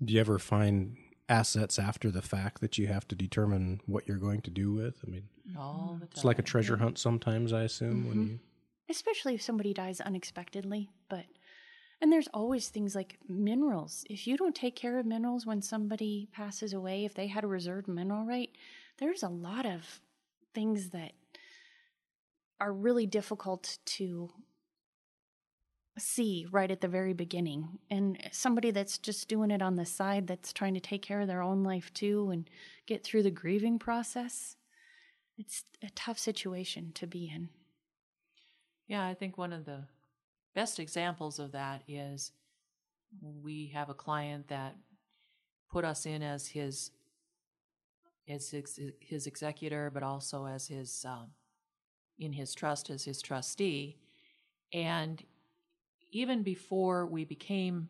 Do 0.05 0.13
you 0.13 0.21
ever 0.21 0.39
find 0.39 0.97
assets 1.29 1.79
after 1.79 2.11
the 2.11 2.23
fact 2.23 2.61
that 2.61 2.77
you 2.77 2.89
have 2.89 3.07
to 3.09 3.15
determine 3.15 3.81
what 3.87 4.07
you're 4.09 4.19
going 4.19 4.43
to 4.43 4.51
do 4.51 4.73
with? 4.73 5.01
I 5.07 5.11
mean, 5.11 5.29
all 5.57 5.99
the 6.01 6.07
time. 6.07 6.13
It's 6.13 6.25
like 6.25 6.39
a 6.39 6.43
treasure 6.43 6.77
hunt 6.77 6.99
sometimes, 6.99 7.53
I 7.53 7.63
assume, 7.63 8.01
mm-hmm. 8.01 8.09
when 8.09 8.29
you 8.29 8.41
especially 8.89 9.35
if 9.35 9.43
somebody 9.43 9.73
dies 9.73 10.01
unexpectedly, 10.01 10.91
but 11.09 11.25
and 12.01 12.13
there's 12.13 12.29
always 12.35 12.69
things 12.69 12.95
like 12.95 13.19
minerals. 13.29 14.05
If 14.11 14.27
you 14.27 14.37
don't 14.37 14.55
take 14.55 14.77
care 14.77 14.99
of 14.99 15.07
minerals 15.07 15.47
when 15.47 15.63
somebody 15.63 16.29
passes 16.33 16.73
away, 16.73 17.05
if 17.05 17.15
they 17.15 17.29
had 17.29 17.45
a 17.45 17.49
reserved 17.49 17.89
mineral 17.89 18.27
right, 18.27 18.51
there's 18.99 19.23
a 19.23 19.29
lot 19.29 19.65
of 19.65 20.01
things 20.55 20.91
that 20.91 21.13
are 22.65 22.73
really 22.73 23.05
difficult 23.05 23.77
to 23.85 24.31
see 25.99 26.47
right 26.51 26.71
at 26.71 26.81
the 26.81 26.89
very 26.89 27.13
beginning. 27.13 27.79
And 27.91 28.19
somebody 28.33 28.71
that's 28.71 28.97
just 28.97 29.29
doing 29.29 29.51
it 29.51 29.61
on 29.61 29.77
the 29.77 29.85
side, 29.85 30.27
that's 30.27 30.51
trying 30.51 30.73
to 30.73 30.81
take 30.81 31.03
care 31.03 31.21
of 31.21 31.29
their 31.29 31.43
own 31.43 31.63
life 31.63 31.93
too 31.93 32.31
and 32.31 32.49
get 32.87 33.05
through 33.05 33.23
the 33.23 33.31
grieving 33.31 33.79
process, 33.79 34.57
it's 35.37 35.65
a 35.83 35.91
tough 35.95 36.19
situation 36.19 36.93
to 36.95 37.07
be 37.07 37.31
in. 37.33 37.51
Yeah, 38.89 39.07
I 39.07 39.13
think 39.13 39.37
one 39.37 39.53
of 39.53 39.67
the 39.67 39.85
best 40.55 40.81
examples 40.81 41.39
of 41.39 41.53
that 41.53 41.83
is 41.87 42.33
we 43.21 43.73
have 43.75 43.91
a 43.91 43.95
client 43.95 44.49
that 44.49 44.75
put 45.71 45.85
us 45.85 46.07
in 46.07 46.23
as 46.23 46.47
his 46.47 46.93
as 48.27 48.49
his, 48.49 48.81
his 49.01 49.27
executor, 49.27 49.91
but 49.93 50.03
also 50.03 50.47
as 50.47 50.67
his 50.67 51.05
um, 51.07 51.29
in 52.19 52.33
his 52.33 52.55
trust 52.55 52.91
as 52.91 53.05
his 53.05 53.21
trustee. 53.23 53.97
And 54.73 55.23
even 56.13 56.43
before 56.43 57.07
we 57.07 57.25
became 57.25 57.89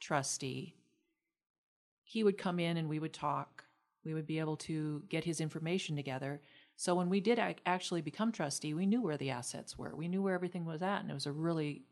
trustee, 0.00 0.74
he 2.02 2.24
would 2.24 2.38
come 2.38 2.58
in 2.58 2.76
and 2.76 2.88
we 2.88 2.98
would 2.98 3.12
talk. 3.12 3.64
We 4.04 4.14
would 4.14 4.26
be 4.26 4.38
able 4.38 4.56
to 4.58 5.02
get 5.08 5.24
his 5.24 5.40
information 5.40 5.96
together. 5.96 6.40
So 6.76 6.94
when 6.94 7.10
we 7.10 7.20
did 7.20 7.38
actually 7.66 8.00
become 8.00 8.32
trustee, 8.32 8.72
we 8.72 8.86
knew 8.86 9.02
where 9.02 9.16
the 9.16 9.30
assets 9.30 9.76
were. 9.76 9.94
We 9.94 10.08
knew 10.08 10.22
where 10.22 10.34
everything 10.34 10.64
was 10.64 10.80
at, 10.80 11.00
and 11.00 11.10
it 11.10 11.14
was 11.14 11.26
a 11.26 11.32
really 11.32 11.82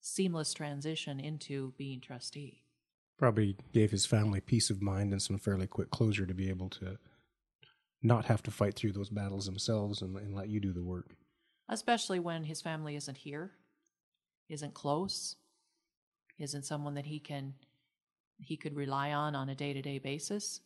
seamless 0.00 0.54
transition 0.54 1.20
into 1.20 1.74
being 1.76 2.00
trustee. 2.00 2.64
Probably 3.18 3.56
gave 3.72 3.92
his 3.92 4.06
family 4.06 4.40
peace 4.40 4.70
of 4.70 4.82
mind 4.82 5.12
and 5.12 5.22
some 5.22 5.38
fairly 5.38 5.68
quick 5.68 5.90
closure 5.90 6.26
to 6.26 6.34
be 6.34 6.48
able 6.48 6.70
to 6.70 6.98
not 8.02 8.24
have 8.26 8.42
to 8.42 8.50
fight 8.50 8.74
through 8.74 8.92
those 8.92 9.10
battles 9.10 9.46
themselves 9.46 10.02
and, 10.02 10.16
and 10.16 10.34
let 10.34 10.48
you 10.48 10.60
do 10.60 10.72
the 10.72 10.82
work. 10.82 11.14
Especially 11.68 12.18
when 12.18 12.44
his 12.44 12.60
family 12.60 12.96
isn't 12.96 13.18
here, 13.18 13.52
isn't 14.48 14.74
close, 14.74 15.36
isn't 16.38 16.64
someone 16.64 16.94
that 16.94 17.06
he 17.06 17.18
can 17.18 17.54
he 18.38 18.56
could 18.56 18.74
rely 18.74 19.12
on 19.12 19.36
on 19.36 19.48
a 19.48 19.54
day-to-day 19.54 19.98
basis. 19.98 20.60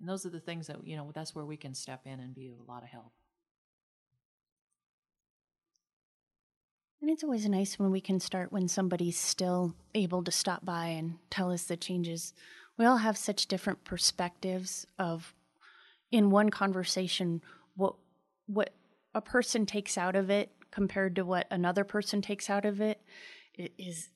And 0.00 0.08
those 0.08 0.24
are 0.24 0.30
the 0.30 0.40
things 0.40 0.66
that, 0.68 0.86
you 0.86 0.96
know, 0.96 1.10
that's 1.14 1.34
where 1.34 1.44
we 1.44 1.56
can 1.56 1.74
step 1.74 2.00
in 2.06 2.20
and 2.20 2.34
be 2.34 2.48
of 2.48 2.58
a 2.58 2.70
lot 2.70 2.82
of 2.82 2.88
help. 2.88 3.12
And 7.02 7.10
it's 7.10 7.22
always 7.22 7.46
nice 7.46 7.78
when 7.78 7.90
we 7.90 8.00
can 8.00 8.18
start 8.18 8.50
when 8.50 8.68
somebody's 8.68 9.18
still 9.18 9.74
able 9.94 10.24
to 10.24 10.30
stop 10.30 10.64
by 10.64 10.86
and 10.86 11.18
tell 11.28 11.52
us 11.52 11.64
the 11.64 11.76
changes. 11.76 12.32
We 12.78 12.86
all 12.86 12.96
have 12.96 13.18
such 13.18 13.46
different 13.46 13.84
perspectives 13.84 14.86
of 14.98 15.34
in 16.10 16.30
one 16.30 16.50
conversation 16.50 17.42
what 17.74 17.94
what 18.46 18.74
a 19.14 19.20
person 19.20 19.66
takes 19.66 19.98
out 19.98 20.14
of 20.16 20.30
it 20.30 20.50
compared 20.70 21.16
to 21.16 21.24
what 21.24 21.46
another 21.50 21.84
person 21.84 22.20
takes 22.20 22.50
out 22.50 22.64
of 22.64 22.80
it 22.80 23.00
is 23.56 24.10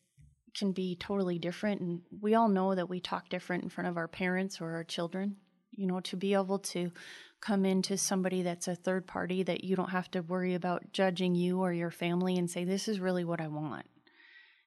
can 0.54 0.72
be 0.72 0.96
totally 0.96 1.38
different. 1.38 1.80
And 1.80 2.02
we 2.20 2.34
all 2.34 2.48
know 2.48 2.74
that 2.74 2.88
we 2.88 3.00
talk 3.00 3.28
different 3.28 3.62
in 3.62 3.70
front 3.70 3.88
of 3.88 3.96
our 3.96 4.08
parents 4.08 4.60
or 4.60 4.72
our 4.72 4.84
children. 4.84 5.36
You 5.72 5.86
know 5.86 6.00
to 6.00 6.16
be 6.16 6.34
able 6.34 6.58
to 6.58 6.90
come 7.40 7.64
into 7.64 7.96
somebody 7.96 8.42
that's 8.42 8.68
a 8.68 8.74
third 8.74 9.06
party 9.06 9.42
that 9.44 9.64
you 9.64 9.76
don't 9.76 9.90
have 9.90 10.10
to 10.10 10.20
worry 10.20 10.54
about 10.54 10.92
judging 10.92 11.34
you 11.34 11.60
or 11.60 11.72
your 11.72 11.90
family 11.90 12.36
and 12.36 12.50
say 12.50 12.64
this 12.64 12.88
is 12.88 13.00
really 13.00 13.24
what 13.24 13.40
I 13.40 13.48
want. 13.48 13.86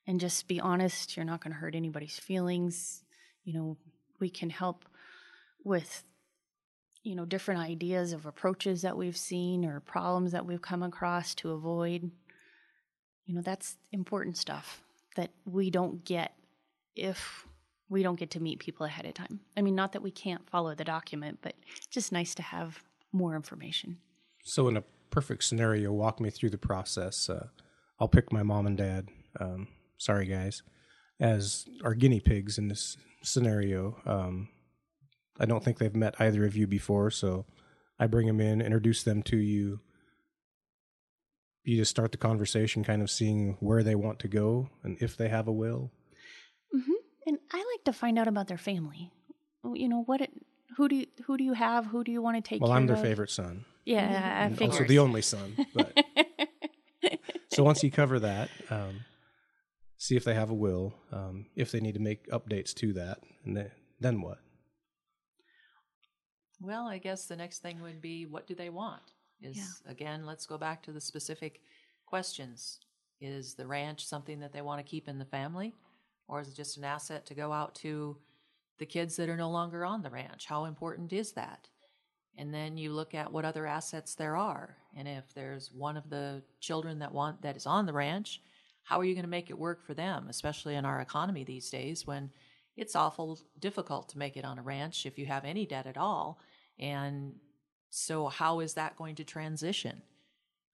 And 0.07 0.19
just 0.19 0.47
be 0.47 0.59
honest 0.59 1.15
you're 1.15 1.25
not 1.25 1.43
going 1.43 1.53
to 1.53 1.59
hurt 1.59 1.75
anybody's 1.75 2.17
feelings. 2.17 3.03
You 3.43 3.53
know 3.53 3.77
we 4.19 4.29
can 4.29 4.49
help 4.49 4.85
with 5.63 6.03
you 7.03 7.15
know 7.15 7.25
different 7.25 7.61
ideas 7.61 8.13
of 8.13 8.25
approaches 8.25 8.81
that 8.81 8.97
we've 8.97 9.17
seen 9.17 9.65
or 9.65 9.79
problems 9.79 10.31
that 10.31 10.45
we've 10.45 10.61
come 10.61 10.83
across 10.83 11.35
to 11.35 11.51
avoid. 11.51 12.09
You 13.25 13.35
know 13.35 13.41
that's 13.41 13.77
important 13.91 14.37
stuff 14.37 14.81
that 15.15 15.31
we 15.45 15.69
don't 15.69 16.03
get 16.03 16.33
if 16.95 17.45
we 17.89 18.01
don't 18.03 18.19
get 18.19 18.31
to 18.31 18.39
meet 18.39 18.59
people 18.59 18.85
ahead 18.85 19.05
of 19.05 19.13
time. 19.13 19.41
I 19.55 19.61
mean 19.61 19.75
not 19.75 19.91
that 19.91 20.01
we 20.01 20.11
can't 20.11 20.49
follow 20.49 20.73
the 20.75 20.83
document 20.83 21.39
but 21.41 21.55
just 21.89 22.11
nice 22.11 22.33
to 22.35 22.41
have 22.41 22.83
more 23.11 23.35
information. 23.35 23.97
So 24.43 24.67
in 24.67 24.77
a 24.77 24.83
perfect 25.09 25.43
scenario 25.43 25.91
walk 25.91 26.19
me 26.19 26.29
through 26.29 26.49
the 26.49 26.57
process. 26.57 27.29
Uh, 27.29 27.47
i'll 27.99 28.07
pick 28.07 28.31
my 28.33 28.43
mom 28.43 28.65
and 28.65 28.77
dad 28.77 29.09
um, 29.39 29.67
sorry 29.97 30.25
guys 30.25 30.63
as 31.19 31.65
our 31.83 31.93
guinea 31.93 32.19
pigs 32.19 32.57
in 32.57 32.67
this 32.67 32.97
scenario. 33.21 33.97
Um, 34.05 34.49
I 35.39 35.45
don't 35.45 35.63
think 35.63 35.77
they've 35.77 35.95
met 35.95 36.15
either 36.19 36.45
of 36.45 36.55
you 36.55 36.67
before, 36.67 37.09
so 37.11 37.45
I 37.99 38.07
bring 38.07 38.27
them 38.27 38.39
in, 38.39 38.61
introduce 38.61 39.03
them 39.03 39.23
to 39.23 39.37
you. 39.37 39.79
You 41.63 41.77
just 41.77 41.91
start 41.91 42.11
the 42.11 42.17
conversation, 42.17 42.83
kind 42.83 43.01
of 43.01 43.09
seeing 43.09 43.57
where 43.59 43.83
they 43.83 43.95
want 43.95 44.19
to 44.19 44.27
go 44.27 44.69
and 44.83 44.97
if 45.01 45.15
they 45.15 45.29
have 45.29 45.47
a 45.47 45.51
will. 45.51 45.91
Mm-hmm. 46.75 46.91
And 47.25 47.37
I 47.51 47.57
like 47.57 47.83
to 47.85 47.93
find 47.93 48.19
out 48.19 48.27
about 48.27 48.47
their 48.47 48.57
family. 48.57 49.11
You 49.63 49.87
know 49.87 50.03
what? 50.03 50.21
It, 50.21 50.31
who 50.75 50.89
do 50.89 50.97
you, 50.97 51.07
who 51.25 51.37
do 51.37 51.43
you 51.43 51.53
have? 51.53 51.85
Who 51.85 52.03
do 52.03 52.11
you 52.11 52.21
want 52.21 52.43
to 52.43 52.47
take? 52.47 52.61
Well, 52.61 52.71
I'm 52.71 52.85
their 52.85 52.97
of? 52.97 53.01
favorite 53.01 53.29
son. 53.29 53.65
Yeah, 53.85 54.49
I 54.59 54.65
Also 54.65 54.83
the 54.83 54.99
only 54.99 55.21
son. 55.21 55.55
But. 55.73 55.97
so 57.51 57.63
once 57.63 57.83
you 57.83 57.91
cover 57.91 58.19
that, 58.19 58.49
um, 58.69 59.01
see 59.97 60.15
if 60.15 60.23
they 60.23 60.33
have 60.33 60.49
a 60.49 60.53
will, 60.53 60.93
um, 61.11 61.45
if 61.55 61.71
they 61.71 61.79
need 61.79 61.93
to 61.93 61.99
make 61.99 62.29
updates 62.29 62.73
to 62.75 62.93
that, 62.93 63.19
and 63.45 63.57
then, 63.57 63.71
then 63.99 64.21
what? 64.21 64.39
Well, 66.63 66.87
I 66.87 66.97
guess 66.97 67.25
the 67.25 67.35
next 67.35 67.59
thing 67.59 67.81
would 67.81 68.01
be 68.01 68.25
what 68.25 68.47
do 68.47 68.55
they 68.55 68.69
want? 68.69 69.13
Is 69.41 69.57
yeah. 69.57 69.91
again, 69.91 70.25
let's 70.25 70.45
go 70.45 70.57
back 70.57 70.81
to 70.83 70.91
the 70.91 71.01
specific 71.01 71.61
questions. 72.05 72.79
Is 73.21 73.53
the 73.53 73.67
ranch 73.67 74.05
something 74.05 74.39
that 74.39 74.53
they 74.53 74.61
want 74.61 74.79
to 74.79 74.89
keep 74.89 75.07
in 75.07 75.19
the 75.19 75.25
family? 75.25 75.73
Or 76.27 76.39
is 76.39 76.47
it 76.47 76.55
just 76.55 76.77
an 76.77 76.85
asset 76.85 77.25
to 77.27 77.33
go 77.33 77.51
out 77.51 77.75
to 77.75 78.17
the 78.79 78.85
kids 78.85 79.15
that 79.15 79.29
are 79.29 79.37
no 79.37 79.49
longer 79.49 79.85
on 79.85 80.01
the 80.01 80.09
ranch. 80.09 80.45
How 80.45 80.65
important 80.65 81.13
is 81.13 81.31
that? 81.33 81.67
And 82.37 82.53
then 82.53 82.77
you 82.77 82.91
look 82.91 83.13
at 83.13 83.31
what 83.31 83.45
other 83.45 83.67
assets 83.67 84.15
there 84.15 84.35
are. 84.35 84.75
And 84.97 85.07
if 85.07 85.33
there's 85.33 85.71
one 85.71 85.97
of 85.97 86.09
the 86.09 86.41
children 86.59 86.99
that 86.99 87.13
want 87.13 87.41
that 87.43 87.55
is 87.55 87.67
on 87.67 87.85
the 87.85 87.93
ranch, 87.93 88.41
how 88.83 88.99
are 88.99 89.05
you 89.05 89.13
going 89.13 89.23
to 89.23 89.29
make 89.29 89.49
it 89.49 89.57
work 89.57 89.85
for 89.85 89.93
them, 89.93 90.27
especially 90.29 90.75
in 90.75 90.85
our 90.85 90.99
economy 90.99 91.43
these 91.43 91.69
days 91.69 92.07
when 92.07 92.31
it's 92.75 92.95
awful 92.95 93.39
difficult 93.59 94.09
to 94.09 94.17
make 94.17 94.35
it 94.35 94.45
on 94.45 94.57
a 94.57 94.63
ranch 94.63 95.05
if 95.05 95.17
you 95.17 95.27
have 95.27 95.45
any 95.45 95.65
debt 95.65 95.85
at 95.85 95.97
all. 95.97 96.39
And 96.79 97.35
so 97.89 98.27
how 98.27 98.59
is 98.59 98.73
that 98.73 98.95
going 98.97 99.15
to 99.15 99.23
transition? 99.23 100.01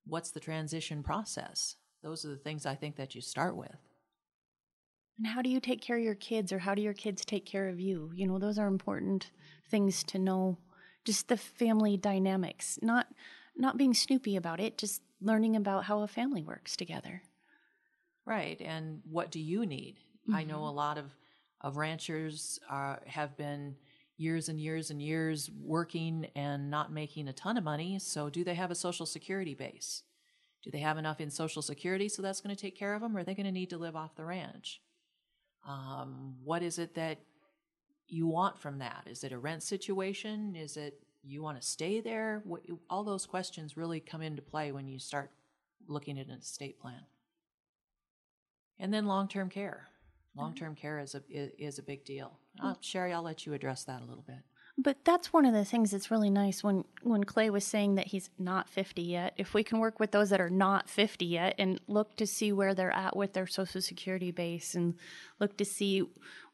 What's 0.05 0.31
the 0.31 0.39
transition 0.39 1.03
process? 1.03 1.75
Those 2.01 2.25
are 2.25 2.29
the 2.29 2.37
things 2.37 2.65
I 2.65 2.75
think 2.75 2.95
that 2.95 3.15
you 3.15 3.21
start 3.21 3.55
with. 3.55 3.75
And 5.17 5.27
how 5.27 5.41
do 5.41 5.49
you 5.49 5.59
take 5.59 5.81
care 5.81 5.97
of 5.97 6.03
your 6.03 6.15
kids 6.15 6.53
or 6.53 6.59
how 6.59 6.73
do 6.73 6.81
your 6.81 6.93
kids 6.93 7.25
take 7.25 7.45
care 7.45 7.67
of 7.67 7.79
you? 7.79 8.09
You 8.15 8.25
know, 8.25 8.39
those 8.39 8.57
are 8.57 8.67
important 8.67 9.31
things 9.69 10.03
to 10.05 10.19
know. 10.19 10.57
Just 11.05 11.27
the 11.27 11.37
family 11.37 11.97
dynamics, 11.97 12.79
not 12.81 13.07
not 13.55 13.77
being 13.77 13.93
snoopy 13.93 14.37
about 14.37 14.59
it, 14.61 14.77
just 14.77 15.01
learning 15.21 15.55
about 15.55 15.83
how 15.83 16.01
a 16.01 16.07
family 16.07 16.43
works 16.43 16.77
together. 16.77 17.21
Right. 18.25 18.61
And 18.61 19.01
what 19.09 19.31
do 19.31 19.39
you 19.39 19.65
need? 19.65 19.97
Mm-hmm. 20.23 20.35
I 20.35 20.43
know 20.43 20.57
mm-hmm. 20.57 20.63
a 20.63 20.71
lot 20.71 20.97
of 20.97 21.05
of 21.61 21.75
ranchers 21.75 22.59
uh, 22.69 22.97
have 23.05 23.35
been 23.35 23.75
years 24.19 24.49
and 24.49 24.59
years 24.59 24.91
and 24.91 25.01
years 25.01 25.49
working 25.63 26.27
and 26.35 26.69
not 26.69 26.91
making 26.91 27.27
a 27.27 27.33
ton 27.33 27.57
of 27.57 27.63
money. 27.63 27.97
So, 27.99 28.29
do 28.29 28.43
they 28.43 28.55
have 28.55 28.71
a 28.71 28.75
social 28.75 29.05
security 29.05 29.53
base? 29.53 30.03
Do 30.61 30.71
they 30.71 30.79
have 30.79 30.97
enough 30.97 31.21
in 31.21 31.29
social 31.29 31.61
security 31.61 32.09
so 32.09 32.21
that's 32.21 32.41
going 32.41 32.53
to 32.53 32.61
take 32.61 32.77
care 32.77 32.93
of 32.93 33.01
them, 33.01 33.15
or 33.15 33.21
are 33.21 33.23
they 33.23 33.33
going 33.33 33.45
to 33.45 33.51
need 33.51 33.69
to 33.69 33.77
live 33.77 33.95
off 33.95 34.15
the 34.15 34.25
ranch? 34.25 34.81
Um, 35.67 36.35
what 36.43 36.63
is 36.63 36.79
it 36.79 36.95
that 36.95 37.19
you 38.07 38.27
want 38.27 38.59
from 38.59 38.79
that? 38.79 39.03
Is 39.09 39.23
it 39.23 39.31
a 39.31 39.37
rent 39.37 39.63
situation? 39.63 40.55
Is 40.55 40.75
it 40.75 41.01
you 41.23 41.41
want 41.41 41.61
to 41.61 41.65
stay 41.65 42.01
there? 42.01 42.41
What, 42.43 42.61
all 42.89 43.03
those 43.03 43.25
questions 43.25 43.77
really 43.77 43.99
come 43.99 44.21
into 44.21 44.41
play 44.41 44.71
when 44.71 44.87
you 44.87 44.99
start 44.99 45.31
looking 45.87 46.19
at 46.19 46.27
an 46.27 46.39
estate 46.39 46.79
plan. 46.79 47.01
And 48.79 48.93
then 48.93 49.05
long 49.05 49.27
term 49.27 49.49
care. 49.49 49.88
Mm-hmm. 50.31 50.39
Long 50.39 50.55
term 50.55 50.75
care 50.75 50.99
is 50.99 51.15
a 51.15 51.21
is 51.31 51.79
a 51.79 51.83
big 51.83 52.05
deal. 52.05 52.39
I'll, 52.59 52.71
uh, 52.71 52.75
Sherry, 52.81 53.13
I'll 53.13 53.23
let 53.23 53.45
you 53.45 53.53
address 53.53 53.83
that 53.85 54.01
a 54.01 54.05
little 54.05 54.23
bit. 54.25 54.39
But 54.81 55.03
that's 55.03 55.33
one 55.33 55.43
of 55.43 55.53
the 55.53 55.65
things 55.65 55.91
that's 55.91 56.09
really 56.09 56.29
nice 56.29 56.63
when 56.63 56.85
when 57.01 57.25
Clay 57.25 57.49
was 57.49 57.65
saying 57.65 57.95
that 57.95 58.07
he's 58.07 58.29
not 58.39 58.69
50 58.69 59.01
yet. 59.01 59.33
If 59.37 59.53
we 59.53 59.63
can 59.63 59.79
work 59.79 59.99
with 59.99 60.11
those 60.11 60.29
that 60.29 60.39
are 60.39 60.49
not 60.49 60.89
50 60.89 61.25
yet 61.25 61.55
and 61.57 61.81
look 61.87 62.15
to 62.15 62.25
see 62.25 62.53
where 62.53 62.73
they're 62.73 62.95
at 62.95 63.15
with 63.15 63.33
their 63.33 63.47
social 63.47 63.81
security 63.81 64.31
base 64.31 64.75
and 64.75 64.95
look 65.39 65.57
to 65.57 65.65
see 65.65 66.03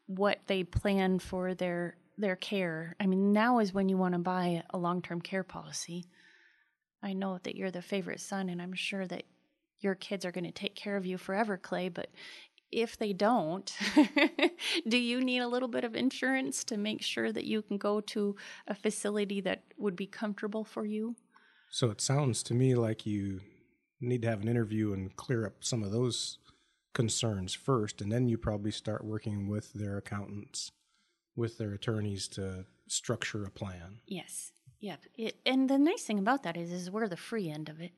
what 0.06 0.40
they 0.46 0.64
plan 0.64 1.18
for 1.18 1.54
their 1.54 1.96
their 2.18 2.36
care. 2.36 2.96
I 2.98 3.06
mean, 3.06 3.32
now 3.32 3.58
is 3.58 3.74
when 3.74 3.88
you 3.88 3.96
want 3.96 4.14
to 4.14 4.18
buy 4.18 4.64
a 4.70 4.78
long-term 4.78 5.20
care 5.20 5.44
policy. 5.44 6.06
I 7.02 7.12
know 7.12 7.38
that 7.42 7.54
you're 7.54 7.70
the 7.70 7.82
favorite 7.82 8.20
son 8.20 8.48
and 8.48 8.60
I'm 8.60 8.72
sure 8.72 9.06
that 9.06 9.24
your 9.80 9.94
kids 9.94 10.24
are 10.24 10.32
going 10.32 10.44
to 10.44 10.50
take 10.50 10.74
care 10.74 10.96
of 10.96 11.06
you 11.06 11.18
forever, 11.18 11.58
Clay, 11.58 11.90
but 11.90 12.08
if 12.72 12.96
they 12.96 13.12
don't, 13.12 13.74
do 14.88 14.98
you 14.98 15.20
need 15.20 15.40
a 15.40 15.48
little 15.48 15.68
bit 15.68 15.84
of 15.84 15.94
insurance 15.94 16.64
to 16.64 16.76
make 16.76 17.02
sure 17.02 17.32
that 17.32 17.44
you 17.44 17.62
can 17.62 17.78
go 17.78 18.00
to 18.00 18.36
a 18.66 18.74
facility 18.74 19.40
that 19.42 19.62
would 19.76 19.96
be 19.96 20.06
comfortable 20.06 20.64
for 20.64 20.84
you? 20.84 21.16
So 21.70 21.90
it 21.90 22.00
sounds 22.00 22.42
to 22.44 22.54
me 22.54 22.74
like 22.74 23.06
you 23.06 23.40
need 24.00 24.22
to 24.22 24.28
have 24.28 24.42
an 24.42 24.48
interview 24.48 24.92
and 24.92 25.14
clear 25.16 25.46
up 25.46 25.56
some 25.60 25.82
of 25.82 25.92
those 25.92 26.38
concerns 26.94 27.54
first, 27.54 28.00
and 28.00 28.10
then 28.10 28.28
you 28.28 28.38
probably 28.38 28.70
start 28.70 29.04
working 29.04 29.48
with 29.48 29.72
their 29.72 29.98
accountants, 29.98 30.70
with 31.34 31.58
their 31.58 31.72
attorneys 31.72 32.28
to 32.28 32.64
structure 32.88 33.44
a 33.44 33.50
plan. 33.50 33.98
Yes. 34.06 34.52
Yep. 34.80 35.00
It, 35.16 35.36
and 35.46 35.70
the 35.70 35.78
nice 35.78 36.02
thing 36.02 36.18
about 36.18 36.42
that 36.42 36.56
is, 36.56 36.70
is 36.70 36.90
we're 36.90 37.08
the 37.08 37.16
free 37.16 37.50
end 37.50 37.68
of 37.68 37.80
it. 37.80 37.92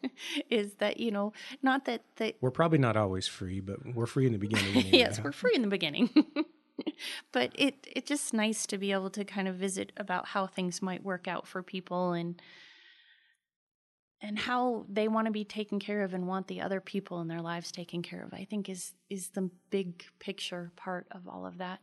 is 0.50 0.74
that 0.74 0.98
you 0.98 1.10
know, 1.10 1.32
not 1.62 1.84
that 1.84 2.02
that 2.16 2.36
we're 2.40 2.50
probably 2.50 2.78
not 2.78 2.96
always 2.96 3.26
free, 3.26 3.60
but 3.60 3.94
we're 3.94 4.06
free 4.06 4.26
in 4.26 4.32
the 4.32 4.38
beginning. 4.38 4.66
Anyway. 4.76 4.98
yes, 4.98 5.20
we're 5.22 5.32
free 5.32 5.52
in 5.54 5.62
the 5.62 5.68
beginning. 5.68 6.10
but 7.32 7.52
it 7.54 7.86
it's 7.94 8.08
just 8.08 8.34
nice 8.34 8.66
to 8.66 8.78
be 8.78 8.92
able 8.92 9.10
to 9.10 9.24
kind 9.24 9.48
of 9.48 9.56
visit 9.56 9.92
about 9.96 10.26
how 10.26 10.46
things 10.46 10.82
might 10.82 11.02
work 11.02 11.28
out 11.28 11.46
for 11.46 11.62
people 11.62 12.12
and 12.12 12.40
and 14.20 14.38
how 14.38 14.84
they 14.88 15.08
want 15.08 15.26
to 15.26 15.30
be 15.30 15.44
taken 15.44 15.78
care 15.78 16.02
of 16.02 16.14
and 16.14 16.26
want 16.26 16.48
the 16.48 16.60
other 16.60 16.80
people 16.80 17.20
in 17.20 17.28
their 17.28 17.42
lives 17.42 17.70
taken 17.70 18.02
care 18.02 18.22
of. 18.22 18.34
I 18.34 18.46
think 18.48 18.68
is 18.68 18.94
is 19.10 19.28
the 19.28 19.50
big 19.70 20.04
picture 20.18 20.72
part 20.76 21.06
of 21.12 21.28
all 21.28 21.46
of 21.46 21.58
that. 21.58 21.80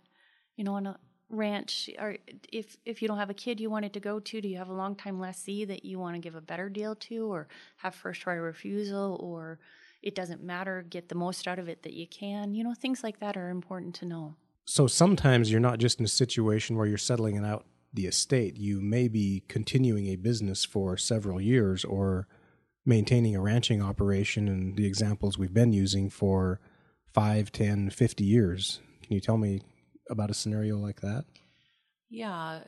You 0.58 0.64
know, 0.64 0.76
on 0.76 0.88
a 0.88 0.92
uh, 0.92 0.98
ranch 1.34 1.90
or 2.00 2.18
if 2.52 2.78
if 2.86 3.02
you 3.02 3.08
don't 3.08 3.18
have 3.18 3.30
a 3.30 3.34
kid 3.34 3.60
you 3.60 3.70
wanted 3.70 3.92
to 3.94 4.00
go 4.00 4.20
to 4.20 4.40
do 4.40 4.48
you 4.48 4.58
have 4.58 4.70
a 4.70 4.74
long 4.74 4.96
time 4.96 5.20
lessee 5.20 5.66
that 5.66 5.84
you 5.84 5.98
want 5.98 6.16
to 6.16 6.20
give 6.20 6.36
a 6.36 6.42
better 6.42 6.70
deal 6.70 6.96
to 6.96 7.26
or 7.26 7.48
have 7.78 7.96
first 7.96 8.26
right 8.26 8.36
refusal 8.36 9.18
or 9.20 9.60
it 10.04 10.16
doesn't 10.16 10.44
matter 10.44 10.86
get 10.88 11.10
the 11.10 11.16
most 11.16 11.48
out 11.48 11.58
of 11.58 11.70
it 11.70 11.82
that 11.84 11.94
you 11.94 12.06
can? 12.06 12.54
You 12.54 12.64
know 12.64 12.74
things 12.74 13.04
like 13.04 13.20
that 13.22 13.38
are 13.38 13.50
important 13.50 13.96
to 13.96 14.06
know. 14.06 14.36
So 14.66 14.86
sometimes 14.86 15.50
you're 15.50 15.60
not 15.60 15.80
just 15.80 16.00
in 16.00 16.06
a 16.06 16.10
situation 16.10 16.78
where 16.78 16.86
you're 16.86 16.98
settling 16.98 17.44
out 17.44 17.66
the 17.94 18.06
estate. 18.06 18.58
You 18.58 18.82
may 18.82 19.08
be 19.08 19.44
continuing 19.48 20.08
a 20.08 20.16
business 20.16 20.66
for 20.66 20.98
several 20.98 21.40
years 21.40 21.84
or 21.84 22.28
maintaining 22.86 23.36
a 23.36 23.42
ranching 23.42 23.82
operation 23.82 24.48
and 24.48 24.76
the 24.76 24.86
examples 24.86 25.38
we've 25.38 25.54
been 25.54 25.74
using 25.74 26.10
for 26.10 26.60
5 27.14 27.52
10 27.52 27.90
50 27.90 28.24
years. 28.24 28.80
Can 29.04 29.14
you 29.14 29.22
tell 29.22 29.38
me 29.38 29.62
about 30.14 30.32
a 30.32 30.34
scenario 30.34 30.78
like 30.78 31.02
that? 31.02 31.26
Yeah. 32.10 32.62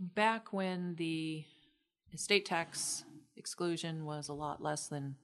Back 0.00 0.52
when 0.52 0.96
the 0.96 1.44
estate 2.12 2.44
tax 2.44 3.04
exclusion 3.36 4.04
was 4.04 4.28
a 4.28 4.34
lot 4.34 4.60
less 4.60 4.88
than 4.88 5.14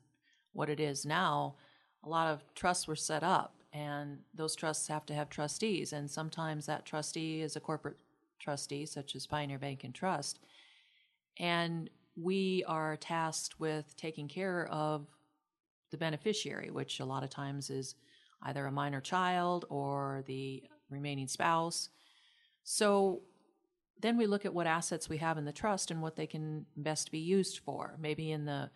what 0.52 0.70
it 0.70 0.78
is 0.78 1.04
now, 1.04 1.56
a 2.04 2.08
lot 2.08 2.28
of 2.28 2.42
trusts 2.54 2.86
were 2.86 2.94
set 2.94 3.24
up, 3.24 3.56
and 3.72 4.18
those 4.34 4.54
trusts 4.54 4.86
have 4.88 5.04
to 5.06 5.14
have 5.14 5.28
trustees. 5.28 5.92
And 5.92 6.08
sometimes 6.08 6.66
that 6.66 6.86
trustee 6.86 7.40
is 7.40 7.56
a 7.56 7.60
corporate 7.60 7.96
trustee, 8.38 8.86
such 8.86 9.16
as 9.16 9.26
Pioneer 9.26 9.58
Bank 9.58 9.82
and 9.82 9.94
Trust. 9.94 10.38
And 11.40 11.90
we 12.16 12.62
are 12.68 12.96
tasked 12.96 13.58
with 13.58 13.96
taking 13.96 14.28
care 14.28 14.68
of 14.68 15.08
the 15.90 15.96
beneficiary, 15.96 16.70
which 16.70 17.00
a 17.00 17.04
lot 17.04 17.24
of 17.24 17.30
times 17.30 17.70
is 17.70 17.96
either 18.42 18.66
a 18.66 18.72
minor 18.72 19.00
child 19.00 19.64
or 19.70 20.22
the 20.26 20.62
remaining 20.94 21.28
spouse. 21.28 21.90
So 22.62 23.20
then 24.00 24.16
we 24.16 24.26
look 24.26 24.44
at 24.44 24.54
what 24.54 24.66
assets 24.66 25.08
we 25.08 25.18
have 25.18 25.38
in 25.38 25.44
the 25.44 25.52
trust 25.52 25.90
and 25.90 26.02
what 26.02 26.16
they 26.16 26.26
can 26.26 26.66
best 26.76 27.10
be 27.10 27.18
used 27.18 27.58
for. 27.58 27.96
Maybe 28.00 28.32
in 28.32 28.44
the 28.44 28.70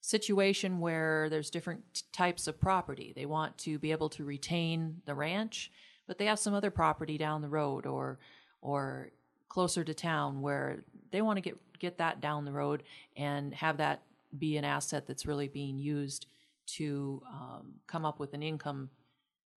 situation 0.00 0.80
where 0.80 1.28
there's 1.30 1.50
different 1.50 2.02
types 2.12 2.46
of 2.46 2.60
property, 2.60 3.12
they 3.14 3.26
want 3.26 3.56
to 3.58 3.78
be 3.78 3.92
able 3.92 4.08
to 4.10 4.24
retain 4.24 5.00
the 5.06 5.14
ranch, 5.14 5.70
but 6.06 6.18
they 6.18 6.26
have 6.26 6.38
some 6.38 6.54
other 6.54 6.70
property 6.70 7.16
down 7.16 7.42
the 7.42 7.48
road 7.48 7.86
or 7.86 8.18
or 8.60 9.10
closer 9.48 9.84
to 9.84 9.94
town 9.94 10.40
where 10.40 10.84
they 11.10 11.22
want 11.22 11.36
to 11.36 11.40
get 11.40 11.56
get 11.78 11.98
that 11.98 12.20
down 12.20 12.44
the 12.44 12.52
road 12.52 12.82
and 13.16 13.54
have 13.54 13.76
that 13.76 14.02
be 14.38 14.56
an 14.56 14.64
asset 14.64 15.06
that's 15.06 15.26
really 15.26 15.48
being 15.48 15.78
used 15.78 16.26
to 16.66 17.22
um, 17.28 17.74
come 17.86 18.04
up 18.04 18.18
with 18.18 18.34
an 18.34 18.42
income 18.42 18.88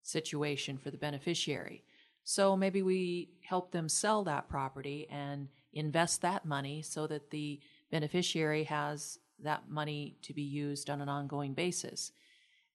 situation 0.03 0.77
for 0.77 0.91
the 0.91 0.97
beneficiary. 0.97 1.85
So 2.25 2.57
maybe 2.57 2.83
we 2.83 3.29
help 3.43 3.71
them 3.71 3.89
sell 3.89 4.25
that 4.25 4.49
property 4.49 5.07
and 5.11 5.49
invest 5.75 6.23
that 6.23 6.47
money 6.47 6.81
so 6.81 7.07
that 7.07 7.31
the 7.31 7.61
beneficiary 7.91 8.65
has 8.65 9.19
that 9.43 9.69
money 9.69 10.17
to 10.23 10.33
be 10.33 10.43
used 10.43 10.89
on 10.89 11.03
an 11.03 11.09
ongoing 11.09 11.53
basis. 11.53 12.13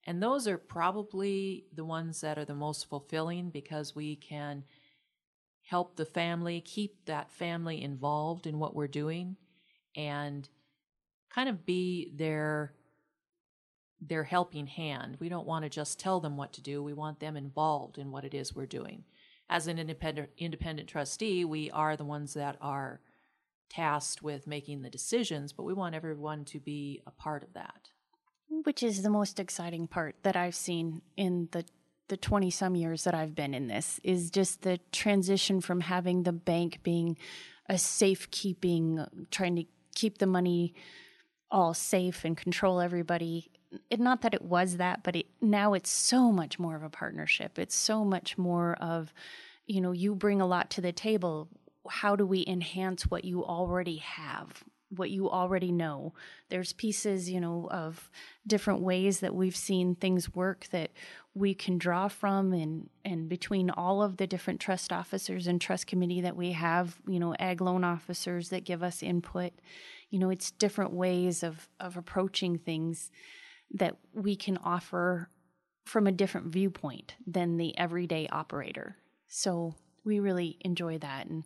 And 0.06 0.22
those 0.22 0.48
are 0.48 0.58
probably 0.58 1.66
the 1.74 1.84
ones 1.84 2.22
that 2.22 2.38
are 2.38 2.46
the 2.46 2.54
most 2.54 2.88
fulfilling 2.88 3.50
because 3.50 3.96
we 3.96 4.16
can 4.16 4.64
help 5.64 5.96
the 5.96 6.06
family, 6.06 6.62
keep 6.62 7.06
that 7.06 7.32
family 7.32 7.82
involved 7.82 8.46
in 8.46 8.60
what 8.60 8.76
we're 8.76 8.88
doing, 8.88 9.36
and 9.96 10.48
kind 11.30 11.50
of 11.50 11.66
be 11.66 12.12
their 12.15 12.73
their 14.02 14.23
helping 14.23 14.65
hand. 14.65 15.17
We 15.19 15.28
don't 15.28 15.46
want 15.46 15.63
to 15.65 15.69
just 15.69 16.00
tell 16.00 16.21
them 16.21 16.38
what 16.38 16.54
to 16.54 16.62
do. 16.62 16.82
We 16.82 16.94
want 16.94 17.19
them 17.19 17.36
involved 17.36 17.98
in 17.98 18.12
what 18.12 18.23
it 18.23 18.34
is 18.34 18.56
we're 18.56 18.65
doing 18.65 19.04
as 19.50 19.67
an 19.67 19.79
independent 19.79 20.29
independent 20.37 20.89
trustee, 20.89 21.43
we 21.45 21.71
are 21.71 21.97
the 21.97 22.06
ones 22.06 22.33
that 22.33 22.58
are 22.62 23.02
tasked 23.69 24.21
with 24.21 24.47
making 24.47 24.81
the 24.81 24.89
decisions, 24.89 25.54
but 25.54 25.63
we 25.63 25.73
want 25.73 25.95
everyone 25.95 26.45
to 26.45 26.60
be 26.60 27.02
a 27.06 27.12
part 27.12 27.43
of 27.43 27.54
that. 27.54 27.89
Which 28.63 28.83
is 28.83 29.04
the 29.04 29.10
most 29.10 29.39
exciting 29.39 29.87
part 29.87 30.15
that 30.23 30.35
I've 30.35 30.56
seen 30.56 31.02
in 31.15 31.50
the 31.52 31.65
the 32.10 32.17
20 32.17 32.50
some 32.50 32.75
years 32.75 33.04
that 33.04 33.13
I've 33.13 33.35
been 33.35 33.54
in 33.54 33.67
this 33.67 34.00
is 34.04 34.31
just 34.31 34.63
the 34.63 34.79
transition 34.91 35.62
from 35.62 35.81
having 35.81 36.23
the 36.23 36.31
bank 36.31 36.79
being 36.81 37.17
a 37.69 37.77
safekeeping, 37.77 39.06
trying 39.29 39.56
to 39.58 39.65
keep 39.95 40.17
the 40.17 40.25
money 40.25 40.73
all 41.52 41.75
safe 41.75 42.25
and 42.25 42.35
control 42.35 42.81
everybody. 42.81 43.52
It, 43.90 44.00
not 44.00 44.22
that 44.22 44.34
it 44.34 44.42
was 44.42 44.78
that, 44.78 45.04
but 45.04 45.15
it, 45.15 45.28
now 45.42 45.74
it's 45.74 45.92
so 45.92 46.32
much 46.32 46.58
more 46.58 46.76
of 46.76 46.84
a 46.84 46.90
partnership. 46.90 47.60
It's 47.60 47.76
so 47.76 48.04
much 48.04 48.38
more 48.38 48.74
of 48.82 49.13
you 49.70 49.82
know, 49.82 49.92
you 49.92 50.15
bring 50.15 50.42
a 50.42 50.48
lot 50.48 50.72
to 50.72 50.82
the 50.82 50.92
table. 50.92 51.48
How 51.88 52.15
do 52.15 52.26
we 52.26 52.44
enhance 52.48 53.04
what 53.04 53.24
you 53.24 53.46
already 53.46 53.98
have? 53.98 54.63
What 54.90 55.12
you 55.12 55.30
already 55.30 55.72
know. 55.72 56.15
There's 56.50 56.74
pieces, 56.74 57.30
you 57.30 57.40
know, 57.40 57.70
of 57.70 58.10
different 58.48 58.82
ways 58.82 59.20
that 59.20 59.36
we've 59.36 59.56
seen 59.56 59.94
things 59.94 60.34
work 60.34 60.65
that 60.72 60.90
we 61.36 61.54
can 61.54 61.78
draw 61.78 62.08
from 62.08 62.52
and 62.52 62.90
and 63.06 63.30
between 63.30 63.70
all 63.70 64.02
of 64.02 64.17
the 64.17 64.26
different 64.26 64.60
trust 64.60 64.92
officers 64.92 65.46
and 65.46 65.62
trust 65.62 65.86
committee 65.86 66.22
that 66.22 66.36
we 66.36 66.54
have, 66.54 66.98
you 67.08 67.20
know, 67.20 67.36
ag 67.38 67.62
loan 67.62 67.84
officers 67.84 68.50
that 68.50 68.65
give 68.65 68.82
us 68.82 69.04
input. 69.04 69.54
You 70.10 70.17
know, 70.17 70.32
it's 70.32 70.50
different 70.50 70.94
ways 70.94 71.44
of 71.44 71.70
of 71.80 71.96
approaching 71.96 72.58
things 72.58 73.12
that 73.72 73.96
we 74.13 74.36
can 74.36 74.58
offer 74.58 75.30
from 75.86 76.08
a 76.08 76.12
different 76.12 76.48
viewpoint 76.48 77.15
than 77.26 77.58
the 77.58 77.78
everyday 77.78 78.28
operator. 78.28 78.96
So 79.28 79.76
we 80.04 80.20
really 80.20 80.58
enjoy 80.62 80.98
that 81.00 81.28
and 81.28 81.44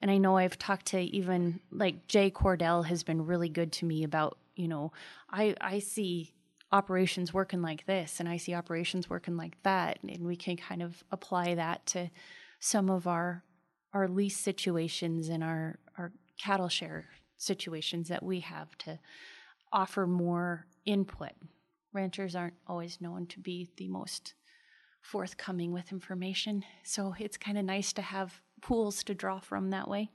and 0.00 0.10
I 0.10 0.18
know 0.18 0.36
I've 0.36 0.58
talked 0.58 0.86
to 0.86 1.00
even 1.00 1.60
like 1.70 2.08
Jay 2.08 2.28
Cordell 2.28 2.84
has 2.86 3.04
been 3.04 3.24
really 3.24 3.48
good 3.48 3.70
to 3.74 3.86
me 3.86 4.02
about, 4.02 4.36
you 4.56 4.66
know, 4.66 4.92
I 5.30 5.54
I 5.60 5.78
see 5.78 6.34
operations 6.72 7.32
working 7.32 7.62
like 7.62 7.86
this 7.86 8.18
and 8.18 8.28
I 8.28 8.36
see 8.38 8.54
operations 8.54 9.08
working 9.08 9.36
like 9.36 9.62
that 9.62 9.98
and 10.02 10.26
we 10.26 10.36
can 10.36 10.56
kind 10.56 10.82
of 10.82 11.04
apply 11.12 11.54
that 11.54 11.86
to 11.86 12.10
some 12.58 12.90
of 12.90 13.06
our 13.06 13.44
our 13.92 14.08
lease 14.08 14.38
situations 14.38 15.28
and 15.28 15.44
our 15.44 15.78
our 15.96 16.12
cattle 16.38 16.68
share 16.68 17.06
situations 17.36 18.08
that 18.08 18.22
we 18.22 18.40
have 18.40 18.76
to 18.78 18.98
offer 19.72 20.06
more 20.06 20.66
input. 20.84 21.32
Ranchers 21.92 22.34
aren't 22.34 22.56
always 22.66 23.00
known 23.00 23.26
to 23.26 23.40
be 23.40 23.68
the 23.76 23.88
most 23.88 24.34
forthcoming 25.02 25.72
with 25.72 25.92
information. 25.92 26.64
So 26.84 27.14
it's 27.18 27.36
kind 27.36 27.58
of 27.58 27.64
nice 27.64 27.92
to 27.94 28.02
have 28.02 28.40
pools 28.60 29.02
to 29.04 29.14
draw 29.14 29.40
from 29.40 29.70
that 29.70 29.88
way. 29.88 30.10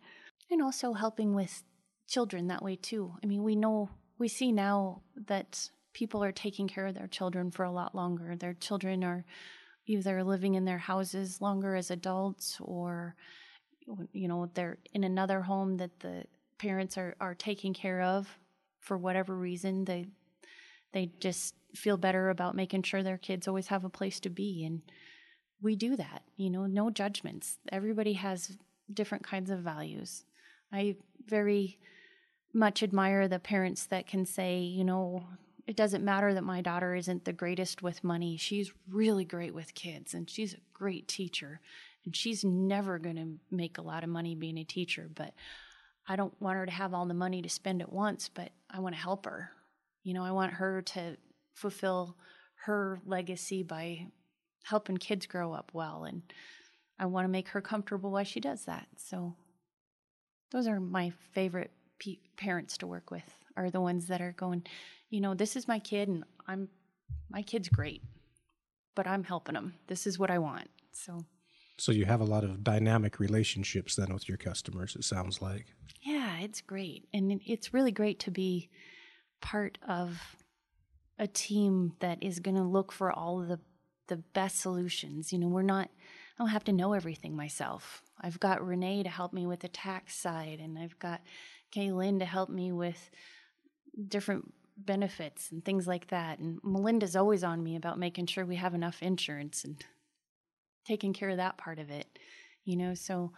And 0.49 0.61
also 0.61 0.93
helping 0.93 1.35
with 1.35 1.63
children 2.07 2.47
that 2.47 2.63
way 2.63 2.77
too. 2.77 3.13
I 3.21 3.27
mean, 3.27 3.43
we 3.43 3.55
know, 3.55 3.89
we 4.17 4.29
see 4.29 4.51
now 4.51 5.01
that 5.27 5.69
people 5.93 6.23
are 6.23 6.31
taking 6.31 6.67
care 6.67 6.87
of 6.87 6.95
their 6.95 7.07
children 7.07 7.51
for 7.51 7.63
a 7.63 7.71
lot 7.71 7.93
longer. 7.93 8.35
Their 8.35 8.53
children 8.53 9.03
are 9.03 9.25
either 9.87 10.23
living 10.23 10.55
in 10.55 10.65
their 10.65 10.77
houses 10.77 11.41
longer 11.41 11.75
as 11.75 11.89
adults 11.89 12.57
or 12.61 13.15
you 14.11 14.27
know 14.27 14.49
they're 14.53 14.77
in 14.93 15.05
another 15.05 15.41
home 15.41 15.77
that 15.77 15.99
the 16.01 16.25
parents 16.57 16.97
are, 16.97 17.15
are 17.21 17.33
taking 17.33 17.73
care 17.73 18.01
of 18.01 18.27
for 18.81 18.97
whatever 18.97 19.35
reason 19.35 19.85
they 19.85 20.05
they 20.93 21.11
just 21.19 21.55
feel 21.75 21.97
better 21.97 22.29
about 22.29 22.55
making 22.55 22.83
sure 22.83 23.03
their 23.03 23.17
kids 23.17 23.47
always 23.47 23.67
have 23.67 23.83
a 23.83 23.89
place 23.89 24.19
to 24.19 24.29
be 24.29 24.63
and 24.65 24.81
we 25.61 25.75
do 25.75 25.95
that 25.95 26.23
you 26.35 26.49
know 26.49 26.65
no 26.65 26.89
judgments. 26.89 27.57
Everybody 27.71 28.13
has 28.13 28.57
different 28.93 29.23
kinds 29.23 29.49
of 29.49 29.59
values. 29.59 30.23
I 30.71 30.95
very 31.25 31.79
much 32.53 32.81
admire 32.81 33.27
the 33.27 33.39
parents 33.39 33.85
that 33.87 34.07
can 34.07 34.25
say 34.25 34.59
you 34.59 34.83
know 34.83 35.23
it 35.65 35.75
doesn't 35.75 36.05
matter 36.05 36.33
that 36.33 36.43
my 36.43 36.61
daughter 36.61 36.95
isn't 36.95 37.25
the 37.25 37.33
greatest 37.33 37.81
with 37.83 38.03
money. 38.03 38.37
She's 38.37 38.71
really 38.89 39.25
great 39.25 39.53
with 39.53 39.73
kids 39.73 40.13
and 40.13 40.29
she's 40.29 40.53
a 40.53 40.59
great 40.73 41.07
teacher 41.07 41.59
and 42.07 42.15
she's 42.15 42.45
never 42.45 42.97
going 42.99 43.17
to 43.17 43.37
make 43.53 43.77
a 43.77 43.81
lot 43.81 44.01
of 44.01 44.09
money 44.09 44.33
being 44.33 44.57
a 44.57 44.63
teacher 44.63 45.09
but 45.13 45.33
i 46.07 46.15
don't 46.15 46.33
want 46.41 46.57
her 46.57 46.65
to 46.65 46.71
have 46.71 46.93
all 46.93 47.05
the 47.05 47.13
money 47.13 47.41
to 47.41 47.49
spend 47.49 47.81
at 47.81 47.91
once 47.91 48.29
but 48.33 48.49
i 48.71 48.79
want 48.79 48.95
to 48.95 49.01
help 49.01 49.25
her 49.25 49.51
you 50.07 50.13
know 50.13 50.23
i 50.23 50.31
want 50.31 50.53
her 50.53 50.81
to 50.81 51.17
fulfill 51.53 52.15
her 52.65 52.99
legacy 53.05 53.63
by 53.63 54.07
helping 54.63 54.97
kids 54.97 55.25
grow 55.25 55.53
up 55.53 55.71
well 55.73 56.03
and 56.03 56.21
I 56.99 57.05
want 57.05 57.25
to 57.25 57.29
make 57.29 57.49
her 57.49 57.61
comfortable 57.61 58.11
while 58.11 58.23
she 58.23 58.39
does 58.39 58.65
that. 58.65 58.87
So 58.97 59.35
those 60.51 60.67
are 60.67 60.79
my 60.79 61.11
favorite 61.33 61.71
pe- 61.99 62.19
parents 62.37 62.77
to 62.79 62.87
work 62.87 63.11
with 63.11 63.37
are 63.55 63.69
the 63.69 63.81
ones 63.81 64.07
that 64.07 64.21
are 64.21 64.33
going, 64.33 64.63
you 65.09 65.21
know, 65.21 65.33
this 65.33 65.55
is 65.55 65.67
my 65.67 65.79
kid 65.79 66.09
and 66.09 66.23
I'm 66.47 66.69
my 67.29 67.41
kid's 67.41 67.69
great, 67.69 68.03
but 68.95 69.07
I'm 69.07 69.23
helping 69.23 69.53
them. 69.53 69.75
This 69.87 70.07
is 70.07 70.17
what 70.17 70.31
I 70.31 70.39
want. 70.39 70.69
So 70.91 71.25
So 71.77 71.91
you 71.91 72.05
have 72.05 72.21
a 72.21 72.25
lot 72.25 72.43
of 72.43 72.63
dynamic 72.63 73.19
relationships 73.19 73.95
then 73.95 74.13
with 74.13 74.27
your 74.27 74.37
customers 74.37 74.95
it 74.95 75.03
sounds 75.03 75.41
like. 75.41 75.67
Yeah, 76.01 76.39
it's 76.39 76.61
great. 76.61 77.07
And 77.13 77.41
it's 77.45 77.73
really 77.73 77.91
great 77.91 78.19
to 78.21 78.31
be 78.31 78.69
part 79.41 79.77
of 79.87 80.35
a 81.19 81.27
team 81.27 81.93
that 81.99 82.21
is 82.21 82.39
going 82.39 82.57
to 82.57 82.63
look 82.63 82.91
for 82.91 83.11
all 83.11 83.39
the 83.39 83.59
the 84.07 84.17
best 84.17 84.59
solutions. 84.59 85.33
You 85.33 85.39
know, 85.39 85.47
we're 85.47 85.61
not 85.61 85.89
I 85.89 86.43
don't 86.43 86.49
have 86.49 86.63
to 86.65 86.71
know 86.71 86.93
everything 86.93 87.35
myself. 87.35 88.01
I've 88.21 88.39
got 88.39 88.65
Renee 88.65 89.03
to 89.03 89.09
help 89.09 89.33
me 89.33 89.45
with 89.47 89.61
the 89.61 89.67
tax 89.67 90.15
side 90.15 90.59
and 90.61 90.77
I've 90.77 90.97
got 90.99 91.21
Kaylin 91.75 92.19
to 92.19 92.25
help 92.25 92.49
me 92.49 92.71
with 92.71 93.09
different 94.07 94.53
benefits 94.77 95.51
and 95.51 95.65
things 95.65 95.87
like 95.87 96.07
that. 96.07 96.39
And 96.39 96.59
Melinda's 96.63 97.15
always 97.15 97.43
on 97.43 97.63
me 97.63 97.75
about 97.75 97.97
making 97.97 98.27
sure 98.27 98.45
we 98.45 98.57
have 98.57 98.75
enough 98.75 99.01
insurance 99.01 99.63
and 99.63 99.83
taking 100.85 101.13
care 101.13 101.29
of 101.29 101.37
that 101.37 101.57
part 101.57 101.79
of 101.79 101.89
it. 101.89 102.19
You 102.63 102.77
know, 102.77 102.93
so 102.93 103.31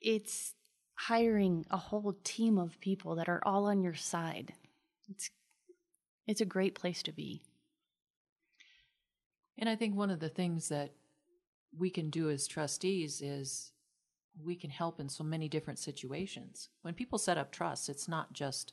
it's 0.00 0.54
hiring 0.94 1.66
a 1.70 1.76
whole 1.76 2.16
team 2.24 2.58
of 2.58 2.80
people 2.80 3.14
that 3.16 3.28
are 3.28 3.42
all 3.44 3.66
on 3.66 3.82
your 3.82 3.94
side. 3.94 4.54
It's 5.10 5.30
it's 6.26 6.40
a 6.40 6.46
great 6.46 6.74
place 6.74 7.02
to 7.02 7.12
be. 7.12 7.42
And 9.58 9.68
I 9.68 9.76
think 9.76 9.96
one 9.96 10.10
of 10.10 10.20
the 10.20 10.28
things 10.28 10.68
that 10.68 10.92
we 11.76 11.90
can 11.90 12.08
do 12.08 12.30
as 12.30 12.46
trustees 12.46 13.20
is 13.20 13.72
we 14.42 14.54
can 14.54 14.70
help 14.70 15.00
in 15.00 15.08
so 15.08 15.24
many 15.24 15.48
different 15.48 15.78
situations. 15.78 16.68
When 16.82 16.94
people 16.94 17.18
set 17.18 17.36
up 17.36 17.50
trusts, 17.50 17.88
it's 17.88 18.08
not 18.08 18.32
just 18.32 18.72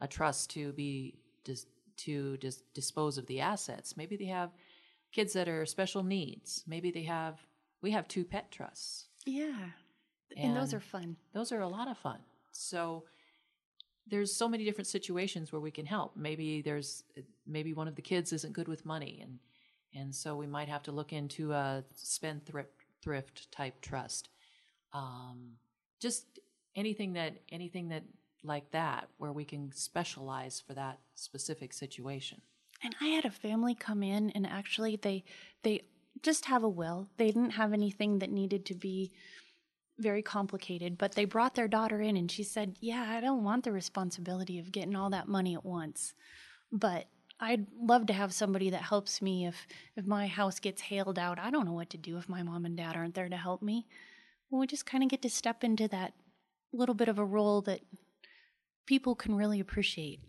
a 0.00 0.06
trust 0.06 0.50
to 0.50 0.72
be 0.72 1.18
dis- 1.44 1.66
to 1.98 2.36
dis- 2.36 2.62
dispose 2.74 3.18
of 3.18 3.26
the 3.26 3.40
assets. 3.40 3.96
Maybe 3.96 4.16
they 4.16 4.26
have 4.26 4.50
kids 5.12 5.32
that 5.32 5.48
are 5.48 5.66
special 5.66 6.02
needs. 6.02 6.62
Maybe 6.66 6.90
they 6.90 7.04
have 7.04 7.40
we 7.80 7.90
have 7.90 8.06
two 8.06 8.24
pet 8.24 8.50
trusts. 8.50 9.08
Yeah. 9.26 9.70
And, 10.36 10.48
and 10.50 10.56
those 10.56 10.72
are 10.72 10.80
fun. 10.80 11.16
Those 11.34 11.52
are 11.52 11.60
a 11.60 11.68
lot 11.68 11.88
of 11.88 11.98
fun. 11.98 12.18
So 12.52 13.04
there's 14.06 14.34
so 14.34 14.48
many 14.48 14.64
different 14.64 14.88
situations 14.88 15.52
where 15.52 15.60
we 15.60 15.70
can 15.70 15.86
help. 15.86 16.16
Maybe 16.16 16.62
there's 16.62 17.04
maybe 17.46 17.72
one 17.72 17.88
of 17.88 17.94
the 17.94 18.02
kids 18.02 18.32
isn't 18.32 18.52
good 18.52 18.68
with 18.68 18.84
money 18.84 19.20
and 19.22 19.38
and 19.94 20.14
so 20.14 20.34
we 20.34 20.46
might 20.46 20.68
have 20.68 20.82
to 20.84 20.92
look 20.92 21.12
into 21.12 21.52
a 21.52 21.84
spendthrift 21.94 22.70
thrift 23.02 23.32
thrift 23.36 23.52
type 23.52 23.80
trust. 23.80 24.28
Um, 24.92 25.52
just 26.00 26.38
anything 26.76 27.14
that 27.14 27.38
anything 27.50 27.88
that 27.88 28.04
like 28.44 28.70
that 28.72 29.08
where 29.18 29.32
we 29.32 29.44
can 29.44 29.72
specialize 29.72 30.62
for 30.66 30.74
that 30.74 30.98
specific 31.14 31.72
situation. 31.72 32.40
And 32.82 32.94
I 33.00 33.08
had 33.08 33.24
a 33.24 33.30
family 33.30 33.74
come 33.74 34.02
in 34.02 34.30
and 34.30 34.46
actually 34.46 34.96
they 34.96 35.24
they 35.62 35.82
just 36.22 36.46
have 36.46 36.62
a 36.62 36.68
will. 36.68 37.08
They 37.16 37.26
didn't 37.26 37.50
have 37.50 37.72
anything 37.72 38.18
that 38.18 38.30
needed 38.30 38.66
to 38.66 38.74
be 38.74 39.12
very 40.02 40.22
complicated, 40.22 40.98
but 40.98 41.12
they 41.12 41.24
brought 41.24 41.54
their 41.54 41.68
daughter 41.68 42.00
in 42.00 42.16
and 42.16 42.30
she 42.30 42.42
said, 42.42 42.76
"Yeah, 42.80 43.06
I 43.08 43.20
don't 43.20 43.44
want 43.44 43.64
the 43.64 43.72
responsibility 43.72 44.58
of 44.58 44.72
getting 44.72 44.96
all 44.96 45.10
that 45.10 45.28
money 45.28 45.54
at 45.54 45.64
once." 45.64 46.14
But 46.70 47.06
I'd 47.40 47.66
love 47.76 48.06
to 48.06 48.12
have 48.12 48.32
somebody 48.32 48.70
that 48.70 48.82
helps 48.82 49.22
me 49.22 49.46
if 49.46 49.66
if 49.96 50.06
my 50.06 50.26
house 50.26 50.60
gets 50.60 50.82
hailed 50.82 51.18
out. 51.18 51.38
I 51.38 51.50
don't 51.50 51.66
know 51.66 51.72
what 51.72 51.90
to 51.90 51.98
do 51.98 52.18
if 52.18 52.28
my 52.28 52.42
mom 52.42 52.64
and 52.64 52.76
dad 52.76 52.96
aren't 52.96 53.14
there 53.14 53.28
to 53.28 53.36
help 53.36 53.62
me. 53.62 53.86
Well, 54.50 54.60
we 54.60 54.66
just 54.66 54.86
kind 54.86 55.02
of 55.02 55.10
get 55.10 55.22
to 55.22 55.30
step 55.30 55.64
into 55.64 55.88
that 55.88 56.14
little 56.72 56.94
bit 56.94 57.08
of 57.08 57.18
a 57.18 57.24
role 57.24 57.62
that 57.62 57.80
people 58.86 59.14
can 59.14 59.34
really 59.34 59.60
appreciate 59.60 60.20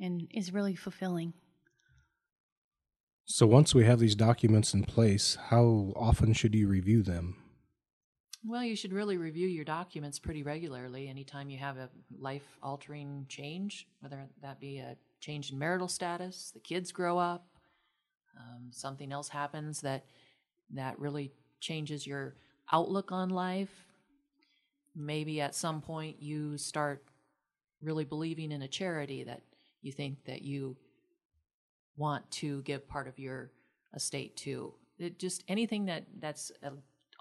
and 0.00 0.28
is 0.32 0.52
really 0.52 0.74
fulfilling. 0.74 1.34
So 3.24 3.46
once 3.46 3.74
we 3.74 3.84
have 3.84 4.00
these 4.00 4.14
documents 4.14 4.74
in 4.74 4.84
place, 4.84 5.36
how 5.48 5.92
often 5.96 6.32
should 6.32 6.54
you 6.54 6.68
review 6.68 7.02
them? 7.02 7.41
Well, 8.44 8.64
you 8.64 8.74
should 8.74 8.92
really 8.92 9.16
review 9.16 9.46
your 9.46 9.64
documents 9.64 10.18
pretty 10.18 10.42
regularly 10.42 11.08
anytime 11.08 11.48
you 11.48 11.58
have 11.58 11.76
a 11.76 11.88
life 12.18 12.58
altering 12.60 13.26
change, 13.28 13.86
whether 14.00 14.26
that 14.42 14.58
be 14.58 14.78
a 14.78 14.96
change 15.20 15.52
in 15.52 15.58
marital 15.58 15.86
status, 15.86 16.50
the 16.52 16.58
kids 16.58 16.90
grow 16.90 17.18
up, 17.18 17.46
um, 18.36 18.70
something 18.70 19.12
else 19.12 19.28
happens 19.28 19.80
that 19.82 20.06
that 20.74 20.98
really 20.98 21.30
changes 21.60 22.04
your 22.04 22.34
outlook 22.72 23.12
on 23.12 23.30
life. 23.30 23.86
Maybe 24.96 25.40
at 25.40 25.54
some 25.54 25.80
point 25.80 26.20
you 26.20 26.58
start 26.58 27.04
really 27.80 28.04
believing 28.04 28.50
in 28.50 28.62
a 28.62 28.68
charity 28.68 29.22
that 29.22 29.42
you 29.82 29.92
think 29.92 30.24
that 30.24 30.42
you 30.42 30.76
want 31.96 32.28
to 32.32 32.62
give 32.62 32.88
part 32.88 33.06
of 33.06 33.20
your 33.20 33.52
estate 33.94 34.36
to. 34.38 34.74
It 34.98 35.20
just 35.20 35.44
anything 35.46 35.84
that 35.86 36.06
that's 36.18 36.50
a 36.62 36.72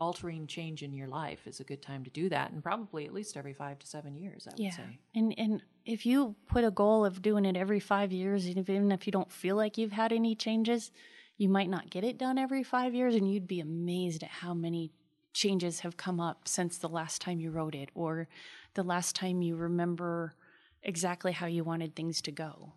altering 0.01 0.47
change 0.47 0.83
in 0.83 0.91
your 0.91 1.07
life 1.07 1.45
is 1.45 1.59
a 1.59 1.63
good 1.63 1.81
time 1.81 2.03
to 2.03 2.09
do 2.09 2.27
that 2.27 2.51
and 2.51 2.63
probably 2.63 3.05
at 3.05 3.13
least 3.13 3.37
every 3.37 3.53
five 3.53 3.77
to 3.79 3.87
seven 3.87 4.17
years 4.17 4.47
i 4.47 4.53
yeah. 4.57 4.65
would 4.65 4.73
say 4.73 4.99
and 5.15 5.33
and 5.37 5.63
if 5.85 6.05
you 6.05 6.35
put 6.47 6.63
a 6.63 6.71
goal 6.71 7.05
of 7.05 7.21
doing 7.21 7.45
it 7.45 7.55
every 7.55 7.79
five 7.79 8.11
years 8.11 8.47
even 8.49 8.91
if 8.91 9.05
you 9.05 9.11
don't 9.11 9.31
feel 9.31 9.55
like 9.55 9.77
you've 9.77 9.91
had 9.91 10.11
any 10.11 10.35
changes 10.35 10.91
you 11.37 11.47
might 11.47 11.69
not 11.69 11.89
get 11.89 12.03
it 12.03 12.17
done 12.17 12.37
every 12.37 12.63
five 12.63 12.93
years 12.93 13.15
and 13.15 13.31
you'd 13.31 13.47
be 13.47 13.59
amazed 13.59 14.23
at 14.23 14.29
how 14.29 14.53
many 14.53 14.91
changes 15.33 15.79
have 15.81 15.97
come 15.97 16.19
up 16.19 16.47
since 16.47 16.77
the 16.77 16.89
last 16.89 17.21
time 17.21 17.39
you 17.39 17.51
wrote 17.51 17.75
it 17.75 17.89
or 17.95 18.27
the 18.73 18.83
last 18.83 19.15
time 19.15 19.41
you 19.41 19.55
remember 19.55 20.35
exactly 20.83 21.31
how 21.31 21.45
you 21.45 21.63
wanted 21.63 21.95
things 21.95 22.21
to 22.21 22.31
go. 22.31 22.73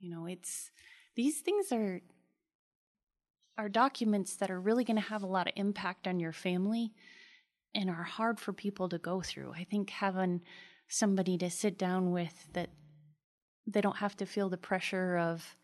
You 0.00 0.10
know, 0.10 0.26
it's 0.26 0.70
these 1.16 1.40
things 1.40 1.72
are 1.72 2.00
are 3.58 3.68
documents 3.68 4.36
that 4.36 4.50
are 4.50 4.60
really 4.60 4.84
going 4.84 4.96
to 4.96 5.08
have 5.08 5.24
a 5.24 5.26
lot 5.26 5.48
of 5.48 5.52
impact 5.56 6.06
on 6.06 6.20
your 6.20 6.32
family 6.32 6.92
and 7.74 7.90
are 7.90 8.04
hard 8.04 8.38
for 8.38 8.52
people 8.52 8.88
to 8.88 8.98
go 8.98 9.20
through. 9.20 9.52
I 9.52 9.64
think 9.64 9.90
having 9.90 10.40
somebody 10.86 11.36
to 11.36 11.50
sit 11.50 11.76
down 11.76 12.12
with 12.12 12.46
that 12.54 12.70
they 13.66 13.82
don't 13.82 13.98
have 13.98 14.16
to 14.16 14.24
feel 14.24 14.48
the 14.48 14.56
pressure 14.56 15.18
of 15.18 15.56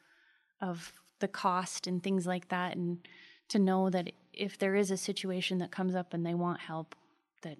of 0.60 0.92
the 1.20 1.28
cost 1.28 1.86
and 1.86 2.02
things 2.02 2.26
like 2.26 2.48
that 2.48 2.76
and 2.76 2.98
to 3.48 3.58
know 3.58 3.88
that 3.88 4.10
if 4.32 4.58
there 4.58 4.74
is 4.74 4.90
a 4.90 4.96
situation 4.96 5.58
that 5.58 5.70
comes 5.70 5.94
up 5.94 6.12
and 6.12 6.26
they 6.26 6.34
want 6.34 6.60
help 6.60 6.94
that 7.42 7.58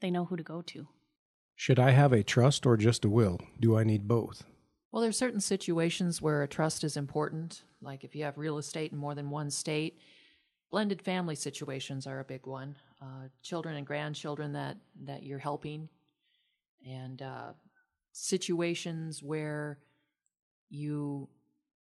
they 0.00 0.10
know 0.10 0.24
who 0.26 0.36
to 0.36 0.42
go 0.42 0.62
to. 0.62 0.86
Should 1.56 1.78
I 1.78 1.90
have 1.90 2.12
a 2.12 2.22
trust 2.22 2.66
or 2.66 2.76
just 2.76 3.04
a 3.04 3.08
will? 3.08 3.40
Do 3.58 3.76
I 3.76 3.82
need 3.82 4.06
both? 4.06 4.44
Well, 4.96 5.02
there's 5.02 5.18
certain 5.18 5.42
situations 5.42 6.22
where 6.22 6.42
a 6.42 6.48
trust 6.48 6.82
is 6.82 6.96
important, 6.96 7.64
like 7.82 8.02
if 8.02 8.16
you 8.16 8.24
have 8.24 8.38
real 8.38 8.56
estate 8.56 8.92
in 8.92 8.96
more 8.96 9.14
than 9.14 9.28
one 9.28 9.50
state. 9.50 9.98
Blended 10.70 11.02
family 11.02 11.34
situations 11.34 12.06
are 12.06 12.18
a 12.18 12.24
big 12.24 12.46
one. 12.46 12.76
Uh, 13.02 13.28
children 13.42 13.76
and 13.76 13.86
grandchildren 13.86 14.54
that 14.54 14.78
that 15.04 15.22
you're 15.22 15.38
helping, 15.38 15.90
and 16.88 17.20
uh, 17.20 17.52
situations 18.12 19.22
where 19.22 19.80
you 20.70 21.28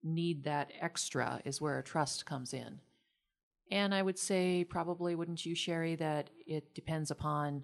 need 0.02 0.42
that 0.42 0.72
extra 0.80 1.40
is 1.44 1.60
where 1.60 1.78
a 1.78 1.84
trust 1.84 2.26
comes 2.26 2.52
in. 2.52 2.80
And 3.70 3.94
I 3.94 4.02
would 4.02 4.18
say, 4.18 4.64
probably, 4.64 5.14
wouldn't 5.14 5.46
you, 5.46 5.54
Sherry, 5.54 5.94
that 5.94 6.30
it 6.44 6.74
depends 6.74 7.12
upon 7.12 7.62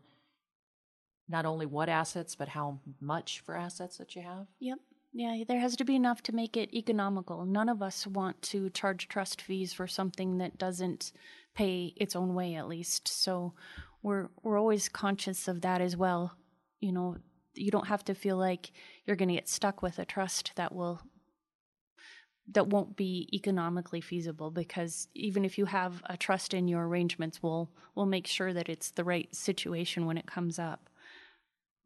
not 1.28 1.47
only 1.47 1.66
what 1.66 1.88
assets, 1.88 2.36
but 2.36 2.47
how 2.47 2.78
much 3.01 3.40
for 3.40 3.57
assets 3.57 3.97
that 3.97 4.14
you 4.14 4.22
have? 4.22 4.47
Yep. 4.61 4.78
Yeah, 5.12 5.44
there 5.46 5.60
has 5.60 5.76
to 5.76 5.84
be 5.84 5.94
enough 5.94 6.22
to 6.24 6.34
make 6.34 6.56
it 6.56 6.72
economical. 6.72 7.44
None 7.44 7.68
of 7.68 7.82
us 7.82 8.06
want 8.06 8.40
to 8.42 8.70
charge 8.70 9.08
trust 9.08 9.42
fees 9.42 9.72
for 9.72 9.86
something 9.86 10.38
that 10.38 10.56
doesn't 10.56 11.12
pay 11.54 11.92
its 11.96 12.16
own 12.16 12.34
way 12.34 12.54
at 12.54 12.68
least. 12.68 13.08
So 13.08 13.52
we're 14.02 14.28
we're 14.42 14.58
always 14.58 14.88
conscious 14.88 15.48
of 15.48 15.60
that 15.60 15.82
as 15.82 15.96
well. 15.96 16.36
You 16.80 16.92
know, 16.92 17.16
you 17.54 17.70
don't 17.70 17.88
have 17.88 18.04
to 18.06 18.14
feel 18.14 18.38
like 18.38 18.72
you're 19.04 19.16
going 19.16 19.28
to 19.28 19.34
get 19.34 19.48
stuck 19.48 19.82
with 19.82 19.98
a 19.98 20.06
trust 20.06 20.52
that 20.56 20.74
will 20.74 21.02
that 22.50 22.68
won't 22.68 22.96
be 22.96 23.28
economically 23.32 24.00
feasible 24.00 24.50
because 24.50 25.08
even 25.14 25.44
if 25.44 25.58
you 25.58 25.66
have 25.66 26.02
a 26.06 26.16
trust 26.16 26.52
in 26.52 26.66
your 26.66 26.86
arrangements 26.88 27.40
we'll 27.40 27.70
we'll 27.94 28.04
make 28.04 28.26
sure 28.26 28.52
that 28.52 28.68
it's 28.68 28.90
the 28.90 29.04
right 29.04 29.32
situation 29.34 30.06
when 30.06 30.18
it 30.18 30.26
comes 30.26 30.58
up 30.58 30.90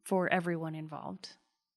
for 0.02 0.32
everyone 0.32 0.74
involved 0.74 1.36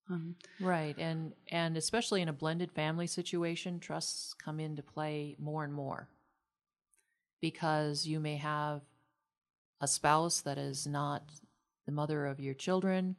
um, 0.09 0.35
right 0.59 0.95
and 0.97 1.33
and 1.49 1.77
especially 1.77 2.21
in 2.21 2.29
a 2.29 2.33
blended 2.33 2.71
family 2.71 3.07
situation 3.07 3.79
trusts 3.79 4.33
come 4.33 4.59
into 4.59 4.81
play 4.81 5.35
more 5.39 5.63
and 5.63 5.73
more 5.73 6.07
because 7.41 8.05
you 8.05 8.19
may 8.19 8.35
have 8.37 8.81
a 9.81 9.87
spouse 9.87 10.41
that 10.41 10.57
is 10.57 10.85
not 10.85 11.23
the 11.85 11.91
mother 11.91 12.25
of 12.25 12.39
your 12.39 12.53
children 12.53 13.15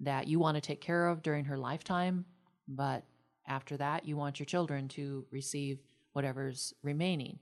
that 0.00 0.26
you 0.26 0.38
want 0.38 0.56
to 0.56 0.60
take 0.60 0.80
care 0.80 1.08
of 1.08 1.22
during 1.22 1.44
her 1.44 1.58
lifetime, 1.58 2.24
but 2.66 3.04
after 3.46 3.76
that, 3.76 4.06
you 4.06 4.16
want 4.16 4.38
your 4.38 4.46
children 4.46 4.88
to 4.88 5.26
receive 5.30 5.78
whatever's 6.12 6.72
remaining. 6.82 7.38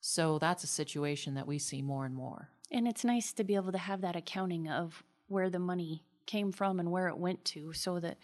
So 0.00 0.38
that's 0.38 0.64
a 0.64 0.68
situation 0.68 1.34
that 1.34 1.46
we 1.46 1.58
see 1.58 1.82
more 1.82 2.04
and 2.04 2.14
more. 2.14 2.48
And 2.70 2.88
it's 2.88 3.04
nice 3.04 3.32
to 3.34 3.44
be 3.44 3.54
able 3.54 3.72
to 3.72 3.78
have 3.78 4.00
that 4.00 4.16
accounting 4.16 4.68
of 4.68 5.04
where 5.28 5.48
the 5.48 5.58
money 5.58 6.02
came 6.26 6.52
from 6.52 6.80
and 6.80 6.90
where 6.90 7.08
it 7.08 7.18
went 7.18 7.44
to 7.46 7.72
so 7.72 8.00
that 8.00 8.18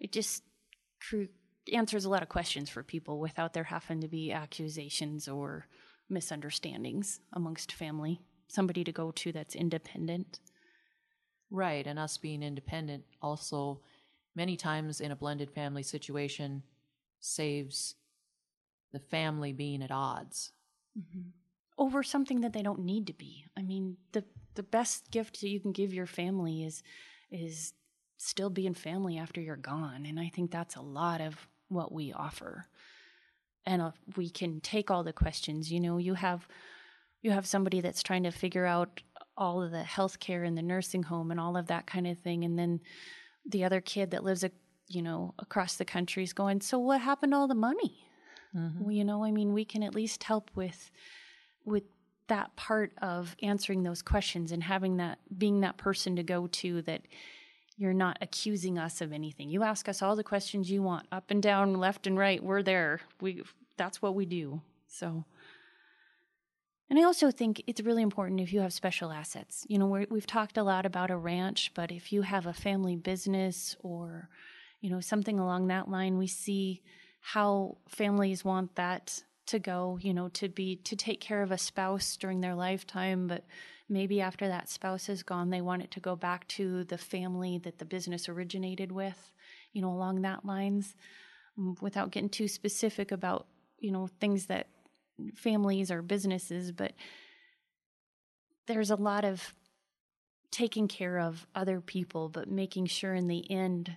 it 0.00 0.12
just 0.12 0.42
answers 1.72 2.04
a 2.04 2.10
lot 2.10 2.22
of 2.22 2.28
questions 2.28 2.68
for 2.68 2.82
people 2.82 3.20
without 3.20 3.52
there 3.52 3.64
having 3.64 4.00
to 4.00 4.08
be 4.08 4.32
accusations 4.32 5.28
or 5.28 5.66
misunderstandings 6.08 7.20
amongst 7.32 7.72
family. 7.72 8.20
Somebody 8.48 8.84
to 8.84 8.92
go 8.92 9.10
to 9.12 9.32
that's 9.32 9.54
independent. 9.54 10.40
Right, 11.50 11.86
and 11.86 11.98
us 11.98 12.16
being 12.16 12.42
independent 12.42 13.04
also 13.22 13.80
many 14.34 14.56
times 14.56 15.00
in 15.00 15.10
a 15.10 15.16
blended 15.16 15.50
family 15.50 15.82
situation 15.82 16.62
saves 17.20 17.94
the 18.92 19.00
family 19.00 19.52
being 19.52 19.82
at 19.82 19.90
odds 19.90 20.52
mm-hmm. 20.98 21.28
over 21.78 22.02
something 22.02 22.40
that 22.40 22.52
they 22.52 22.62
don't 22.62 22.84
need 22.84 23.06
to 23.06 23.12
be. 23.12 23.44
I 23.56 23.62
mean, 23.62 23.96
the 24.12 24.24
the 24.54 24.62
best 24.62 25.10
gift 25.10 25.40
that 25.40 25.48
you 25.48 25.60
can 25.60 25.72
give 25.72 25.94
your 25.94 26.06
family 26.06 26.64
is 26.64 26.82
is 27.30 27.72
still 28.16 28.50
being 28.50 28.74
family 28.74 29.18
after 29.18 29.40
you're 29.40 29.56
gone, 29.56 30.06
and 30.06 30.18
I 30.18 30.28
think 30.28 30.50
that's 30.50 30.76
a 30.76 30.82
lot 30.82 31.20
of 31.20 31.48
what 31.68 31.92
we 31.92 32.12
offer. 32.12 32.66
And 33.66 33.92
we 34.16 34.30
can 34.30 34.60
take 34.60 34.90
all 34.90 35.04
the 35.04 35.12
questions. 35.12 35.70
You 35.70 35.80
know, 35.80 35.98
you 35.98 36.14
have 36.14 36.48
you 37.20 37.30
have 37.32 37.46
somebody 37.46 37.80
that's 37.80 38.02
trying 38.02 38.22
to 38.22 38.30
figure 38.30 38.64
out 38.64 39.02
all 39.36 39.62
of 39.62 39.70
the 39.70 39.82
healthcare 39.82 40.46
and 40.46 40.56
the 40.56 40.62
nursing 40.62 41.04
home 41.04 41.30
and 41.30 41.40
all 41.40 41.56
of 41.56 41.66
that 41.66 41.86
kind 41.86 42.06
of 42.06 42.18
thing. 42.18 42.44
And 42.44 42.58
then 42.58 42.80
the 43.46 43.64
other 43.64 43.80
kid 43.80 44.10
that 44.10 44.24
lives, 44.24 44.44
a, 44.44 44.50
you 44.88 45.02
know, 45.02 45.34
across 45.38 45.76
the 45.76 45.84
country 45.84 46.22
is 46.22 46.32
going, 46.32 46.60
so 46.60 46.78
what 46.78 47.00
happened 47.00 47.32
to 47.32 47.36
all 47.36 47.48
the 47.48 47.54
money? 47.54 48.04
Mm-hmm. 48.56 48.84
Well, 48.84 48.92
you 48.92 49.04
know, 49.04 49.24
I 49.24 49.30
mean, 49.30 49.52
we 49.52 49.64
can 49.64 49.82
at 49.82 49.94
least 49.94 50.24
help 50.24 50.50
with 50.54 50.90
with 51.64 51.84
that 52.28 52.54
part 52.56 52.92
of 53.02 53.36
answering 53.42 53.82
those 53.82 54.02
questions 54.02 54.52
and 54.52 54.62
having 54.62 54.98
that 54.98 55.18
being 55.36 55.60
that 55.60 55.76
person 55.76 56.16
to 56.16 56.22
go 56.22 56.46
to 56.46 56.82
that 56.82 57.02
you're 57.76 57.92
not 57.92 58.18
accusing 58.20 58.76
us 58.76 59.00
of 59.00 59.12
anything. 59.12 59.50
You 59.50 59.62
ask 59.62 59.88
us 59.88 60.02
all 60.02 60.16
the 60.16 60.24
questions 60.24 60.70
you 60.70 60.82
want, 60.82 61.06
up 61.12 61.30
and 61.30 61.42
down, 61.42 61.74
left 61.74 62.06
and 62.06 62.18
right. 62.18 62.42
We're 62.42 62.62
there. 62.62 63.00
We 63.20 63.42
that's 63.76 64.02
what 64.02 64.14
we 64.14 64.26
do. 64.26 64.60
So 64.86 65.24
and 66.90 66.98
I 66.98 67.02
also 67.02 67.30
think 67.30 67.62
it's 67.66 67.82
really 67.82 68.02
important 68.02 68.40
if 68.40 68.52
you 68.52 68.60
have 68.60 68.72
special 68.72 69.12
assets. 69.12 69.66
You 69.68 69.78
know, 69.78 69.86
we 69.86 70.06
have 70.10 70.26
talked 70.26 70.56
a 70.56 70.62
lot 70.62 70.86
about 70.86 71.10
a 71.10 71.16
ranch, 71.16 71.72
but 71.74 71.92
if 71.92 72.12
you 72.12 72.22
have 72.22 72.46
a 72.46 72.54
family 72.54 72.96
business 72.96 73.76
or, 73.80 74.30
you 74.80 74.88
know, 74.88 75.00
something 75.00 75.38
along 75.38 75.68
that 75.68 75.88
line, 75.90 76.16
we 76.16 76.26
see 76.26 76.82
how 77.20 77.76
families 77.88 78.42
want 78.44 78.74
that 78.76 79.22
to 79.48 79.58
go, 79.58 79.98
you 80.00 80.14
know, 80.14 80.28
to 80.28 80.48
be 80.48 80.76
to 80.76 80.96
take 80.96 81.20
care 81.20 81.42
of 81.42 81.50
a 81.50 81.58
spouse 81.58 82.16
during 82.16 82.40
their 82.40 82.54
lifetime, 82.54 83.26
but 83.26 83.44
maybe 83.88 84.20
after 84.20 84.48
that 84.48 84.68
spouse 84.68 85.08
is 85.08 85.22
gone, 85.22 85.50
they 85.50 85.60
want 85.60 85.82
it 85.82 85.90
to 85.92 86.00
go 86.00 86.14
back 86.14 86.46
to 86.48 86.84
the 86.84 86.98
family 86.98 87.58
that 87.58 87.78
the 87.78 87.84
business 87.84 88.28
originated 88.28 88.92
with, 88.92 89.32
you 89.72 89.82
know, 89.82 89.90
along 89.90 90.22
that 90.22 90.44
lines, 90.44 90.94
without 91.80 92.10
getting 92.10 92.28
too 92.28 92.48
specific 92.48 93.10
about, 93.10 93.46
you 93.78 93.90
know, 93.90 94.08
things 94.20 94.46
that 94.46 94.68
families 95.34 95.90
or 95.90 96.02
businesses, 96.02 96.70
but 96.70 96.92
there's 98.66 98.90
a 98.90 98.96
lot 98.96 99.24
of 99.24 99.54
taking 100.50 100.88
care 100.88 101.18
of 101.18 101.46
other 101.54 101.80
people, 101.80 102.28
but 102.28 102.50
making 102.50 102.86
sure 102.86 103.14
in 103.14 103.26
the 103.26 103.50
end 103.50 103.96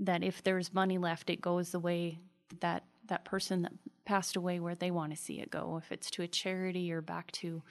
that 0.00 0.22
if 0.22 0.42
there's 0.42 0.72
money 0.72 0.98
left, 0.98 1.30
it 1.30 1.40
goes 1.40 1.70
the 1.70 1.80
way 1.80 2.18
that 2.60 2.84
that 3.08 3.24
person 3.24 3.62
that 3.62 3.72
passed 4.04 4.36
away 4.36 4.60
where 4.60 4.74
they 4.74 4.90
want 4.90 5.12
to 5.12 5.20
see 5.20 5.40
it 5.40 5.50
go. 5.50 5.80
If 5.82 5.92
it's 5.92 6.10
to 6.12 6.22
a 6.22 6.28
charity 6.28 6.92
or 6.92 7.00
back 7.00 7.30
to 7.32 7.62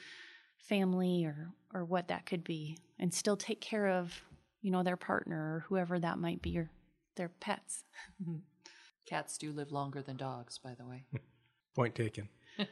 family 0.58 1.26
or 1.26 1.52
or 1.74 1.84
what 1.84 2.08
that 2.08 2.26
could 2.26 2.44
be, 2.44 2.78
and 3.00 3.14
still 3.14 3.38
take 3.38 3.62
care 3.62 3.88
of 3.90 4.22
you 4.62 4.72
know 4.72 4.84
their 4.84 4.98
partner 4.98 5.56
or 5.56 5.66
whoever 5.68 6.00
that 6.00 6.18
might 6.18 6.42
be 6.42 6.58
or 6.58 6.70
their 7.16 7.30
pets. 7.30 7.84
Mm-hmm. 8.22 8.38
Cats 9.06 9.38
do 9.38 9.52
live 9.52 9.72
longer 9.72 10.02
than 10.02 10.18
dogs, 10.18 10.58
by 10.58 10.74
the 10.74 10.86
way. 10.86 11.04
Point 11.76 11.96
taken. 11.96 12.30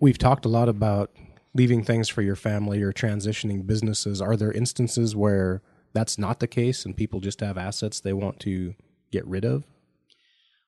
We've 0.00 0.18
talked 0.18 0.44
a 0.44 0.48
lot 0.48 0.68
about 0.68 1.10
leaving 1.54 1.82
things 1.82 2.08
for 2.08 2.20
your 2.20 2.36
family 2.36 2.82
or 2.82 2.92
transitioning 2.92 3.66
businesses. 3.66 4.20
Are 4.20 4.36
there 4.36 4.52
instances 4.52 5.16
where 5.16 5.62
that's 5.92 6.18
not 6.18 6.40
the 6.40 6.46
case 6.46 6.84
and 6.84 6.96
people 6.96 7.20
just 7.20 7.40
have 7.40 7.56
assets 7.56 8.00
they 8.00 8.12
want 8.12 8.40
to 8.40 8.74
get 9.10 9.26
rid 9.26 9.44
of? 9.44 9.64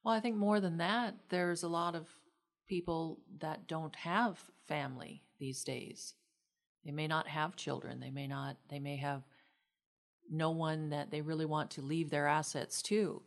Well, 0.05 0.15
I 0.15 0.21
think 0.21 0.37
more 0.37 0.61
than 0.61 0.79
that, 0.79 1.15
there's 1.29 1.63
a 1.63 1.69
lot 1.69 1.95
of 1.95 2.09
people 2.69 3.19
that 3.41 3.67
don't 3.67 3.95
have 3.97 4.39
family 4.67 5.23
these 5.39 5.65
days. 5.65 6.15
They 6.85 6.93
may 6.93 7.07
not 7.07 7.29
have 7.29 7.57
children. 7.57 8.01
They 8.01 8.11
may 8.11 8.27
not, 8.27 8.57
they 8.71 8.79
may 8.79 8.97
have 8.97 9.23
no 10.31 10.51
one 10.51 10.91
that 10.91 11.11
they 11.11 11.21
really 11.21 11.47
want 11.47 11.71
to 11.73 11.83
leave 11.83 12.11
their 12.11 12.27
assets 12.27 12.83
to. 12.83 13.23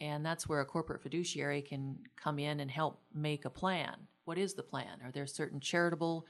And 0.00 0.24
that's 0.24 0.48
where 0.48 0.60
a 0.60 0.66
corporate 0.66 1.02
fiduciary 1.02 1.62
can 1.62 1.98
come 2.16 2.38
in 2.38 2.60
and 2.60 2.70
help 2.70 3.00
make 3.14 3.44
a 3.44 3.50
plan. 3.50 3.94
What 4.24 4.38
is 4.38 4.54
the 4.54 4.62
plan? 4.62 5.00
Are 5.04 5.12
there 5.12 5.26
certain 5.26 5.60
charitable 5.60 6.26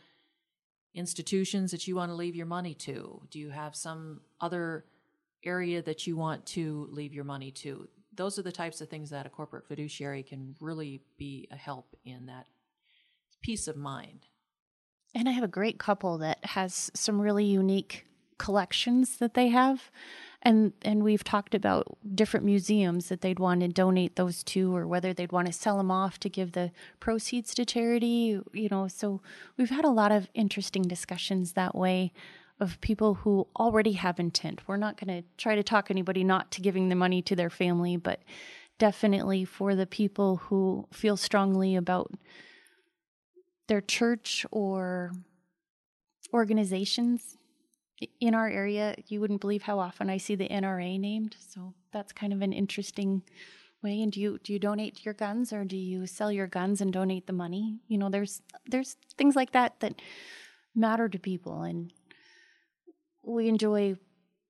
institutions 0.94 1.70
that 1.70 1.86
you 1.86 1.94
want 1.94 2.10
to 2.10 2.16
leave 2.16 2.34
your 2.34 2.46
money 2.46 2.74
to? 2.74 3.22
Do 3.30 3.38
you 3.38 3.50
have 3.50 3.76
some 3.76 4.20
other 4.40 4.84
area 5.44 5.82
that 5.82 6.06
you 6.06 6.16
want 6.16 6.46
to 6.46 6.88
leave 6.90 7.14
your 7.14 7.24
money 7.24 7.50
to? 7.52 7.88
Those 8.20 8.38
are 8.38 8.42
the 8.42 8.52
types 8.52 8.82
of 8.82 8.90
things 8.90 9.08
that 9.08 9.24
a 9.24 9.30
corporate 9.30 9.66
fiduciary 9.66 10.22
can 10.22 10.54
really 10.60 11.00
be 11.16 11.48
a 11.50 11.56
help 11.56 11.96
in 12.04 12.26
that 12.26 12.46
peace 13.40 13.66
of 13.66 13.78
mind. 13.78 14.26
and 15.14 15.26
I 15.26 15.32
have 15.32 15.42
a 15.42 15.48
great 15.48 15.78
couple 15.78 16.18
that 16.18 16.44
has 16.44 16.90
some 16.92 17.18
really 17.18 17.46
unique 17.46 18.06
collections 18.36 19.16
that 19.16 19.32
they 19.32 19.48
have. 19.48 19.90
And 20.42 20.74
and 20.82 21.02
we've 21.02 21.24
talked 21.24 21.54
about 21.54 21.96
different 22.14 22.44
museums 22.44 23.08
that 23.08 23.22
they'd 23.22 23.38
want 23.38 23.62
to 23.62 23.68
donate 23.68 24.16
those 24.16 24.44
to 24.44 24.76
or 24.76 24.86
whether 24.86 25.14
they'd 25.14 25.32
want 25.32 25.46
to 25.46 25.52
sell 25.54 25.78
them 25.78 25.90
off 25.90 26.20
to 26.20 26.28
give 26.28 26.52
the 26.52 26.72
proceeds 27.00 27.54
to 27.54 27.64
charity, 27.64 28.38
you 28.52 28.68
know. 28.70 28.86
So 28.86 29.22
we've 29.56 29.70
had 29.70 29.86
a 29.86 29.90
lot 29.90 30.12
of 30.12 30.28
interesting 30.34 30.82
discussions 30.82 31.52
that 31.52 31.74
way 31.74 32.12
of 32.60 32.80
people 32.80 33.14
who 33.14 33.48
already 33.58 33.92
have 33.92 34.20
intent. 34.20 34.60
We're 34.66 34.76
not 34.76 34.98
going 34.98 35.22
to 35.22 35.28
try 35.36 35.54
to 35.54 35.62
talk 35.62 35.90
anybody 35.90 36.22
not 36.22 36.50
to 36.52 36.60
giving 36.60 36.88
the 36.88 36.94
money 36.94 37.22
to 37.22 37.34
their 37.34 37.50
family, 37.50 37.96
but 37.96 38.20
definitely 38.78 39.44
for 39.44 39.74
the 39.74 39.86
people 39.86 40.36
who 40.36 40.86
feel 40.92 41.16
strongly 41.16 41.74
about 41.74 42.12
their 43.66 43.80
church 43.80 44.44
or 44.50 45.12
organizations 46.32 47.36
in 48.20 48.34
our 48.34 48.48
area, 48.48 48.94
you 49.08 49.20
wouldn't 49.20 49.40
believe 49.40 49.62
how 49.62 49.78
often 49.78 50.08
I 50.08 50.16
see 50.16 50.34
the 50.34 50.48
NRA 50.48 50.98
named. 50.98 51.36
So 51.38 51.74
that's 51.92 52.12
kind 52.12 52.32
of 52.32 52.42
an 52.42 52.52
interesting 52.52 53.22
way. 53.82 54.02
And 54.02 54.12
do 54.12 54.20
you 54.20 54.38
do 54.42 54.52
you 54.52 54.58
donate 54.58 55.04
your 55.04 55.14
guns 55.14 55.52
or 55.52 55.64
do 55.64 55.76
you 55.76 56.06
sell 56.06 56.32
your 56.32 56.46
guns 56.46 56.80
and 56.80 56.92
donate 56.92 57.26
the 57.26 57.32
money? 57.32 57.80
You 57.88 57.98
know, 57.98 58.08
there's 58.08 58.42
there's 58.66 58.96
things 59.16 59.36
like 59.36 59.52
that 59.52 59.80
that 59.80 60.00
matter 60.74 61.08
to 61.08 61.18
people, 61.18 61.62
and 61.62 61.92
we 63.22 63.48
enjoy 63.48 63.96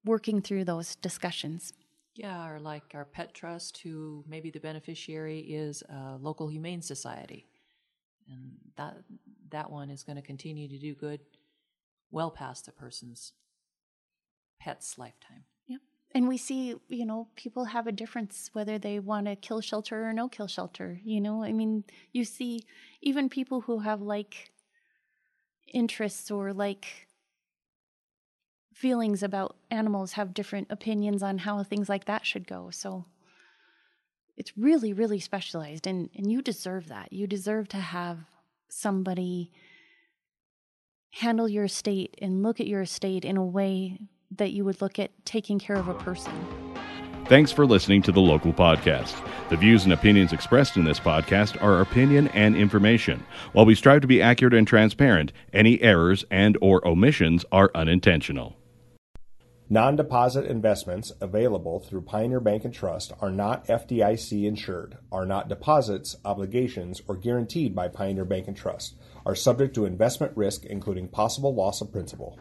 working 0.05 0.41
through 0.41 0.65
those 0.65 0.97
discussions. 0.97 1.73
Yeah, 2.15 2.49
or 2.49 2.59
like 2.61 2.93
our 2.95 3.05
pet 3.05 3.35
trust, 3.35 3.79
who 3.79 4.25
maybe 4.29 4.51
the 4.51 4.61
beneficiary 4.61 5.41
is 5.41 5.83
a 5.89 6.17
local 6.21 6.49
humane 6.49 6.83
society 6.83 7.47
and 8.31 8.53
that 8.77 8.97
that 9.51 9.71
one 9.71 9.91
is 9.91 10.03
going 10.03 10.17
to 10.17 10.23
continue 10.23 10.69
to 10.69 10.79
do 10.79 10.95
good 10.95 11.21
well 12.11 12.31
past 12.31 12.67
the 12.67 12.73
person's 12.73 13.33
pet's 14.61 14.99
lifetime. 14.99 15.45
Yep. 15.67 15.81
And 16.15 16.29
we 16.29 16.37
see, 16.37 16.75
you 16.89 17.07
know, 17.07 17.29
people 17.37 17.67
have 17.67 17.87
a 17.87 17.93
difference 17.93 18.51
whether 18.53 18.79
they 18.79 18.99
want 18.99 19.27
to 19.27 19.37
kill 19.37 19.61
shelter 19.61 20.09
or 20.09 20.13
no 20.13 20.29
kill 20.29 20.47
shelter. 20.47 21.01
You 21.05 21.21
know, 21.21 21.43
I 21.43 21.53
mean, 21.53 21.85
you 22.13 22.25
see 22.25 22.65
even 23.01 23.29
people 23.29 23.63
who 23.63 23.81
have 23.81 24.01
like 24.01 24.51
interests 25.73 26.31
or 26.31 26.53
like 26.53 27.09
feelings 28.81 29.23
about 29.23 29.57
animals 29.71 30.13
have 30.13 30.33
different 30.33 30.67
opinions 30.71 31.23
on 31.23 31.37
how 31.37 31.63
things 31.63 31.87
like 31.87 32.07
that 32.07 32.25
should 32.25 32.47
go. 32.47 32.71
So 32.71 33.05
it's 34.39 34.57
really 34.57 34.95
really 34.95 35.21
specialized 35.21 35.87
and 35.87 36.09
and 36.17 36.33
you 36.33 36.41
deserve 36.41 36.89
that 36.89 37.13
you 37.13 37.27
deserve 37.27 37.69
to 37.69 37.77
have 37.77 38.17
somebody 38.71 39.53
handle 41.11 41.47
your 41.47 41.65
estate 41.65 42.17
and 42.23 42.43
look 42.43 42.59
at 42.59 42.67
your 42.67 42.81
estate 42.81 43.27
in 43.27 43.37
a 43.37 43.45
way 43.45 43.99
that 44.31 44.53
you 44.53 44.65
would 44.65 44.81
look 44.81 44.99
at 44.99 45.11
taking 45.27 45.59
care 45.59 45.77
of 45.77 45.89
a 45.89 45.95
person 45.95 46.33
Thanks 47.27 47.53
for 47.53 47.65
listening 47.65 48.03
to 48.03 48.13
the 48.13 48.21
local 48.21 48.53
podcast. 48.53 49.15
The 49.51 49.57
views 49.57 49.85
and 49.85 49.93
opinions 49.93 50.33
expressed 50.33 50.77
in 50.77 50.83
this 50.83 50.99
podcast 50.99 51.63
are 51.63 51.81
opinion 51.81 52.27
and 52.29 52.57
information. 52.57 53.25
While 53.53 53.67
we 53.67 53.77
strive 53.77 54.01
to 54.01 54.09
be 54.09 54.21
accurate 54.21 54.53
and 54.53 54.67
transparent, 54.67 55.33
any 55.53 55.81
errors 55.81 56.25
and 56.29 56.59
or 56.61 56.85
omissions 56.85 57.45
are 57.53 57.71
unintentional. 57.73 58.57
Non-deposit 59.73 60.47
investments 60.47 61.13
available 61.21 61.79
through 61.79 62.01
Pioneer 62.01 62.41
Bank 62.41 62.65
and 62.65 62.75
Trust 62.75 63.13
are 63.21 63.31
not 63.31 63.69
FDIC 63.69 64.45
insured, 64.45 64.99
are 65.13 65.25
not 65.25 65.49
deposits, 65.49 66.17
obligations, 66.25 67.01
or 67.07 67.17
guaranteed 67.17 67.73
by 67.73 67.87
Pioneer 67.87 68.25
Bank 68.25 68.49
and 68.49 68.57
Trust, 68.57 68.97
are 69.25 69.37
subject 69.37 69.77
to 69.77 69.85
investment 69.85 70.37
risk 70.37 70.65
including 70.65 71.07
possible 71.07 71.55
loss 71.55 71.81
of 71.81 71.93
principal. 71.93 72.37